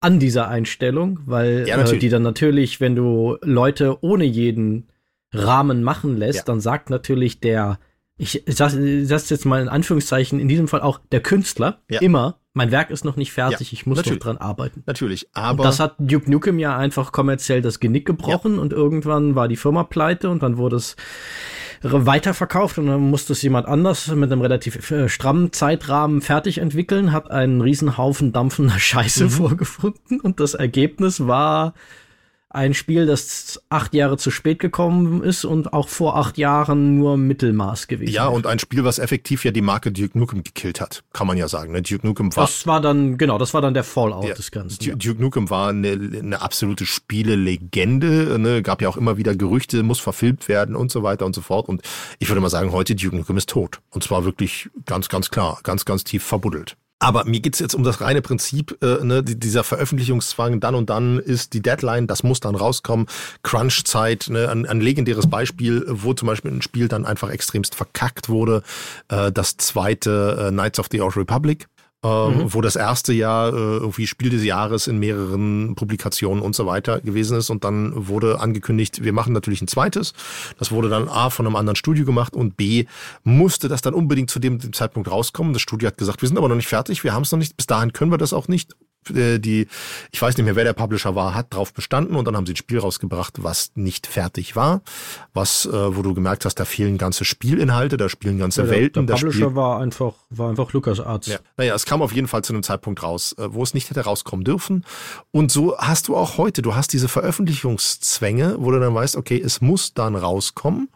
[0.01, 4.89] an dieser Einstellung, weil ja, äh, die dann natürlich, wenn du Leute ohne jeden
[5.33, 6.45] Rahmen machen lässt, ja.
[6.45, 7.79] dann sagt natürlich der,
[8.19, 12.71] ich sage das jetzt mal in Anführungszeichen, in diesem Fall auch der Künstler, immer, mein
[12.71, 14.83] Werk ist noch nicht fertig, ich muss noch dran arbeiten.
[14.87, 15.63] Natürlich, aber.
[15.63, 19.57] Und das hat Duke Nukem ja einfach kommerziell das Genick gebrochen und irgendwann war die
[19.57, 20.97] Firma pleite und dann wurde es
[21.83, 27.13] weiterverkauft und dann musste es jemand anders mit einem relativ äh, strammen Zeitrahmen fertig entwickeln,
[27.13, 29.31] hat einen Riesenhaufen dampfender Scheiße mhm.
[29.31, 31.75] vorgefunden und das Ergebnis war
[32.57, 37.19] ein Spiel, das acht Jahre zu spät gekommen ist und auch vor acht Jahren nur
[37.19, 38.13] Mittelmaß gewesen.
[38.13, 41.37] Ja, und ein Spiel, was effektiv ja die Marke Duke Nukem gekillt hat, kann man
[41.37, 41.73] ja sagen.
[41.73, 41.83] Ne?
[41.83, 42.45] Duke Nukem war.
[42.45, 44.83] Das war dann, genau, das war dann der Fallout ja, des Ganzen.
[44.83, 48.63] Duke, Duke Nukem war eine, eine absolute Spielelegende, ne?
[48.63, 51.69] gab ja auch immer wieder Gerüchte, muss verfilmt werden und so weiter und so fort.
[51.69, 51.83] Und
[52.19, 53.81] ich würde mal sagen, heute Duke Nukem ist tot.
[53.91, 56.77] Und zwar wirklich ganz, ganz klar, ganz, ganz tief verbuddelt.
[56.99, 61.19] Aber mir geht's jetzt um das reine Prinzip, äh, ne, dieser Veröffentlichungszwang, dann und dann
[61.19, 63.07] ist die Deadline, das muss dann rauskommen,
[63.43, 68.31] Crunch-Zeit, ne, ein, ein legendäres Beispiel, wo zum Beispiel ein Spiel dann einfach extremst verkackt
[68.31, 68.63] wurde,
[69.09, 71.69] äh, das zweite äh, Knights of the Old Republic
[72.05, 72.55] ähm, mhm.
[72.55, 77.01] wo das erste Jahr äh, irgendwie Spiel des Jahres in mehreren Publikationen und so weiter
[77.01, 80.13] gewesen ist und dann wurde angekündigt, wir machen natürlich ein zweites.
[80.59, 82.85] Das wurde dann A von einem anderen Studio gemacht und B
[83.25, 85.53] musste das dann unbedingt zu dem, dem Zeitpunkt rauskommen.
[85.53, 87.57] Das Studio hat gesagt, wir sind aber noch nicht fertig, wir haben es noch nicht,
[87.57, 88.77] bis dahin können wir das auch nicht
[89.11, 89.69] die,
[90.13, 92.53] ich weiß nicht mehr, wer der Publisher war, hat drauf bestanden und dann haben sie
[92.53, 94.83] ein Spiel rausgebracht, was nicht fertig war,
[95.35, 99.07] was, äh, wo du gemerkt hast, da fehlen ganze Spielinhalte, da spielen ganze ja, Welten.
[99.07, 101.27] Der, der Publisher war einfach, war einfach LucasArts.
[101.29, 101.39] Ja.
[101.57, 104.01] Naja, es kam auf jeden Fall zu einem Zeitpunkt raus, äh, wo es nicht hätte
[104.01, 104.85] rauskommen dürfen.
[105.31, 109.41] Und so hast du auch heute, du hast diese Veröffentlichungszwänge, wo du dann weißt, okay,
[109.43, 110.89] es muss dann rauskommen.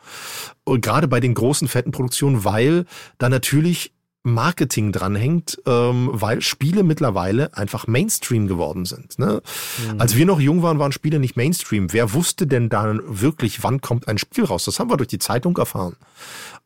[0.64, 2.86] Und gerade bei den großen, fetten Produktionen, weil
[3.18, 3.92] da natürlich
[4.22, 9.18] Marketing dranhängt, ähm, weil Spiele mittlerweile einfach Mainstream geworden sind.
[9.18, 9.40] Ne?
[9.92, 10.00] Mhm.
[10.00, 11.92] Als wir noch jung waren, waren Spiele nicht Mainstream.
[11.92, 14.66] Wer wusste denn dann wirklich, wann kommt ein Spiel raus?
[14.66, 15.96] Das haben wir durch die Zeitung erfahren.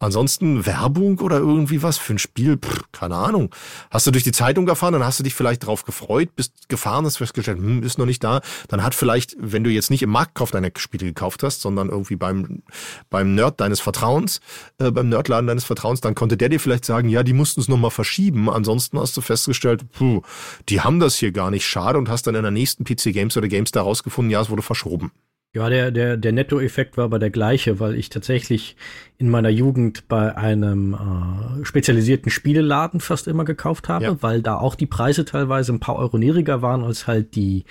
[0.01, 3.55] Ansonsten Werbung oder irgendwie was für ein Spiel, pff, keine Ahnung.
[3.90, 7.05] Hast du durch die Zeitung erfahren, dann hast du dich vielleicht drauf gefreut, bist gefahren,
[7.05, 8.40] hast festgestellt, hm, ist noch nicht da.
[8.68, 12.16] Dann hat vielleicht, wenn du jetzt nicht im Marktkauf deine Spiele gekauft hast, sondern irgendwie
[12.16, 12.62] beim,
[13.09, 14.40] beim Nerd deines Vertrauens,
[14.78, 17.68] äh, beim Nerdladen deines Vertrauens, dann konnte der dir vielleicht sagen, ja, die mussten es
[17.68, 18.48] nochmal verschieben.
[18.48, 20.22] Ansonsten hast du festgestellt, puh,
[20.70, 23.36] die haben das hier gar nicht schade und hast dann in der nächsten PC Games
[23.36, 25.12] oder Games da rausgefunden, ja, es wurde verschoben.
[25.54, 28.76] Ja, der, der, der Nettoeffekt war aber der gleiche, weil ich tatsächlich
[29.18, 34.16] in meiner Jugend bei einem äh, spezialisierten Spieleladen fast immer gekauft habe, ja.
[34.22, 37.66] weil da auch die Preise teilweise ein paar Euro niedriger waren als halt die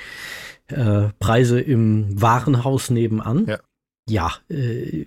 [0.67, 3.47] äh, Preise im Warenhaus nebenan.
[3.47, 3.57] Ja.
[4.09, 5.05] Ja, äh,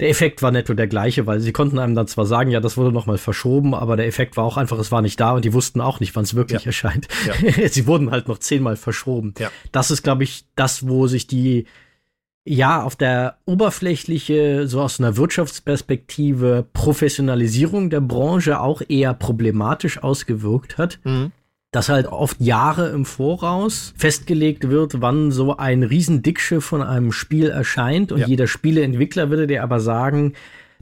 [0.00, 2.78] der Effekt war netto der gleiche, weil sie konnten einem dann zwar sagen, ja, das
[2.78, 5.52] wurde nochmal verschoben, aber der Effekt war auch einfach, es war nicht da und die
[5.52, 6.68] wussten auch nicht, wann es wirklich ja.
[6.68, 7.06] erscheint.
[7.26, 7.68] Ja.
[7.68, 9.34] sie wurden halt noch zehnmal verschoben.
[9.38, 9.50] Ja.
[9.72, 11.66] Das ist, glaube ich, das, wo sich die
[12.46, 20.76] ja, auf der oberflächliche, so aus einer Wirtschaftsperspektive, Professionalisierung der Branche auch eher problematisch ausgewirkt
[20.76, 21.00] hat.
[21.04, 21.32] Mhm.
[21.74, 27.50] Dass halt oft Jahre im Voraus festgelegt wird, wann so ein Riesendickschiff von einem Spiel
[27.50, 28.28] erscheint und ja.
[28.28, 30.34] jeder Spieleentwickler würde dir aber sagen,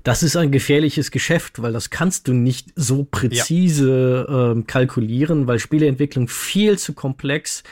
[0.03, 4.53] das ist ein gefährliches Geschäft, weil das kannst du nicht so präzise ja.
[4.53, 7.67] äh, kalkulieren, weil Spieleentwicklung viel zu komplex ist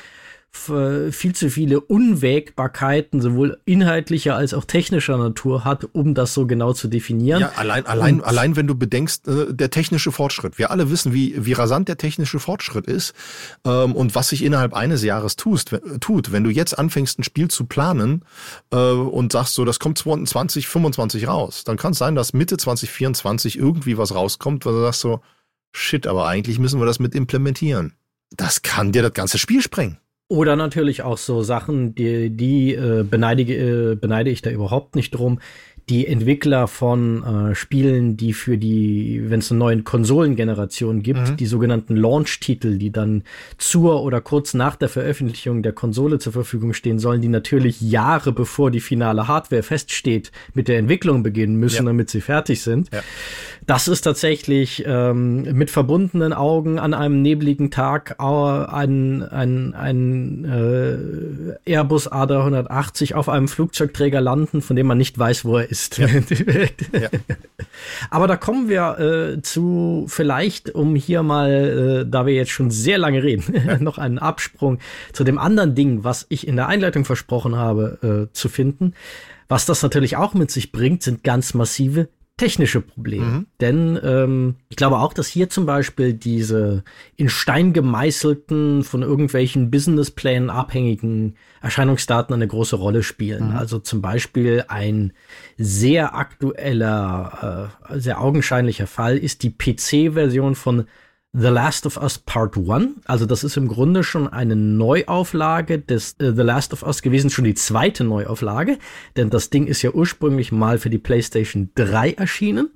[0.53, 6.73] viel zu viele Unwägbarkeiten, sowohl inhaltlicher als auch technischer Natur hat, um das so genau
[6.73, 7.41] zu definieren.
[7.41, 10.59] Ja, allein, allein, allein wenn du bedenkst, äh, der technische Fortschritt.
[10.59, 13.15] Wir alle wissen, wie, wie rasant der technische Fortschritt ist
[13.65, 16.33] ähm, und was sich innerhalb eines Jahres tust, tut.
[16.33, 18.25] Wenn du jetzt anfängst, ein Spiel zu planen
[18.73, 23.57] äh, und sagst so, das kommt 2025 raus, dann kann es sein, dass Mitte 2024
[23.57, 25.21] irgendwie was rauskommt, weil du sagst so,
[25.73, 27.95] shit, aber eigentlich müssen wir das mit implementieren.
[28.37, 29.99] Das kann dir das ganze Spiel sprengen.
[30.31, 35.11] Oder natürlich auch so Sachen, die, die äh, beneide, äh, beneide ich da überhaupt nicht
[35.11, 35.41] drum.
[35.89, 41.37] Die Entwickler von äh, Spielen, die für die, wenn es eine neue Konsolengeneration gibt, mhm.
[41.37, 43.25] die sogenannten Launch-Titel, die dann
[43.59, 48.33] zur oder kurz nach der Veröffentlichung der Konsole zur Verfügung stehen sollen, die natürlich Jahre
[48.33, 51.91] bevor die finale Hardware feststeht, mit der Entwicklung beginnen müssen, ja.
[51.91, 52.93] damit sie fertig sind.
[52.93, 53.03] Ja.
[53.67, 61.71] Das ist tatsächlich ähm, mit verbundenen Augen an einem nebligen Tag ein, ein, ein äh,
[61.71, 65.80] Airbus A380 auf einem Flugzeugträger landen, von dem man nicht weiß, wo er ist.
[65.97, 66.07] Ja.
[66.93, 67.09] ja.
[68.11, 72.71] Aber da kommen wir äh, zu vielleicht, um hier mal, äh, da wir jetzt schon
[72.71, 73.79] sehr lange reden, ja.
[73.79, 74.79] noch einen Absprung
[75.13, 78.95] zu dem anderen Ding, was ich in der Einleitung versprochen habe äh, zu finden.
[79.49, 82.09] Was das natürlich auch mit sich bringt, sind ganz massive
[82.41, 83.25] technische Probleme.
[83.25, 83.47] Mhm.
[83.61, 86.85] Denn ähm, ich glaube auch, dass hier zum Beispiel diese
[87.17, 93.51] in Stein gemeißelten, von irgendwelchen Businessplänen abhängigen Erscheinungsdaten eine große Rolle spielen.
[93.51, 93.57] Mhm.
[93.57, 95.13] Also zum Beispiel ein
[95.59, 100.87] sehr aktueller, äh, sehr augenscheinlicher Fall ist die PC-Version von
[101.33, 103.03] The Last of Us Part 1.
[103.07, 107.31] Also das ist im Grunde schon eine Neuauflage des äh, The Last of Us gewesen,
[107.31, 108.79] schon die zweite Neuauflage,
[109.17, 112.71] denn das Ding ist ja ursprünglich mal für die PlayStation 3 erschienen.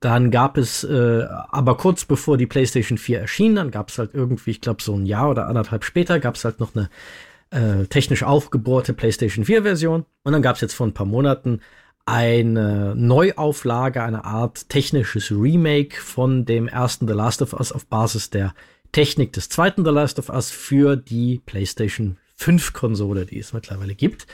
[0.00, 4.10] Dann gab es, äh, aber kurz bevor die PlayStation 4 erschien, dann gab es halt
[4.12, 6.90] irgendwie, ich glaube so ein Jahr oder anderthalb später, gab es halt noch eine
[7.50, 10.04] äh, technisch aufgebohrte PlayStation 4 Version.
[10.24, 11.60] Und dann gab es jetzt vor ein paar Monaten
[12.06, 18.30] eine Neuauflage, eine Art technisches Remake von dem ersten The Last of Us auf Basis
[18.30, 18.54] der
[18.92, 23.94] Technik des zweiten The Last of Us für die PlayStation 5 Konsole, die es mittlerweile
[23.94, 24.26] gibt.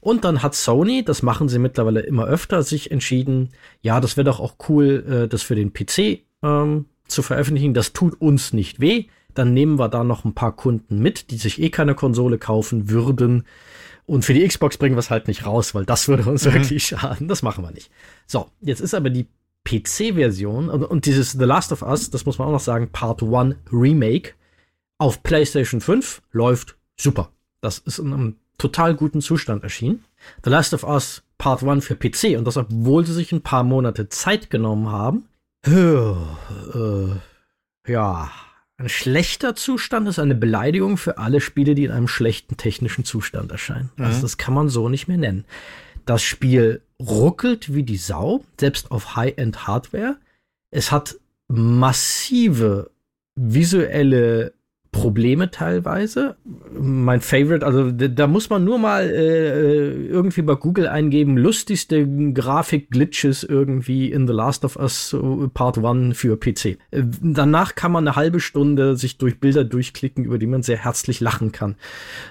[0.00, 3.50] Und dann hat Sony, das machen sie mittlerweile immer öfter, sich entschieden,
[3.82, 7.74] ja, das wäre doch auch cool, äh, das für den PC ähm, zu veröffentlichen.
[7.74, 9.06] Das tut uns nicht weh.
[9.34, 12.90] Dann nehmen wir da noch ein paar Kunden mit, die sich eh keine Konsole kaufen
[12.90, 13.44] würden.
[14.08, 16.54] Und für die Xbox bringen wir es halt nicht raus, weil das würde uns mhm.
[16.54, 17.28] wirklich schaden.
[17.28, 17.90] Das machen wir nicht.
[18.26, 19.26] So, jetzt ist aber die
[19.64, 23.56] PC-Version und dieses The Last of Us, das muss man auch noch sagen, Part 1
[23.70, 24.32] Remake
[24.96, 27.32] auf PlayStation 5 läuft super.
[27.60, 30.02] Das ist in einem total guten Zustand erschienen.
[30.42, 33.62] The Last of Us Part 1 für PC und das, obwohl sie sich ein paar
[33.62, 35.28] Monate Zeit genommen haben.
[35.66, 36.14] Äh,
[37.86, 38.30] ja,
[38.78, 43.50] ein schlechter Zustand ist eine Beleidigung für alle Spiele, die in einem schlechten technischen Zustand
[43.50, 43.90] erscheinen.
[43.96, 44.04] Mhm.
[44.04, 45.44] Also das kann man so nicht mehr nennen.
[46.06, 50.16] Das Spiel ruckelt wie die Sau, selbst auf High-End-Hardware.
[50.70, 51.16] Es hat
[51.48, 52.90] massive
[53.34, 54.54] visuelle
[54.92, 56.36] Probleme teilweise.
[56.72, 63.44] Mein Favorite, also da muss man nur mal äh, irgendwie bei Google eingeben, lustigste Grafik-Glitches
[63.44, 65.14] irgendwie in The Last of Us
[65.52, 66.78] Part 1 für PC.
[66.90, 70.78] Äh, danach kann man eine halbe Stunde sich durch Bilder durchklicken, über die man sehr
[70.78, 71.76] herzlich lachen kann.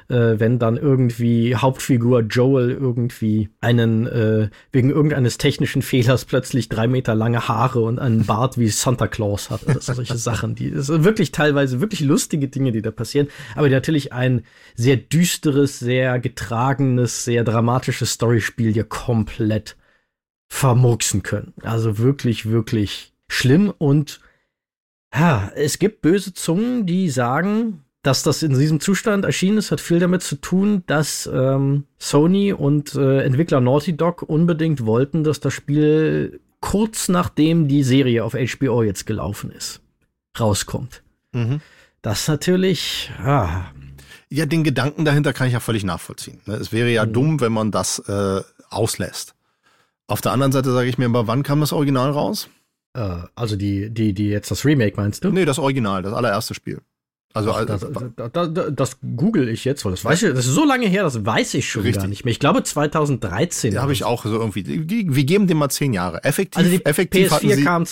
[0.10, 6.88] Äh, wenn dann irgendwie Hauptfigur Joel irgendwie einen, äh, wegen irgendeines technischen Fehlers plötzlich drei
[6.88, 9.64] Meter lange Haare und einen Bart wie Santa Claus hat.
[9.68, 13.74] Oder solche Sachen, die sind wirklich teilweise wirklich lustige Dinge, die da passieren, aber die
[13.74, 14.44] natürlich ein
[14.76, 19.76] sehr düsteres, sehr getragenes, sehr dramatisches Storyspiel hier komplett
[20.50, 21.54] vermurksen können.
[21.62, 24.22] Also wirklich, wirklich schlimm und
[25.14, 29.82] ja, es gibt böse Zungen, die sagen, dass das in diesem Zustand erschienen ist, hat
[29.82, 35.40] viel damit zu tun, dass ähm, Sony und äh, Entwickler Naughty Dog unbedingt wollten, dass
[35.40, 39.82] das Spiel kurz nachdem die Serie auf HBO jetzt gelaufen ist,
[40.40, 41.04] rauskommt.
[41.34, 41.62] Mhm.
[42.08, 43.70] Das natürlich, ja.
[44.30, 46.40] Ja, den Gedanken dahinter kann ich ja völlig nachvollziehen.
[46.46, 46.54] Ne?
[46.54, 47.12] Es wäre ja mhm.
[47.12, 48.40] dumm, wenn man das äh,
[48.70, 49.36] auslässt.
[50.08, 52.48] Auf der anderen Seite sage ich mir aber, wann kam das Original raus?
[52.94, 55.32] Äh, also die, die, die jetzt das Remake meinst du?
[55.32, 56.80] Nee, das Original, das allererste Spiel.
[57.34, 57.86] Also, Ach, das,
[58.16, 61.04] das, das, das, google ich jetzt, weil das weiß ich, das ist so lange her,
[61.04, 62.04] das weiß ich schon richtig.
[62.04, 62.32] gar nicht mehr.
[62.32, 63.74] Ich glaube 2013.
[63.74, 64.66] Ja, habe ich auch so irgendwie.
[64.66, 66.24] Wir geben dem mal zehn Jahre.
[66.24, 67.86] Effektiv, also die effektiv PS4 kam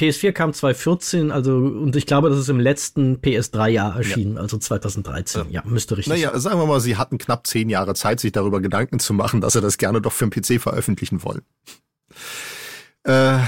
[0.00, 4.40] PS4 kam 2014, also und ich glaube, das ist im letzten PS3-Jahr erschienen, ja.
[4.40, 5.50] also 2013.
[5.50, 5.62] Ja.
[5.66, 6.14] müsste richtig.
[6.14, 9.42] Naja, sagen wir mal, sie hatten knapp zehn Jahre Zeit, sich darüber Gedanken zu machen,
[9.42, 11.42] dass sie das gerne doch für den PC veröffentlichen wollen.
[13.04, 13.38] Äh,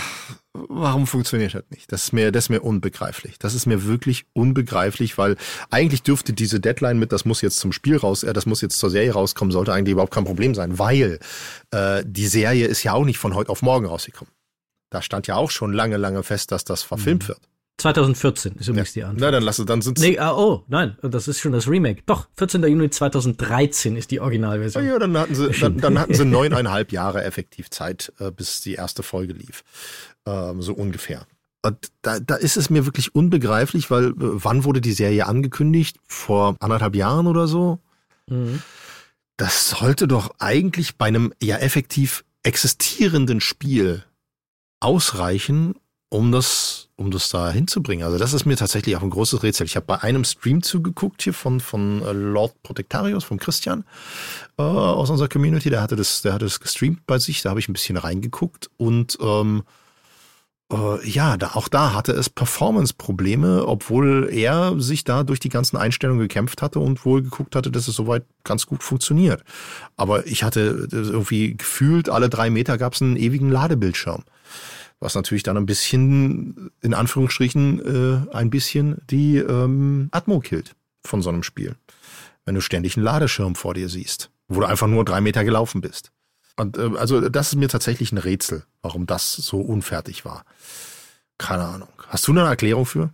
[0.53, 1.91] warum funktioniert das nicht?
[1.91, 3.39] Das ist mir, das ist mir unbegreiflich.
[3.39, 5.37] Das ist mir wirklich unbegreiflich, weil
[5.71, 8.79] eigentlich dürfte diese Deadline mit, das muss jetzt zum Spiel raus, äh, das muss jetzt
[8.79, 11.19] zur Serie rauskommen, sollte eigentlich überhaupt kein Problem sein, weil
[11.71, 14.33] äh, die Serie ist ja auch nicht von heute auf morgen rausgekommen.
[14.93, 17.29] Da stand ja auch schon lange, lange fest, dass das verfilmt mhm.
[17.29, 17.41] wird.
[17.79, 19.01] 2014 ist übrigens ja.
[19.01, 19.21] die Antwort.
[19.23, 20.03] Na, dann lass es, dann sind's.
[20.03, 22.03] Nee, ah, oh, nein, das ist schon das Remake.
[22.05, 22.63] Doch, 14.
[22.63, 24.85] Juni 2013 ist die Originalversion.
[24.85, 28.75] Ja, dann hatten sie, dann, dann, hatten sie neuneinhalb Jahre effektiv Zeit, äh, bis die
[28.75, 29.65] erste Folge lief.
[30.27, 31.27] Ähm, so ungefähr.
[31.63, 35.97] Und da, da ist es mir wirklich unbegreiflich, weil äh, wann wurde die Serie angekündigt?
[36.07, 37.79] Vor anderthalb Jahren oder so?
[38.29, 38.61] Mhm.
[39.39, 44.05] Das sollte doch eigentlich bei einem ja effektiv existierenden Spiel
[44.83, 45.75] ausreichen,
[46.13, 48.05] um das, um das da hinzubringen.
[48.05, 49.65] Also das ist mir tatsächlich auch ein großes Rätsel.
[49.65, 53.85] Ich habe bei einem Stream zugeguckt hier von, von äh, Lord Protectarius, von Christian
[54.59, 55.71] äh, aus unserer Community.
[55.71, 57.41] Der hatte das, der hatte das gestreamt bei sich.
[57.41, 59.63] Da habe ich ein bisschen reingeguckt und ähm,
[60.71, 65.79] äh, ja, da, auch da hatte es Performance-Probleme, obwohl er sich da durch die ganzen
[65.79, 69.45] Einstellungen gekämpft hatte und wohl geguckt hatte, dass es soweit ganz gut funktioniert.
[69.97, 74.25] Aber ich hatte irgendwie gefühlt, alle drei Meter gab es einen ewigen Ladebildschirm
[75.03, 81.23] was natürlich dann ein bisschen, in Anführungsstrichen, äh, ein bisschen die ähm, Atmo killt von
[81.23, 81.75] so einem Spiel.
[82.45, 85.81] Wenn du ständig einen Ladeschirm vor dir siehst, wo du einfach nur drei Meter gelaufen
[85.81, 86.13] bist.
[86.57, 90.45] Und äh, also das ist mir tatsächlich ein Rätsel, warum das so unfertig war.
[91.37, 91.89] Keine Ahnung.
[92.07, 93.11] Hast du eine Erklärung für?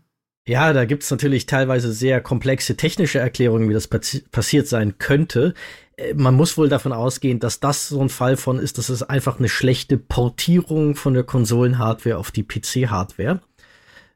[0.48, 5.52] Ja, da gibt's natürlich teilweise sehr komplexe technische Erklärungen, wie das passi passiert sein könnte.
[5.98, 9.02] Äh, man muss wohl davon ausgehen, dass das so ein Fall von ist, dass es
[9.02, 13.42] einfach eine schlechte Portierung von der Konsolenhardware auf die PC-Hardware.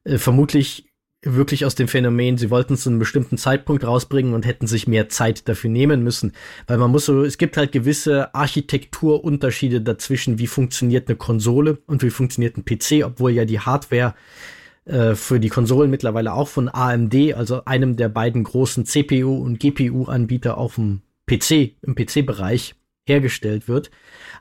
[0.04, 0.88] Äh, vermutlich
[1.20, 4.88] wirklich aus dem Phänomen, sie wollten es zu einem bestimmten Zeitpunkt rausbringen und hätten sich
[4.88, 6.32] mehr Zeit dafür nehmen müssen.
[6.66, 12.02] Weil man muss so, es gibt halt gewisse Architekturunterschiede dazwischen, wie funktioniert eine Konsole und
[12.02, 14.14] wie funktioniert ein PC, obwohl ja die Hardware
[14.84, 19.60] äh, für die Konsolen mittlerweile auch von AMD, also einem der beiden großen CPU- und
[19.60, 22.74] GPU-Anbieter auf dem PC, im PC-Bereich
[23.06, 23.90] hergestellt wird.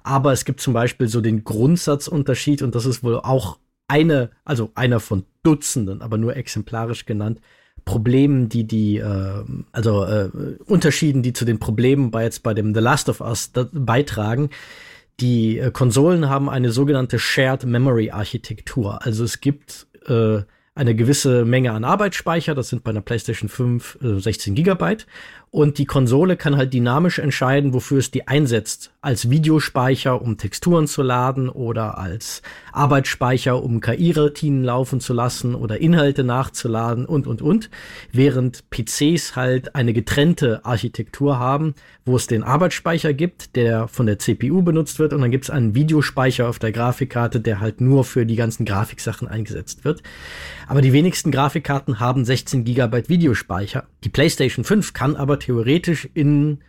[0.04, 4.72] Aber es gibt zum Beispiel so den Grundsatzunterschied und das ist wohl auch eine, also
[4.76, 7.42] einer von Dutzenden, aber nur exemplarisch genannt,
[7.86, 10.30] Problemen, die die, äh, also äh,
[10.66, 14.50] Unterschieden, die zu den Problemen bei jetzt bei dem The Last of Us beitragen.
[15.20, 19.04] Die äh, Konsolen haben eine sogenannte Shared Memory Architektur.
[19.06, 24.00] Also es gibt äh, eine gewisse Menge an Arbeitsspeicher, das sind bei einer PlayStation 5
[24.02, 25.06] äh, 16 Gigabyte.
[25.54, 28.94] Und die Konsole kann halt dynamisch entscheiden, wofür es die einsetzt.
[29.02, 32.42] Als Videospeicher, um Texturen zu laden oder als
[32.72, 37.70] Arbeitsspeicher, um KI-Routinen laufen zu lassen oder Inhalte nachzuladen und, und, und.
[38.14, 41.76] Während PCs halt eine getrennte Architektur haben,
[42.06, 45.50] wo es den Arbeitsspeicher gibt, der von der CPU benutzt wird und dann gibt es
[45.50, 50.02] einen Videospeicher auf der Grafikkarte, der halt nur für die ganzen Grafiksachen eingesetzt wird.
[50.68, 53.84] Aber die wenigsten Grafikkarten haben 16 Gigabyte Videospeicher.
[54.06, 56.60] Die PlayStation 5 kann aber theoretisch in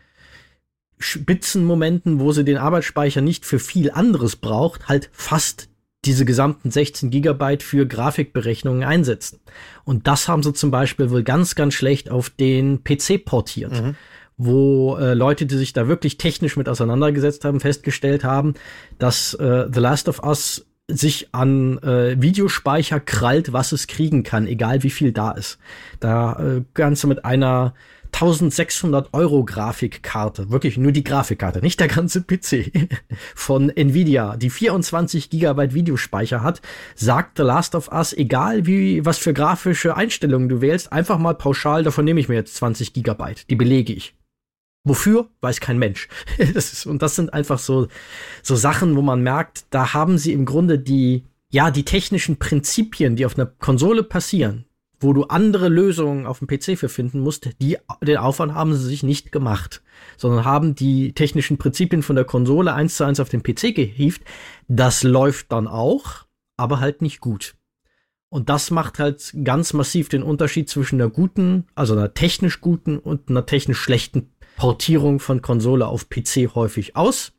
[0.99, 5.69] Spitzenmomenten, wo sie den Arbeitsspeicher nicht für viel anderes braucht, halt fast
[6.05, 9.41] diese gesamten 16 Gigabyte für Grafikberechnungen einsetzen.
[9.85, 13.73] Und das haben sie zum Beispiel wohl ganz, ganz schlecht auf den PC portiert.
[13.73, 13.95] Mhm.
[14.37, 18.55] Wo äh, Leute, die sich da wirklich technisch mit auseinandergesetzt haben, festgestellt haben,
[18.99, 24.47] dass äh, The Last of Us sich an äh, Videospeicher krallt, was es kriegen kann,
[24.47, 25.59] egal wie viel da ist.
[26.01, 27.75] Da äh, Ganze mit einer
[28.13, 32.71] 1600 Euro Grafikkarte, wirklich nur die Grafikkarte, nicht der ganze PC
[33.35, 36.61] von Nvidia, die 24 Gigabyte Videospeicher hat,
[36.95, 41.35] sagt The Last of Us, egal wie, was für grafische Einstellungen du wählst, einfach mal
[41.35, 44.15] pauschal, davon nehme ich mir jetzt 20 Gigabyte, die belege ich.
[44.85, 45.29] Wofür?
[45.41, 46.09] Weiß kein Mensch.
[46.55, 47.89] Das ist, und das sind einfach so,
[48.43, 53.17] so Sachen, wo man merkt, da haben sie im Grunde die, ja, die technischen Prinzipien,
[53.17, 54.65] die auf einer Konsole passieren,
[55.03, 58.87] wo du andere Lösungen auf dem PC für finden musst, die, den Aufwand haben sie
[58.87, 59.83] sich nicht gemacht,
[60.17, 64.23] sondern haben die technischen Prinzipien von der Konsole eins zu eins auf den PC gehievt.
[64.69, 66.27] Das läuft dann auch,
[66.57, 67.55] aber halt nicht gut.
[68.29, 72.99] Und das macht halt ganz massiv den Unterschied zwischen einer guten, also einer technisch guten
[72.99, 77.33] und einer technisch schlechten Portierung von Konsole auf PC häufig aus.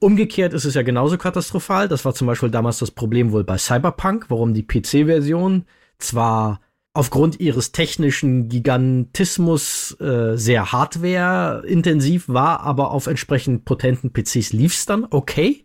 [0.00, 1.88] Umgekehrt ist es ja genauso katastrophal.
[1.88, 5.64] Das war zum Beispiel damals das Problem wohl bei Cyberpunk, warum die PC-Version
[5.98, 6.60] zwar
[6.98, 15.06] aufgrund ihres technischen Gigantismus äh, sehr hardware-intensiv war, aber auf entsprechend potenten PCs lief's dann
[15.10, 15.64] okay.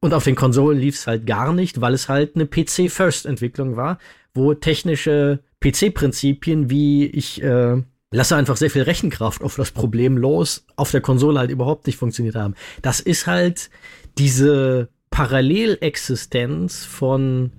[0.00, 3.96] Und auf den Konsolen lief's halt gar nicht, weil es halt eine PC-First-Entwicklung war,
[4.34, 10.66] wo technische PC-Prinzipien wie ich äh, lasse einfach sehr viel Rechenkraft auf das Problem los,
[10.76, 12.54] auf der Konsole halt überhaupt nicht funktioniert haben.
[12.82, 13.70] Das ist halt
[14.18, 17.52] diese Parallelexistenz von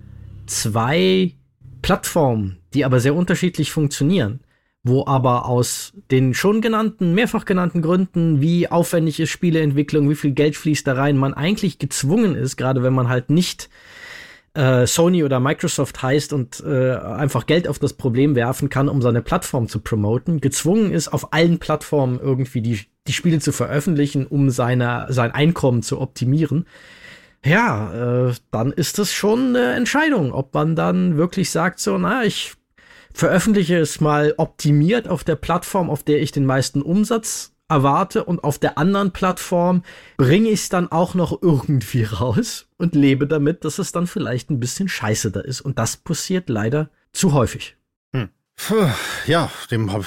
[0.45, 1.33] zwei
[1.81, 4.41] Plattformen, die aber sehr unterschiedlich funktionieren,
[4.83, 10.31] wo aber aus den schon genannten, mehrfach genannten Gründen, wie aufwendig ist Spieleentwicklung, wie viel
[10.31, 13.69] Geld fließt da rein, man eigentlich gezwungen ist, gerade wenn man halt nicht
[14.53, 19.01] äh, Sony oder Microsoft heißt und äh, einfach Geld auf das Problem werfen kann, um
[19.01, 24.25] seine Plattform zu promoten, gezwungen ist, auf allen Plattformen irgendwie die, die Spiele zu veröffentlichen,
[24.25, 26.65] um seine, sein Einkommen zu optimieren.
[27.45, 32.25] Ja, äh, dann ist das schon eine Entscheidung, ob man dann wirklich sagt, so, na,
[32.25, 32.53] ich
[33.13, 38.43] veröffentliche es mal optimiert auf der Plattform, auf der ich den meisten Umsatz erwarte und
[38.43, 39.83] auf der anderen Plattform
[40.17, 44.49] bringe ich es dann auch noch irgendwie raus und lebe damit, dass es dann vielleicht
[44.49, 45.61] ein bisschen scheiße da ist.
[45.61, 47.77] Und das passiert leider zu häufig.
[48.13, 48.29] Hm.
[49.25, 50.03] Ja, dem hab,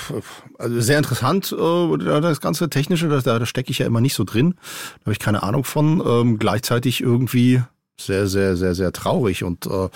[0.59, 4.25] also sehr interessant, äh, das ganze Technische, da, da stecke ich ja immer nicht so
[4.25, 4.57] drin.
[5.01, 6.03] Da habe ich keine Ahnung von.
[6.05, 7.63] Ähm, gleichzeitig irgendwie
[8.07, 9.45] sehr, sehr, sehr, sehr traurig.
[9.45, 9.89] Und äh,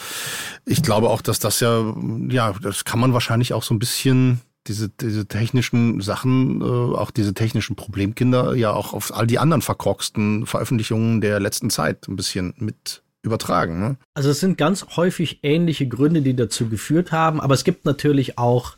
[0.64, 1.94] ich glaube auch, dass das ja,
[2.28, 7.10] ja, das kann man wahrscheinlich auch so ein bisschen diese, diese technischen Sachen, äh, auch
[7.10, 12.16] diese technischen Problemkinder ja auch auf all die anderen verkorksten Veröffentlichungen der letzten Zeit ein
[12.16, 13.80] bisschen mit übertragen.
[13.80, 13.96] Ne?
[14.14, 18.38] Also es sind ganz häufig ähnliche Gründe, die dazu geführt haben, aber es gibt natürlich
[18.38, 18.76] auch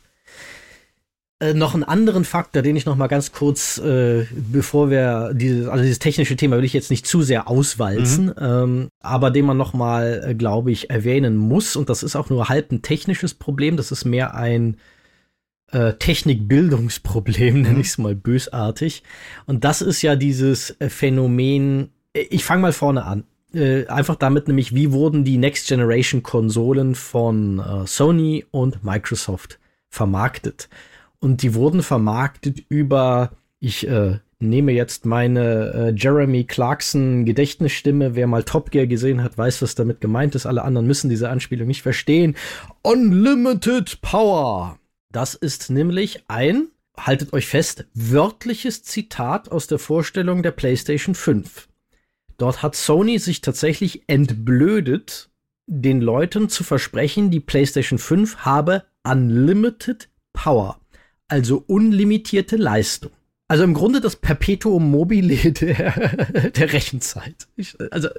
[1.41, 5.67] äh, noch einen anderen Faktor, den ich noch mal ganz kurz, äh, bevor wir dieses,
[5.67, 8.33] also dieses technische Thema will ich jetzt nicht zu sehr auswalzen, mhm.
[8.39, 12.29] ähm, aber den man noch mal, äh, glaube ich, erwähnen muss und das ist auch
[12.29, 14.77] nur halb ein technisches Problem, das ist mehr ein
[15.71, 17.61] äh, Technikbildungsproblem, mhm.
[17.61, 19.03] nenne ich es mal bösartig.
[19.45, 23.23] Und das ist ja dieses äh, Phänomen, ich fange mal vorne an.
[23.53, 29.57] Äh, einfach damit nämlich, wie wurden die Next Generation Konsolen von äh, Sony und Microsoft
[29.87, 30.69] vermarktet?
[31.19, 38.15] Und die wurden vermarktet über, ich äh, nehme jetzt meine äh, Jeremy Clarkson Gedächtnisstimme.
[38.15, 40.45] Wer mal Top Gear gesehen hat, weiß, was damit gemeint ist.
[40.45, 42.35] Alle anderen müssen diese Anspielung nicht verstehen.
[42.81, 44.79] Unlimited Power.
[45.11, 51.67] Das ist nämlich ein, haltet euch fest, wörtliches Zitat aus der Vorstellung der PlayStation 5.
[52.37, 55.29] Dort hat Sony sich tatsächlich entblödet,
[55.67, 60.79] den Leuten zu versprechen, die PlayStation 5 habe Unlimited Power,
[61.29, 63.11] also unlimitierte Leistung.
[63.47, 67.47] Also im Grunde das Perpetuum mobile der, der Rechenzeit.
[67.55, 68.09] Ich, also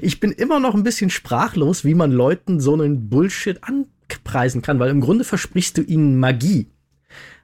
[0.00, 3.86] ich bin immer noch ein bisschen sprachlos, wie man Leuten so einen Bullshit an,
[4.24, 6.68] preisen kann, weil im Grunde versprichst du ihnen Magie.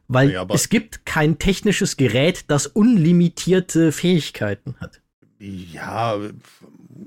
[0.09, 5.01] Weil ja, es gibt kein technisches Gerät, das unlimitierte Fähigkeiten hat.
[5.39, 6.19] Ja,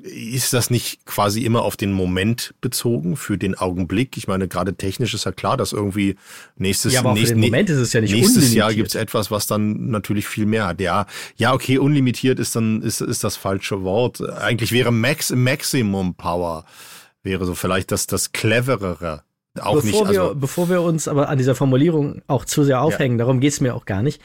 [0.01, 4.17] ist das nicht quasi immer auf den Moment bezogen, für den Augenblick?
[4.17, 6.15] Ich meine, gerade technisch ist ja klar, dass irgendwie
[6.57, 8.57] nächstes ja, aber nächst, Moment ist es ja nicht nächstes unlimitiert.
[8.57, 10.81] Jahr gibt es etwas, was dann natürlich viel mehr hat.
[10.81, 11.05] Ja,
[11.35, 14.21] ja, okay, unlimitiert ist dann ist, ist das falsche Wort.
[14.21, 16.65] Eigentlich wäre Max Maximum Power
[17.23, 19.23] wäre so vielleicht das das cleverere
[19.61, 20.19] auch bevor nicht.
[20.19, 23.25] Also wir, bevor wir uns aber an dieser Formulierung auch zu sehr aufhängen, ja.
[23.25, 24.21] darum geht's mir auch gar nicht.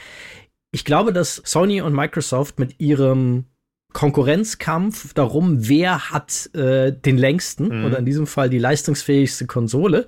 [0.71, 3.45] Ich glaube, dass Sony und Microsoft mit ihrem
[3.93, 7.85] Konkurrenzkampf darum, wer hat äh, den längsten mhm.
[7.85, 10.07] oder in diesem Fall die leistungsfähigste Konsole,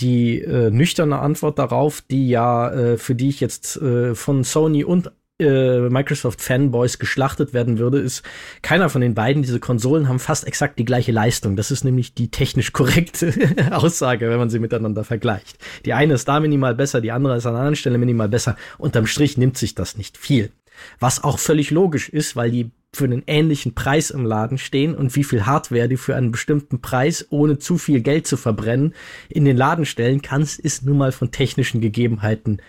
[0.00, 4.84] die äh, nüchterne Antwort darauf, die ja, äh, für die ich jetzt äh, von Sony
[4.84, 8.22] und äh, Microsoft-Fanboys geschlachtet werden würde, ist
[8.62, 9.42] keiner von den beiden.
[9.42, 11.56] Diese Konsolen haben fast exakt die gleiche Leistung.
[11.56, 13.32] Das ist nämlich die technisch korrekte
[13.70, 15.58] Aussage, wenn man sie miteinander vergleicht.
[15.84, 18.56] Die eine ist da minimal besser, die andere ist an einer anderen Stelle minimal besser.
[18.78, 20.52] Unterm Strich nimmt sich das nicht viel.
[20.98, 25.14] Was auch völlig logisch ist, weil die für einen ähnlichen Preis im Laden stehen und
[25.16, 28.94] wie viel Hardware die für einen bestimmten Preis, ohne zu viel Geld zu verbrennen,
[29.28, 32.62] in den Laden stellen kannst, ist nun mal von technischen Gegebenheiten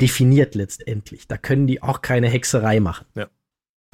[0.00, 1.26] definiert letztendlich.
[1.26, 3.06] Da können die auch keine Hexerei machen.
[3.14, 3.28] Ja.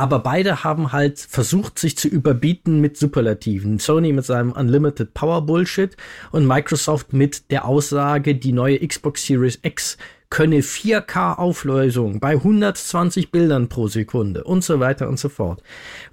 [0.02, 3.78] Aber beide haben halt versucht, sich zu überbieten mit Superlativen.
[3.78, 5.96] Sony mit seinem Unlimited Power Bullshit
[6.32, 9.98] und Microsoft mit der Aussage, die neue Xbox Series X
[10.28, 15.62] könne 4K Auflösung bei 120 Bildern pro Sekunde und so weiter und so fort.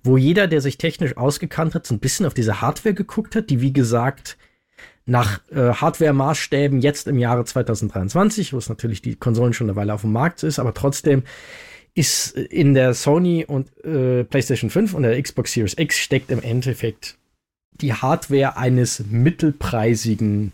[0.03, 3.49] Wo jeder, der sich technisch ausgekannt hat, so ein bisschen auf diese Hardware geguckt hat,
[3.49, 4.37] die wie gesagt
[5.07, 9.95] nach äh, Hardware-Maßstäben jetzt im Jahre 2023, wo es natürlich die Konsolen schon eine Weile
[9.95, 11.23] auf dem Markt ist, aber trotzdem
[11.93, 16.41] ist in der Sony und äh, PlayStation 5 und der Xbox Series X steckt im
[16.41, 17.17] Endeffekt
[17.71, 20.51] die Hardware eines mittelpreisigen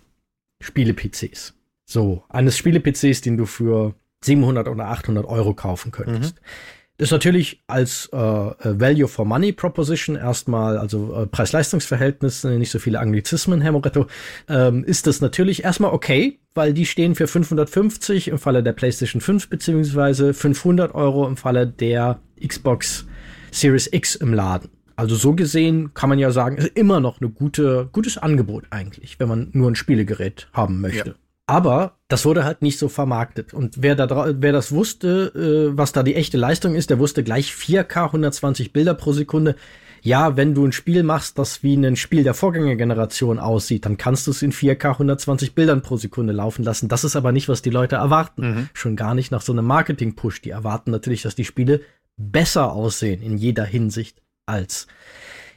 [0.61, 1.53] Spiele-PCs.
[1.85, 6.35] So, eines Spiele-PCs, den du für 700 oder 800 Euro kaufen könntest.
[6.35, 12.71] Mhm ist natürlich als äh, äh, Value for Money Proposition erstmal, also äh, Preis-Leistungs-Verhältnis, nicht
[12.71, 14.07] so viele Anglizismen, Herr Moretto,
[14.47, 19.21] ähm, ist das natürlich erstmal okay, weil die stehen für 550 im Falle der PlayStation
[19.21, 23.05] 5 beziehungsweise 500 Euro im Falle der Xbox
[23.51, 24.69] Series X im Laden.
[24.95, 29.19] Also so gesehen kann man ja sagen, ist immer noch eine gute, gutes Angebot eigentlich,
[29.19, 31.09] wenn man nur ein Spielegerät haben möchte.
[31.09, 31.15] Ja.
[31.47, 33.53] Aber das wurde halt nicht so vermarktet.
[33.53, 35.31] Und wer, da, wer das wusste,
[35.73, 39.55] äh, was da die echte Leistung ist, der wusste gleich 4K 120 Bilder pro Sekunde.
[40.01, 44.27] Ja, wenn du ein Spiel machst, das wie ein Spiel der Vorgängergeneration aussieht, dann kannst
[44.27, 46.89] du es in 4K 120 Bildern pro Sekunde laufen lassen.
[46.89, 48.41] Das ist aber nicht, was die Leute erwarten.
[48.41, 48.69] Mhm.
[48.73, 50.41] Schon gar nicht nach so einem Marketing-Push.
[50.41, 51.81] Die erwarten natürlich, dass die Spiele
[52.17, 54.87] besser aussehen in jeder Hinsicht als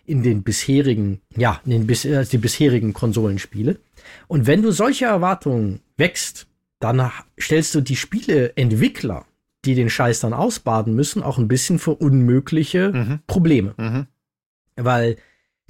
[0.09, 3.79] in den bisherigen, ja, in den bis, äh, die bisherigen Konsolenspiele.
[4.27, 6.47] Und wenn du solche Erwartungen wächst,
[6.81, 9.27] dann stellst du die Spieleentwickler
[9.65, 13.21] die den Scheiß dann ausbaden müssen, auch ein bisschen für unmögliche mhm.
[13.27, 13.75] Probleme.
[13.77, 14.07] Mhm.
[14.77, 15.17] Weil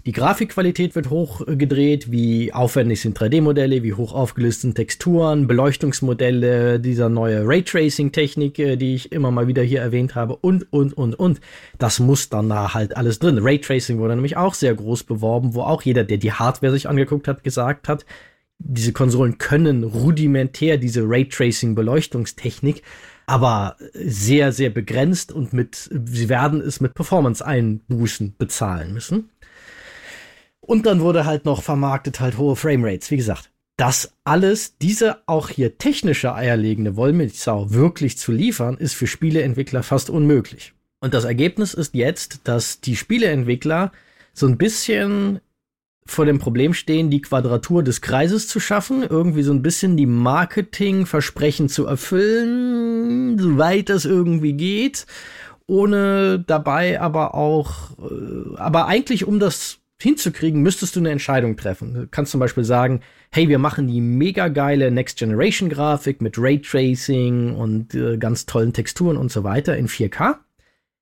[0.07, 7.09] die Grafikqualität wird hochgedreht, wie aufwendig sind 3D-Modelle, wie hoch aufgelöst sind Texturen, Beleuchtungsmodelle, dieser
[7.09, 11.41] neue Raytracing-Technik, äh, die ich immer mal wieder hier erwähnt habe und, und, und, und.
[11.79, 13.39] Das muss dann da halt alles drin.
[13.41, 17.27] Raytracing wurde nämlich auch sehr groß beworben, wo auch jeder, der die Hardware sich angeguckt
[17.27, 18.07] hat, gesagt hat,
[18.59, 22.83] diese Konsolen können rudimentär diese Raytracing-Beleuchtungstechnik,
[23.27, 29.31] aber sehr, sehr begrenzt und mit, sie werden es mit Performance-Einbußen bezahlen müssen.
[30.69, 33.11] Und dann wurde halt noch vermarktet halt hohe Framerates.
[33.11, 39.07] Wie gesagt, das alles, diese auch hier technische eierlegende Wollmilchsau wirklich zu liefern, ist für
[39.07, 40.75] Spieleentwickler fast unmöglich.
[41.01, 43.93] Und das Ergebnis ist jetzt, dass die Spieleentwickler
[44.35, 45.41] so ein bisschen
[46.05, 50.05] vor dem Problem stehen, die Quadratur des Kreises zu schaffen, irgendwie so ein bisschen die
[50.05, 55.07] Marketingversprechen zu erfüllen, soweit das irgendwie geht,
[55.67, 61.95] ohne dabei aber auch, äh, aber eigentlich um das hinzukriegen, müsstest du eine Entscheidung treffen.
[61.95, 63.01] Du kannst zum Beispiel sagen,
[63.31, 68.73] hey, wir machen die mega geile Next Generation Grafik mit Raytracing und äh, ganz tollen
[68.73, 70.37] Texturen und so weiter in 4K.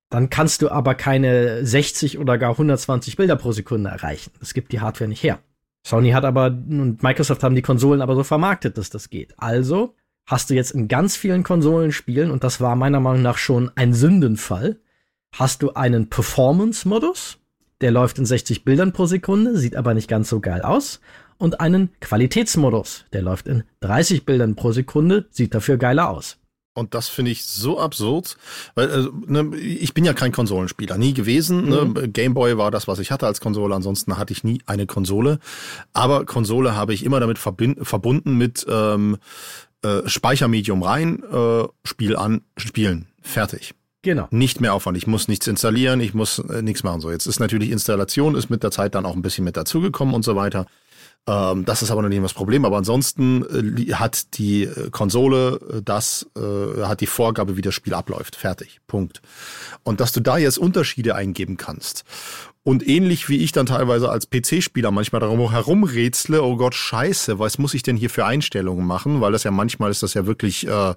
[0.09, 4.31] Dann kannst du aber keine 60 oder gar 120 Bilder pro Sekunde erreichen.
[4.39, 5.39] Das gibt die Hardware nicht her.
[5.85, 9.33] Sony hat aber und Microsoft haben die Konsolen aber so vermarktet, dass das geht.
[9.37, 9.95] Also
[10.25, 13.93] hast du jetzt in ganz vielen Konsolenspielen, und das war meiner Meinung nach schon ein
[13.93, 14.79] Sündenfall,
[15.31, 17.39] hast du einen Performance-Modus,
[17.81, 20.99] der läuft in 60 Bildern pro Sekunde, sieht aber nicht ganz so geil aus.
[21.37, 26.37] Und einen Qualitätsmodus, der läuft in 30 Bildern pro Sekunde, sieht dafür geiler aus.
[26.73, 28.37] Und das finde ich so absurd,
[28.75, 31.69] weil also, ne, ich bin ja kein Konsolenspieler, nie gewesen.
[31.69, 31.85] Ne?
[31.85, 31.93] Mhm.
[31.93, 32.09] Ne?
[32.09, 35.39] Gameboy war das, was ich hatte als Konsole, ansonsten hatte ich nie eine Konsole.
[35.93, 39.17] Aber Konsole habe ich immer damit verbunden mit ähm,
[39.83, 43.73] äh, Speichermedium rein, äh, Spiel an, spielen, fertig.
[44.07, 44.29] Genau.
[44.31, 44.95] Nicht mehr Aufwand.
[44.95, 47.01] Ich muss nichts installieren, ich muss äh, nichts machen.
[47.01, 50.15] So, jetzt ist natürlich Installation, ist mit der Zeit dann auch ein bisschen mit dazugekommen
[50.15, 50.65] und so weiter.
[51.27, 52.63] Ähm, das ist aber noch nicht das Problem.
[52.63, 53.43] Aber ansonsten
[53.77, 58.37] äh, hat die äh, Konsole äh, das, äh, hat die Vorgabe, wie das Spiel abläuft.
[58.37, 58.79] Fertig.
[58.87, 59.21] Punkt.
[59.83, 62.05] Und dass du da jetzt Unterschiede eingeben kannst
[62.67, 67.59] und ähnlich wie ich dann teilweise als PC-Spieler manchmal darum herumrätsle, oh Gott, scheiße, was
[67.59, 69.21] muss ich denn hier für Einstellungen machen?
[69.21, 70.93] Weil das ja manchmal ist das ja wirklich, äh,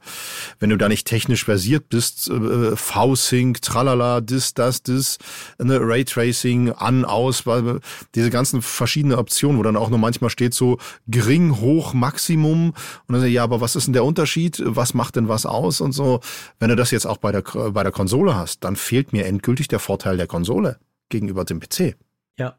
[0.59, 5.19] wenn du da nicht technisch versiert bist, äh, V-Sync, tralala, dis, das, dis,
[5.61, 7.79] ne, Raytracing, an, aus, weil
[8.17, 12.75] diese ganzen verschiedenen Optionen, wo dann auch nur manchmal steht so gering, hoch, Maximum.
[13.07, 14.61] Und dann ja, aber was ist denn der Unterschied?
[14.65, 15.81] Was macht denn was aus?
[15.81, 16.19] Und so,
[16.59, 19.69] wenn du das jetzt auch bei der, bei der Konsole hast, dann fehlt mir endgültig
[19.69, 20.81] der Vorteil der Konsole
[21.11, 21.97] gegenüber dem PC.
[22.39, 22.59] Ja.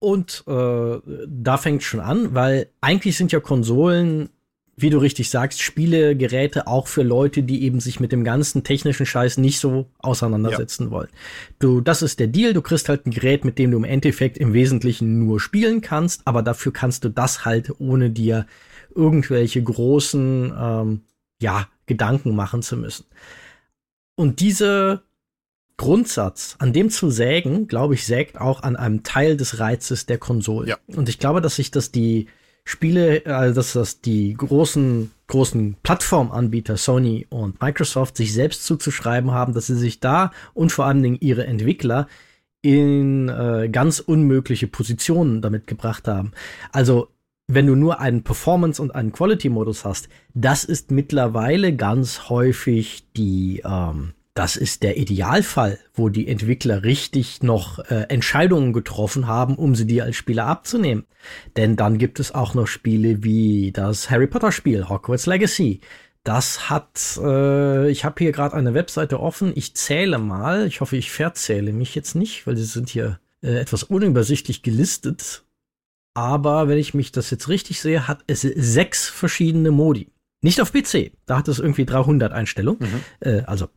[0.00, 0.98] Und äh,
[1.28, 4.30] da fängt schon an, weil eigentlich sind ja Konsolen,
[4.74, 9.06] wie du richtig sagst, Spielegeräte auch für Leute, die eben sich mit dem ganzen technischen
[9.06, 10.90] Scheiß nicht so auseinandersetzen ja.
[10.90, 11.08] wollen.
[11.60, 12.52] Du, das ist der Deal.
[12.52, 16.26] Du kriegst halt ein Gerät, mit dem du im Endeffekt im Wesentlichen nur spielen kannst,
[16.26, 18.46] aber dafür kannst du das halt ohne dir
[18.94, 21.00] irgendwelche großen, ähm,
[21.40, 23.04] ja, Gedanken machen zu müssen.
[24.14, 25.02] Und diese
[25.82, 30.18] Grundsatz, an dem zu sägen, glaube ich, sägt auch an einem Teil des Reizes der
[30.18, 30.68] Konsole.
[30.68, 30.76] Ja.
[30.86, 32.28] Und ich glaube, dass sich das die
[32.64, 39.54] Spiele, also dass das die großen, großen Plattformanbieter Sony und Microsoft sich selbst zuzuschreiben haben,
[39.54, 42.06] dass sie sich da und vor allen Dingen ihre Entwickler
[42.62, 46.30] in äh, ganz unmögliche Positionen damit gebracht haben.
[46.70, 47.08] Also
[47.48, 53.62] wenn du nur einen Performance- und einen Quality-Modus hast, das ist mittlerweile ganz häufig die
[53.64, 59.74] ähm, das ist der Idealfall, wo die Entwickler richtig noch äh, Entscheidungen getroffen haben, um
[59.74, 61.04] sie dir als Spieler abzunehmen.
[61.56, 65.80] Denn dann gibt es auch noch Spiele wie das Harry Potter Spiel, Hogwarts Legacy.
[66.24, 69.52] Das hat, äh, ich habe hier gerade eine Webseite offen.
[69.54, 70.66] Ich zähle mal.
[70.66, 75.44] Ich hoffe, ich verzähle mich jetzt nicht, weil sie sind hier äh, etwas unübersichtlich gelistet.
[76.14, 80.10] Aber wenn ich mich das jetzt richtig sehe, hat es sechs verschiedene Modi.
[80.42, 81.12] Nicht auf PC.
[81.26, 82.80] Da hat es irgendwie 300 Einstellungen.
[82.80, 83.28] Mhm.
[83.28, 83.68] Äh, also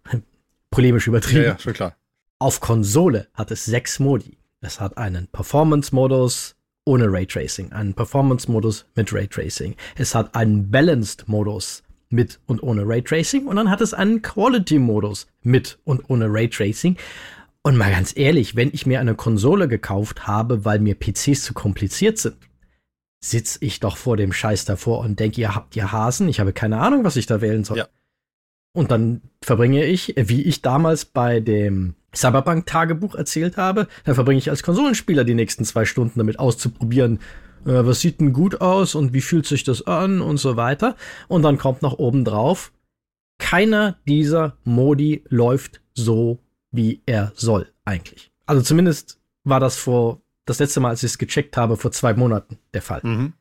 [0.71, 1.43] polemisch übertrieben.
[1.43, 1.95] Ja, ja, schon klar.
[2.39, 4.37] Auf Konsole hat es sechs Modi.
[4.61, 6.55] Es hat einen Performance-Modus
[6.85, 9.75] ohne Raytracing, einen Performance-Modus mit Raytracing.
[9.95, 15.79] Es hat einen Balanced-Modus mit und ohne Raytracing und dann hat es einen Quality-Modus mit
[15.83, 16.97] und ohne Raytracing.
[17.63, 21.53] Und mal ganz ehrlich, wenn ich mir eine Konsole gekauft habe, weil mir PCs zu
[21.53, 22.37] kompliziert sind,
[23.23, 26.53] sitze ich doch vor dem Scheiß davor und denke, ihr habt ihr Hasen, ich habe
[26.53, 27.79] keine Ahnung, was ich da wählen soll.
[27.79, 27.87] Ja.
[28.75, 34.49] Und dann verbringe ich, wie ich damals bei dem Cyberpunk-Tagebuch erzählt habe, dann verbringe ich
[34.49, 37.19] als Konsolenspieler die nächsten zwei Stunden damit auszuprobieren,
[37.65, 40.97] äh, was sieht denn gut aus und wie fühlt sich das an und so weiter.
[41.29, 42.73] Und dann kommt noch oben drauf,
[43.37, 46.39] keiner dieser Modi läuft so,
[46.69, 48.29] wie er soll, eigentlich.
[48.45, 52.13] Also zumindest war das vor, das letzte Mal, als ich es gecheckt habe, vor zwei
[52.13, 52.99] Monaten der Fall.
[53.03, 53.33] Mhm.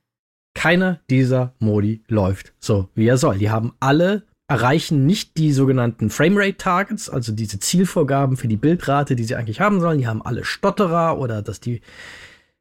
[0.54, 3.38] Keiner dieser Modi läuft so, wie er soll.
[3.38, 9.16] Die haben alle erreichen nicht die sogenannten Framerate Targets, also diese Zielvorgaben für die Bildrate,
[9.16, 9.98] die sie eigentlich haben sollen.
[9.98, 11.80] Die haben alle Stotterer oder dass die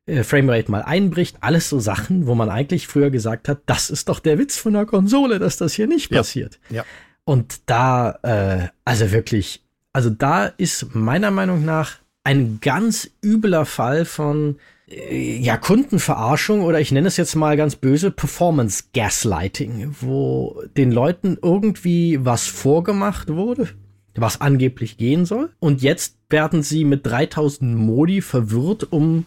[0.06, 1.38] äh, Framerate mal einbricht.
[1.42, 4.74] Alles so Sachen, wo man eigentlich früher gesagt hat, das ist doch der Witz von
[4.74, 6.20] der Konsole, dass das hier nicht ja.
[6.20, 6.60] passiert.
[6.70, 6.86] Ja.
[7.26, 14.06] Und da, äh, also wirklich, also da ist meiner Meinung nach ein ganz übler Fall
[14.06, 14.58] von
[14.88, 21.38] ja, Kundenverarschung oder ich nenne es jetzt mal ganz böse Performance Gaslighting, wo den Leuten
[21.42, 23.70] irgendwie was vorgemacht wurde,
[24.16, 25.52] was angeblich gehen soll.
[25.60, 29.26] Und jetzt werden sie mit 3000 Modi verwirrt, um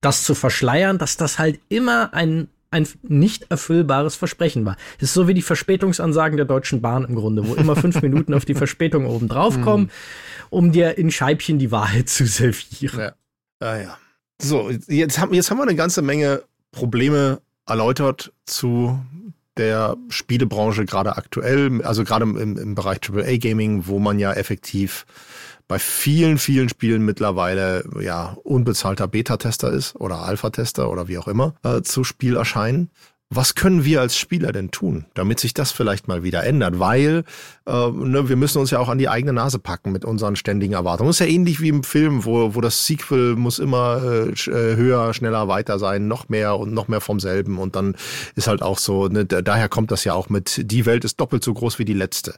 [0.00, 4.76] das zu verschleiern, dass das halt immer ein ein nicht erfüllbares Versprechen war.
[5.00, 8.34] Das ist so wie die Verspätungsansagen der Deutschen Bahn im Grunde, wo immer fünf Minuten
[8.34, 9.90] auf die Verspätung oben drauf kommen, mhm.
[10.50, 13.00] um dir in Scheibchen die Wahrheit zu servieren.
[13.00, 13.12] Ja.
[13.60, 13.98] Ah, ja.
[14.40, 18.98] So, jetzt haben, jetzt haben wir eine ganze Menge Probleme erläutert zu
[19.56, 25.04] der Spielebranche gerade aktuell, also gerade im, im Bereich AAA Gaming, wo man ja effektiv
[25.66, 31.54] bei vielen, vielen Spielen mittlerweile ja unbezahlter Beta-Tester ist oder Alpha-Tester oder wie auch immer
[31.62, 32.90] äh, zu Spiel erscheinen.
[33.30, 36.78] Was können wir als Spieler denn tun, damit sich das vielleicht mal wieder ändert?
[36.78, 37.24] Weil
[37.68, 40.72] äh, ne, wir müssen uns ja auch an die eigene Nase packen mit unseren ständigen
[40.72, 41.08] Erwartungen.
[41.08, 44.76] Das ist ja ähnlich wie im Film, wo, wo das Sequel muss immer äh, äh,
[44.76, 47.58] höher, schneller, weiter sein, noch mehr und noch mehr vom selben.
[47.58, 47.94] Und dann
[48.34, 51.44] ist halt auch so, ne, daher kommt das ja auch mit, die Welt ist doppelt
[51.44, 52.34] so groß wie die letzte.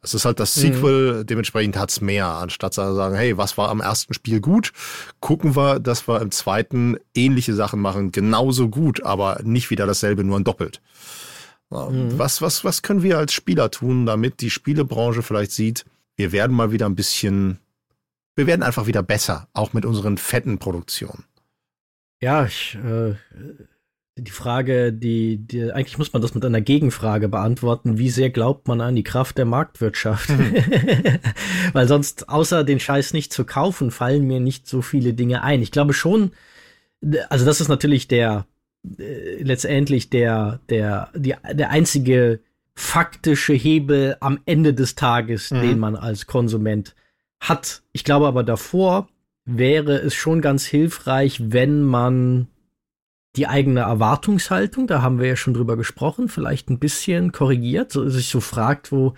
[0.00, 0.60] Es ist halt das mhm.
[0.60, 1.26] Sequel, mhm.
[1.26, 4.72] dementsprechend hat's mehr, anstatt zu sagen, hey, was war am ersten Spiel gut?
[5.20, 10.24] Gucken wir, dass wir im zweiten ähnliche Sachen machen, genauso gut, aber nicht wieder dasselbe,
[10.24, 10.80] nur ein doppelt.
[11.72, 12.18] Mhm.
[12.18, 15.84] Was, was, was können wir als Spieler tun, damit die Spielebranche vielleicht sieht,
[16.16, 17.58] wir werden mal wieder ein bisschen,
[18.36, 21.24] wir werden einfach wieder besser, auch mit unseren fetten Produktionen.
[22.20, 23.14] Ja, ich, äh,
[24.16, 27.98] die Frage, die, die, eigentlich muss man das mit einer Gegenfrage beantworten.
[27.98, 30.28] Wie sehr glaubt man an die Kraft der Marktwirtschaft?
[30.28, 30.54] Mhm.
[31.72, 35.62] Weil sonst, außer den Scheiß nicht zu kaufen, fallen mir nicht so viele Dinge ein.
[35.62, 36.32] Ich glaube schon,
[37.30, 38.46] also das ist natürlich der,
[38.98, 42.40] äh, letztendlich der, der, die, der einzige
[42.74, 45.60] faktische Hebel am Ende des Tages, mhm.
[45.60, 46.94] den man als Konsument
[47.40, 47.82] hat.
[47.92, 49.08] Ich glaube aber davor
[49.44, 52.48] wäre es schon ganz hilfreich, wenn man
[53.36, 58.08] die eigene Erwartungshaltung, da haben wir ja schon drüber gesprochen, vielleicht ein bisschen korrigiert, so
[58.08, 59.14] sich so fragt, wo,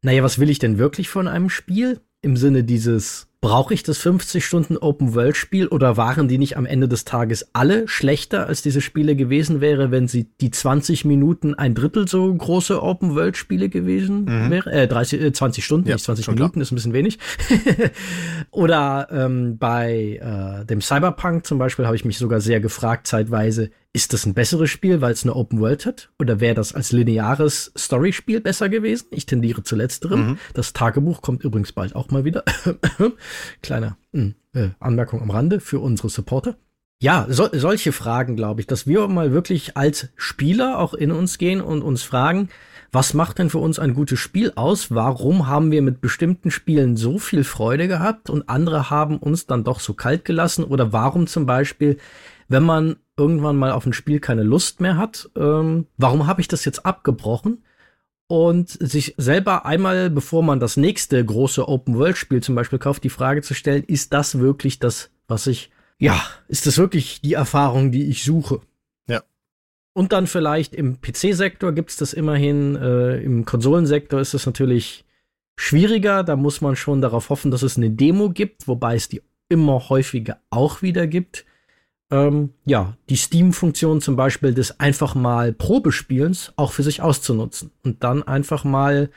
[0.00, 2.00] naja, was will ich denn wirklich von einem Spiel?
[2.20, 6.56] Im Sinne dieses Brauche ich das 50 Stunden Open World Spiel oder waren die nicht
[6.56, 11.04] am Ende des Tages alle schlechter als diese Spiele gewesen wäre, wenn sie die 20
[11.04, 14.50] Minuten ein Drittel so große Open World Spiele gewesen mhm.
[14.50, 14.72] wäre?
[14.72, 16.62] Äh, 30, äh, 20 Stunden, ja, nicht 20 Minuten, klar.
[16.62, 17.20] ist ein bisschen wenig.
[18.50, 23.70] oder ähm, bei äh, dem Cyberpunk zum Beispiel habe ich mich sogar sehr gefragt zeitweise,
[23.94, 26.10] ist das ein besseres Spiel, weil es eine Open World hat?
[26.20, 29.06] Oder wäre das als lineares Story-Spiel besser gewesen?
[29.10, 30.26] Ich tendiere zu letzterem.
[30.26, 30.38] Mhm.
[30.54, 32.44] Das Tagebuch kommt übrigens bald auch mal wieder.
[33.62, 36.56] Kleine hm, äh, Anmerkung am Rande für unsere Supporter.
[37.00, 41.38] Ja, so, solche Fragen, glaube ich, dass wir mal wirklich als Spieler auch in uns
[41.38, 42.48] gehen und uns fragen,
[42.90, 44.92] was macht denn für uns ein gutes Spiel aus?
[44.92, 49.62] Warum haben wir mit bestimmten Spielen so viel Freude gehabt und andere haben uns dann
[49.62, 50.64] doch so kalt gelassen?
[50.64, 51.98] Oder warum zum Beispiel,
[52.48, 56.48] wenn man irgendwann mal auf ein Spiel keine Lust mehr hat, ähm, warum habe ich
[56.48, 57.62] das jetzt abgebrochen?
[58.28, 63.42] Und sich selber einmal, bevor man das nächste große Open-World-Spiel zum Beispiel kauft, die Frage
[63.42, 68.04] zu stellen, ist das wirklich das, was ich, ja, ist das wirklich die Erfahrung, die
[68.04, 68.60] ich suche?
[69.08, 69.22] Ja.
[69.94, 75.06] Und dann vielleicht im PC-Sektor gibt's das immerhin, äh, im Konsolensektor ist es natürlich
[75.56, 79.22] schwieriger, da muss man schon darauf hoffen, dass es eine Demo gibt, wobei es die
[79.48, 81.46] immer häufiger auch wieder gibt
[82.10, 87.70] ähm, ja, die Steam-Funktion zum Beispiel des einfach mal Probespielens auch für sich auszunutzen.
[87.84, 89.10] Und dann einfach mal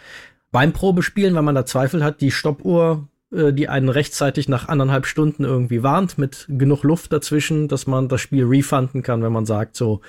[0.51, 5.05] beim Probespielen, wenn man da Zweifel hat, die Stoppuhr, äh, die einen rechtzeitig nach anderthalb
[5.05, 9.45] Stunden irgendwie warnt, mit genug Luft dazwischen, dass man das Spiel refunden kann, wenn man
[9.45, 10.01] sagt, so,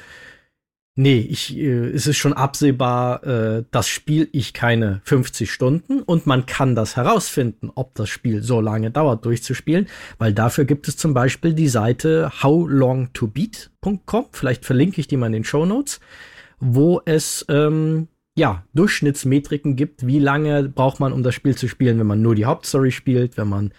[0.94, 6.26] Nee, ich, äh, es ist schon absehbar, äh, das spiele ich keine 50 Stunden und
[6.26, 9.88] man kann das herausfinden, ob das Spiel so lange dauert durchzuspielen,
[10.18, 15.32] weil dafür gibt es zum Beispiel die Seite howlongtobeat.com, vielleicht verlinke ich die mal in
[15.32, 15.98] den Show Notes,
[16.60, 21.98] wo es ähm, ja Durchschnittsmetriken gibt, wie lange braucht man, um das Spiel zu spielen,
[21.98, 23.72] wenn man nur die Hauptstory spielt, wenn man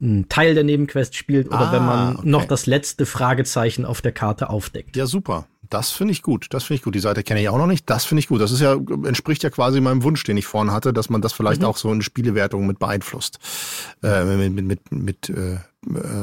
[0.00, 2.28] einen Teil der Nebenquest spielt oder ah, wenn man okay.
[2.28, 4.96] noch das letzte Fragezeichen auf der Karte aufdeckt.
[4.96, 5.46] Ja, super.
[5.70, 6.46] Das finde ich gut.
[6.50, 6.94] Das finde ich gut.
[6.94, 7.88] Die Seite kenne ich auch noch nicht.
[7.88, 8.40] Das finde ich gut.
[8.40, 11.32] Das ist ja, entspricht ja quasi meinem Wunsch, den ich vorhin hatte, dass man das
[11.32, 11.68] vielleicht mhm.
[11.68, 13.38] auch so in Spielewertungen mit beeinflusst.
[14.02, 15.58] Äh, mit, mit, mit, mit äh,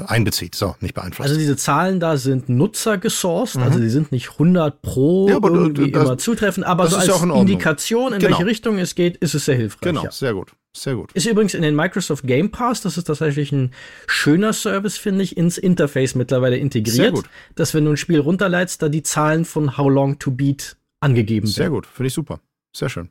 [0.07, 0.55] einbezieht.
[0.55, 1.29] So, nicht beeinflusst.
[1.29, 3.63] Also diese Zahlen da sind Nutzer gesourced, mhm.
[3.63, 7.07] also die sind nicht 100 pro ja, aber irgendwie das, immer zutreffend, aber so als
[7.07, 8.31] ja Indikation, in genau.
[8.31, 9.81] welche Richtung es geht, ist es sehr hilfreich.
[9.81, 10.11] Genau, ja.
[10.11, 10.53] sehr gut.
[10.75, 11.11] Sehr gut.
[11.13, 13.71] Ist übrigens in den Microsoft Game Pass, das ist tatsächlich ein
[14.07, 16.95] schöner Service, finde ich, ins Interface mittlerweile integriert.
[16.95, 17.29] Sehr gut.
[17.55, 21.47] Dass wenn du ein Spiel runterleitst, da die Zahlen von How Long to Beat angegeben
[21.47, 21.53] werden.
[21.53, 22.41] Sehr gut, finde ich super.
[22.75, 23.09] Sehr schön.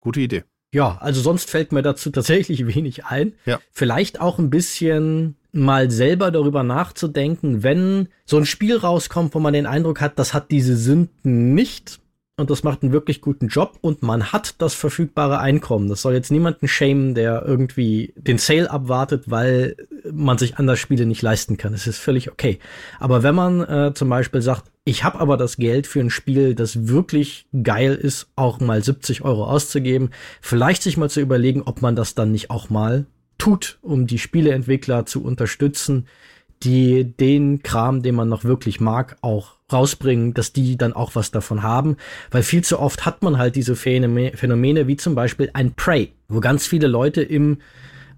[0.00, 0.44] Gute Idee.
[0.72, 3.34] Ja, also sonst fällt mir dazu tatsächlich wenig ein.
[3.44, 3.60] Ja.
[3.70, 9.52] Vielleicht auch ein bisschen mal selber darüber nachzudenken, wenn so ein Spiel rauskommt, wo man
[9.52, 12.00] den Eindruck hat, das hat diese Sünden nicht,
[12.36, 15.88] und das macht einen wirklich guten Job und man hat das verfügbare Einkommen.
[15.88, 19.76] Das soll jetzt niemanden schämen, der irgendwie den Sale abwartet, weil
[20.10, 21.74] man sich anders Spiele nicht leisten kann.
[21.74, 22.58] Es ist völlig okay.
[22.98, 26.56] Aber wenn man äh, zum Beispiel sagt, ich habe aber das Geld für ein Spiel,
[26.56, 31.82] das wirklich geil ist, auch mal 70 Euro auszugeben, vielleicht sich mal zu überlegen, ob
[31.82, 33.06] man das dann nicht auch mal
[33.38, 36.08] tut, um die Spieleentwickler zu unterstützen,
[36.64, 41.30] die den Kram, den man noch wirklich mag, auch rausbringen, dass die dann auch was
[41.30, 41.96] davon haben,
[42.30, 46.40] weil viel zu oft hat man halt diese Phänomene wie zum Beispiel ein Prey, wo
[46.40, 47.58] ganz viele Leute im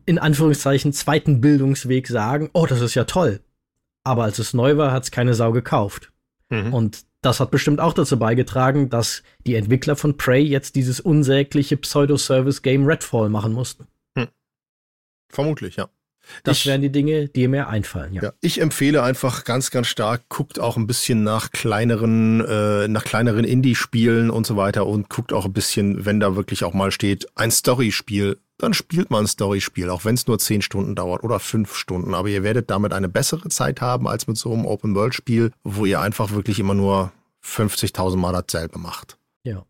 [0.08, 3.40] in Anführungszeichen zweiten Bildungsweg sagen, oh, das ist ja toll.
[4.04, 6.12] Aber als es neu war, hat es keine Sau gekauft.
[6.48, 6.72] Mhm.
[6.72, 11.76] Und das hat bestimmt auch dazu beigetragen, dass die Entwickler von Prey jetzt dieses unsägliche
[11.76, 13.88] Pseudo-Service-Game Redfall machen mussten.
[14.16, 14.28] Hm.
[15.28, 15.88] Vermutlich, ja.
[16.44, 18.12] Das ich, wären die Dinge, die mir einfallen.
[18.14, 18.22] Ja.
[18.24, 18.32] ja.
[18.40, 23.44] ich empfehle einfach ganz, ganz stark, guckt auch ein bisschen nach kleineren, äh, nach kleineren
[23.44, 27.26] Indie-Spielen und so weiter und guckt auch ein bisschen, wenn da wirklich auch mal steht,
[27.36, 31.38] ein Story-Spiel, dann spielt man ein Story-Spiel, auch wenn es nur zehn Stunden dauert oder
[31.38, 32.14] fünf Stunden.
[32.14, 36.00] Aber ihr werdet damit eine bessere Zeit haben als mit so einem Open-World-Spiel, wo ihr
[36.00, 37.12] einfach wirklich immer nur
[37.44, 39.18] 50.000 Mal dasselbe macht.
[39.42, 39.64] Ja.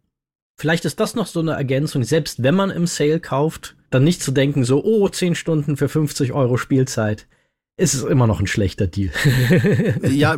[0.57, 4.23] Vielleicht ist das noch so eine Ergänzung, selbst wenn man im Sale kauft, dann nicht
[4.23, 7.27] zu denken, so, oh, 10 Stunden für 50 Euro Spielzeit.
[7.79, 9.11] Ist es immer noch ein schlechter Deal.
[10.11, 10.35] ja,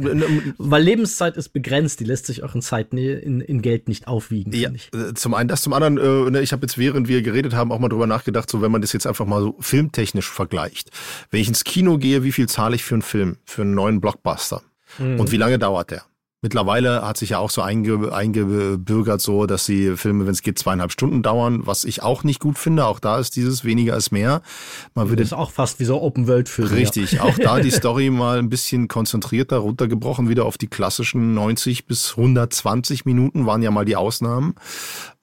[0.59, 4.53] weil Lebenszeit ist begrenzt, die lässt sich auch in Zeit in, in Geld nicht aufwiegen.
[4.53, 7.55] Ja, äh, zum einen das, zum anderen, äh, ne, ich habe jetzt während wir geredet
[7.55, 10.91] haben auch mal drüber nachgedacht, so wenn man das jetzt einfach mal so filmtechnisch vergleicht.
[11.31, 14.01] Wenn ich ins Kino gehe, wie viel zahle ich für einen Film, für einen neuen
[14.01, 14.63] Blockbuster?
[14.99, 15.21] Mhm.
[15.21, 16.03] Und wie lange dauert der?
[16.41, 20.57] Mittlerweile hat sich ja auch so einge, eingebürgert, so dass die Filme, wenn es geht,
[20.57, 22.87] zweieinhalb Stunden dauern, was ich auch nicht gut finde.
[22.87, 24.43] Auch da ist dieses weniger als mehr.
[24.95, 26.69] Man würde das ist auch fast wie so Open World Film.
[26.69, 27.23] Richtig, ja.
[27.23, 32.11] auch da die Story mal ein bisschen konzentrierter runtergebrochen, wieder auf die klassischen 90 bis
[32.11, 34.55] 120 Minuten waren ja mal die Ausnahmen.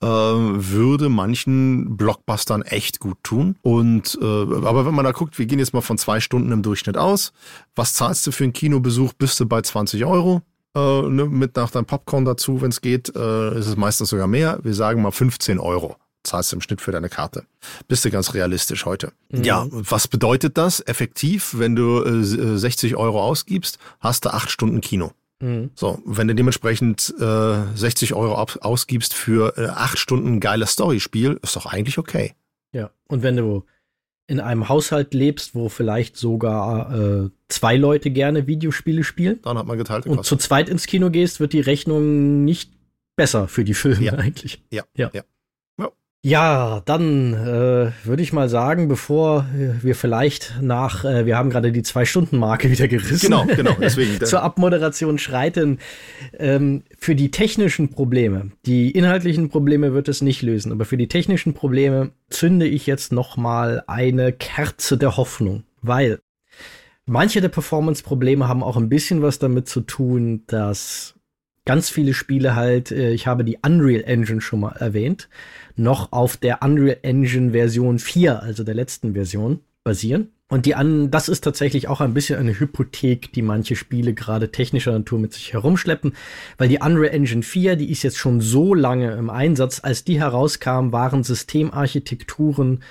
[0.02, 3.56] Äh, würde manchen Blockbustern echt gut tun.
[3.62, 6.62] Und äh, aber wenn man da guckt, wir gehen jetzt mal von zwei Stunden im
[6.62, 7.32] Durchschnitt aus.
[7.74, 9.14] Was zahlst du für einen Kinobesuch?
[9.14, 10.42] Bist du bei 20 Euro?
[10.76, 14.28] Äh, ne, mit nach deinem Popcorn dazu, wenn es geht, äh, ist es meistens sogar
[14.28, 14.60] mehr.
[14.64, 15.96] Wir sagen mal 15 Euro
[16.26, 17.46] zahlst du im Schnitt für deine Karte.
[17.88, 19.14] Bist du ganz realistisch heute.
[19.30, 19.44] Mhm.
[19.44, 21.54] Ja, was bedeutet das effektiv?
[21.58, 25.12] Wenn du äh, 60 äh, Euro ausgibst, hast du acht Stunden Kino.
[25.40, 25.72] Mhm.
[25.76, 31.56] So, wenn du dementsprechend äh, 60 Euro ausgibst für äh, acht Stunden geiles Storyspiel, ist
[31.56, 32.34] doch eigentlich okay.
[32.72, 33.66] Ja, und wenn du
[34.28, 39.40] in einem Haushalt lebst, wo vielleicht sogar äh, zwei Leute gerne Videospiele spielen.
[39.44, 40.20] Dann hat man geteilte Kosten.
[40.20, 42.72] Und zu zweit ins Kino gehst, wird die Rechnung nicht
[43.16, 44.14] besser für die Filme ja.
[44.18, 44.64] eigentlich.
[44.72, 44.84] Ja.
[44.96, 45.12] ja.
[45.14, 45.24] ja.
[46.26, 51.72] Ja, dann äh, würde ich mal sagen, bevor wir vielleicht nach, äh, wir haben gerade
[51.72, 55.78] die Zwei-Stunden-Marke wieder gerissen, genau, genau, deswegen, zur Abmoderation schreiten,
[56.40, 61.08] ähm, für die technischen Probleme, die inhaltlichen Probleme wird es nicht lösen, aber für die
[61.08, 66.22] technischen Probleme zünde ich jetzt noch mal eine Kerze der Hoffnung, weil
[67.06, 71.14] manche der Performance-Probleme haben auch ein bisschen was damit zu tun, dass
[71.66, 75.28] ganz viele Spiele halt, äh, ich habe die Unreal Engine schon mal erwähnt,
[75.76, 80.32] noch auf der Unreal Engine Version 4, also der letzten Version, basieren.
[80.48, 84.52] Und die an, das ist tatsächlich auch ein bisschen eine Hypothek, die manche Spiele gerade
[84.52, 86.14] technischer Natur mit sich herumschleppen,
[86.58, 90.20] weil die Unreal Engine 4, die ist jetzt schon so lange im Einsatz, als die
[90.20, 92.84] herauskam, waren Systemarchitekturen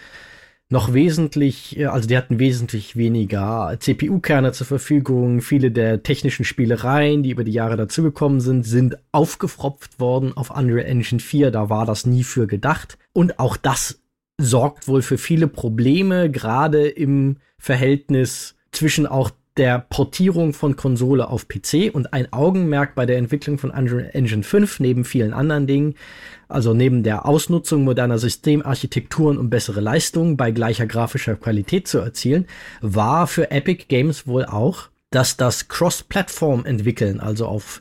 [0.71, 5.41] noch wesentlich, äh, also die hatten wesentlich weniger CPU-Kerne zur Verfügung.
[5.41, 10.87] Viele der technischen Spielereien, die über die Jahre dazugekommen sind, sind aufgefropft worden auf Unreal
[10.87, 11.51] Engine 4.
[11.51, 12.99] Da war das nie für gedacht.
[13.13, 14.03] Und auch das
[14.39, 21.47] sorgt wohl für viele Probleme, gerade im Verhältnis zwischen auch der Portierung von Konsole auf
[21.47, 25.95] PC und ein Augenmerk bei der Entwicklung von Unreal Engine 5 neben vielen anderen Dingen,
[26.49, 32.47] also neben der Ausnutzung moderner Systemarchitekturen um bessere Leistungen bei gleicher grafischer Qualität zu erzielen,
[32.81, 37.81] war für Epic Games wohl auch, dass das Cross-Plattform entwickeln, also auf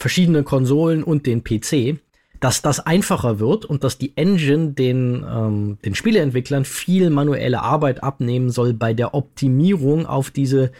[0.00, 2.00] verschiedene Konsolen und den PC,
[2.40, 8.02] dass das einfacher wird und dass die Engine den, ähm, den Spieleentwicklern viel manuelle Arbeit
[8.02, 10.72] abnehmen soll bei der Optimierung auf diese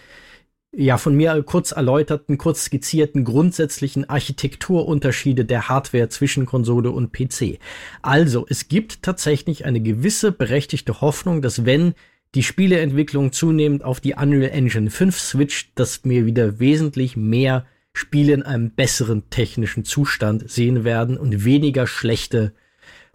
[0.76, 7.58] ja von mir kurz erläuterten, kurz skizzierten grundsätzlichen Architekturunterschiede der Hardware zwischen Konsole und PC.
[8.02, 11.94] Also, es gibt tatsächlich eine gewisse berechtigte Hoffnung, dass wenn
[12.34, 17.64] die Spieleentwicklung zunehmend auf die Unreal Engine 5 switcht, dass wir wieder wesentlich mehr
[17.96, 22.54] Spiele in einem besseren technischen Zustand sehen werden und weniger schlechte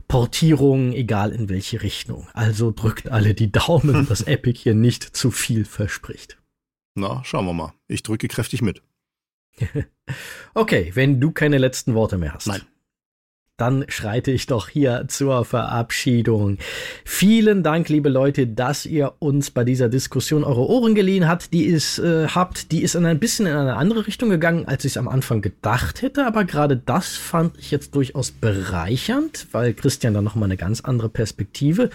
[0.07, 2.27] Portierungen, egal in welche Richtung.
[2.33, 6.37] Also drückt alle die Daumen, dass Epic hier nicht zu viel verspricht.
[6.95, 7.73] Na, schauen wir mal.
[7.87, 8.81] Ich drücke kräftig mit.
[10.53, 12.47] okay, wenn du keine letzten Worte mehr hast.
[12.47, 12.61] Nein
[13.61, 16.57] dann schreite ich doch hier zur Verabschiedung.
[17.05, 21.53] Vielen Dank, liebe Leute, dass ihr uns bei dieser Diskussion eure Ohren geliehen habt.
[21.53, 24.83] Die ist, äh, habt, die ist in ein bisschen in eine andere Richtung gegangen, als
[24.83, 26.25] ich es am Anfang gedacht hätte.
[26.25, 31.09] Aber gerade das fand ich jetzt durchaus bereichernd, weil Christian da nochmal eine ganz andere
[31.09, 31.91] Perspektive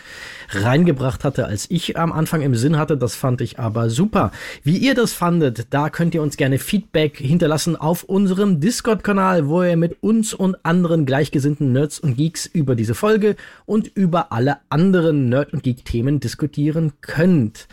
[0.50, 2.96] reingebracht hatte, als ich am Anfang im Sinn hatte.
[2.96, 4.30] Das fand ich aber super.
[4.62, 9.64] Wie ihr das fandet, da könnt ihr uns gerne Feedback hinterlassen auf unserem Discord-Kanal, wo
[9.64, 14.32] ihr mit uns und anderen Gleichgesinnten gleichgesinnten Nerds und Geeks über diese Folge und über
[14.32, 17.66] alle anderen Nerd- und Geek-Themen diskutieren könnt.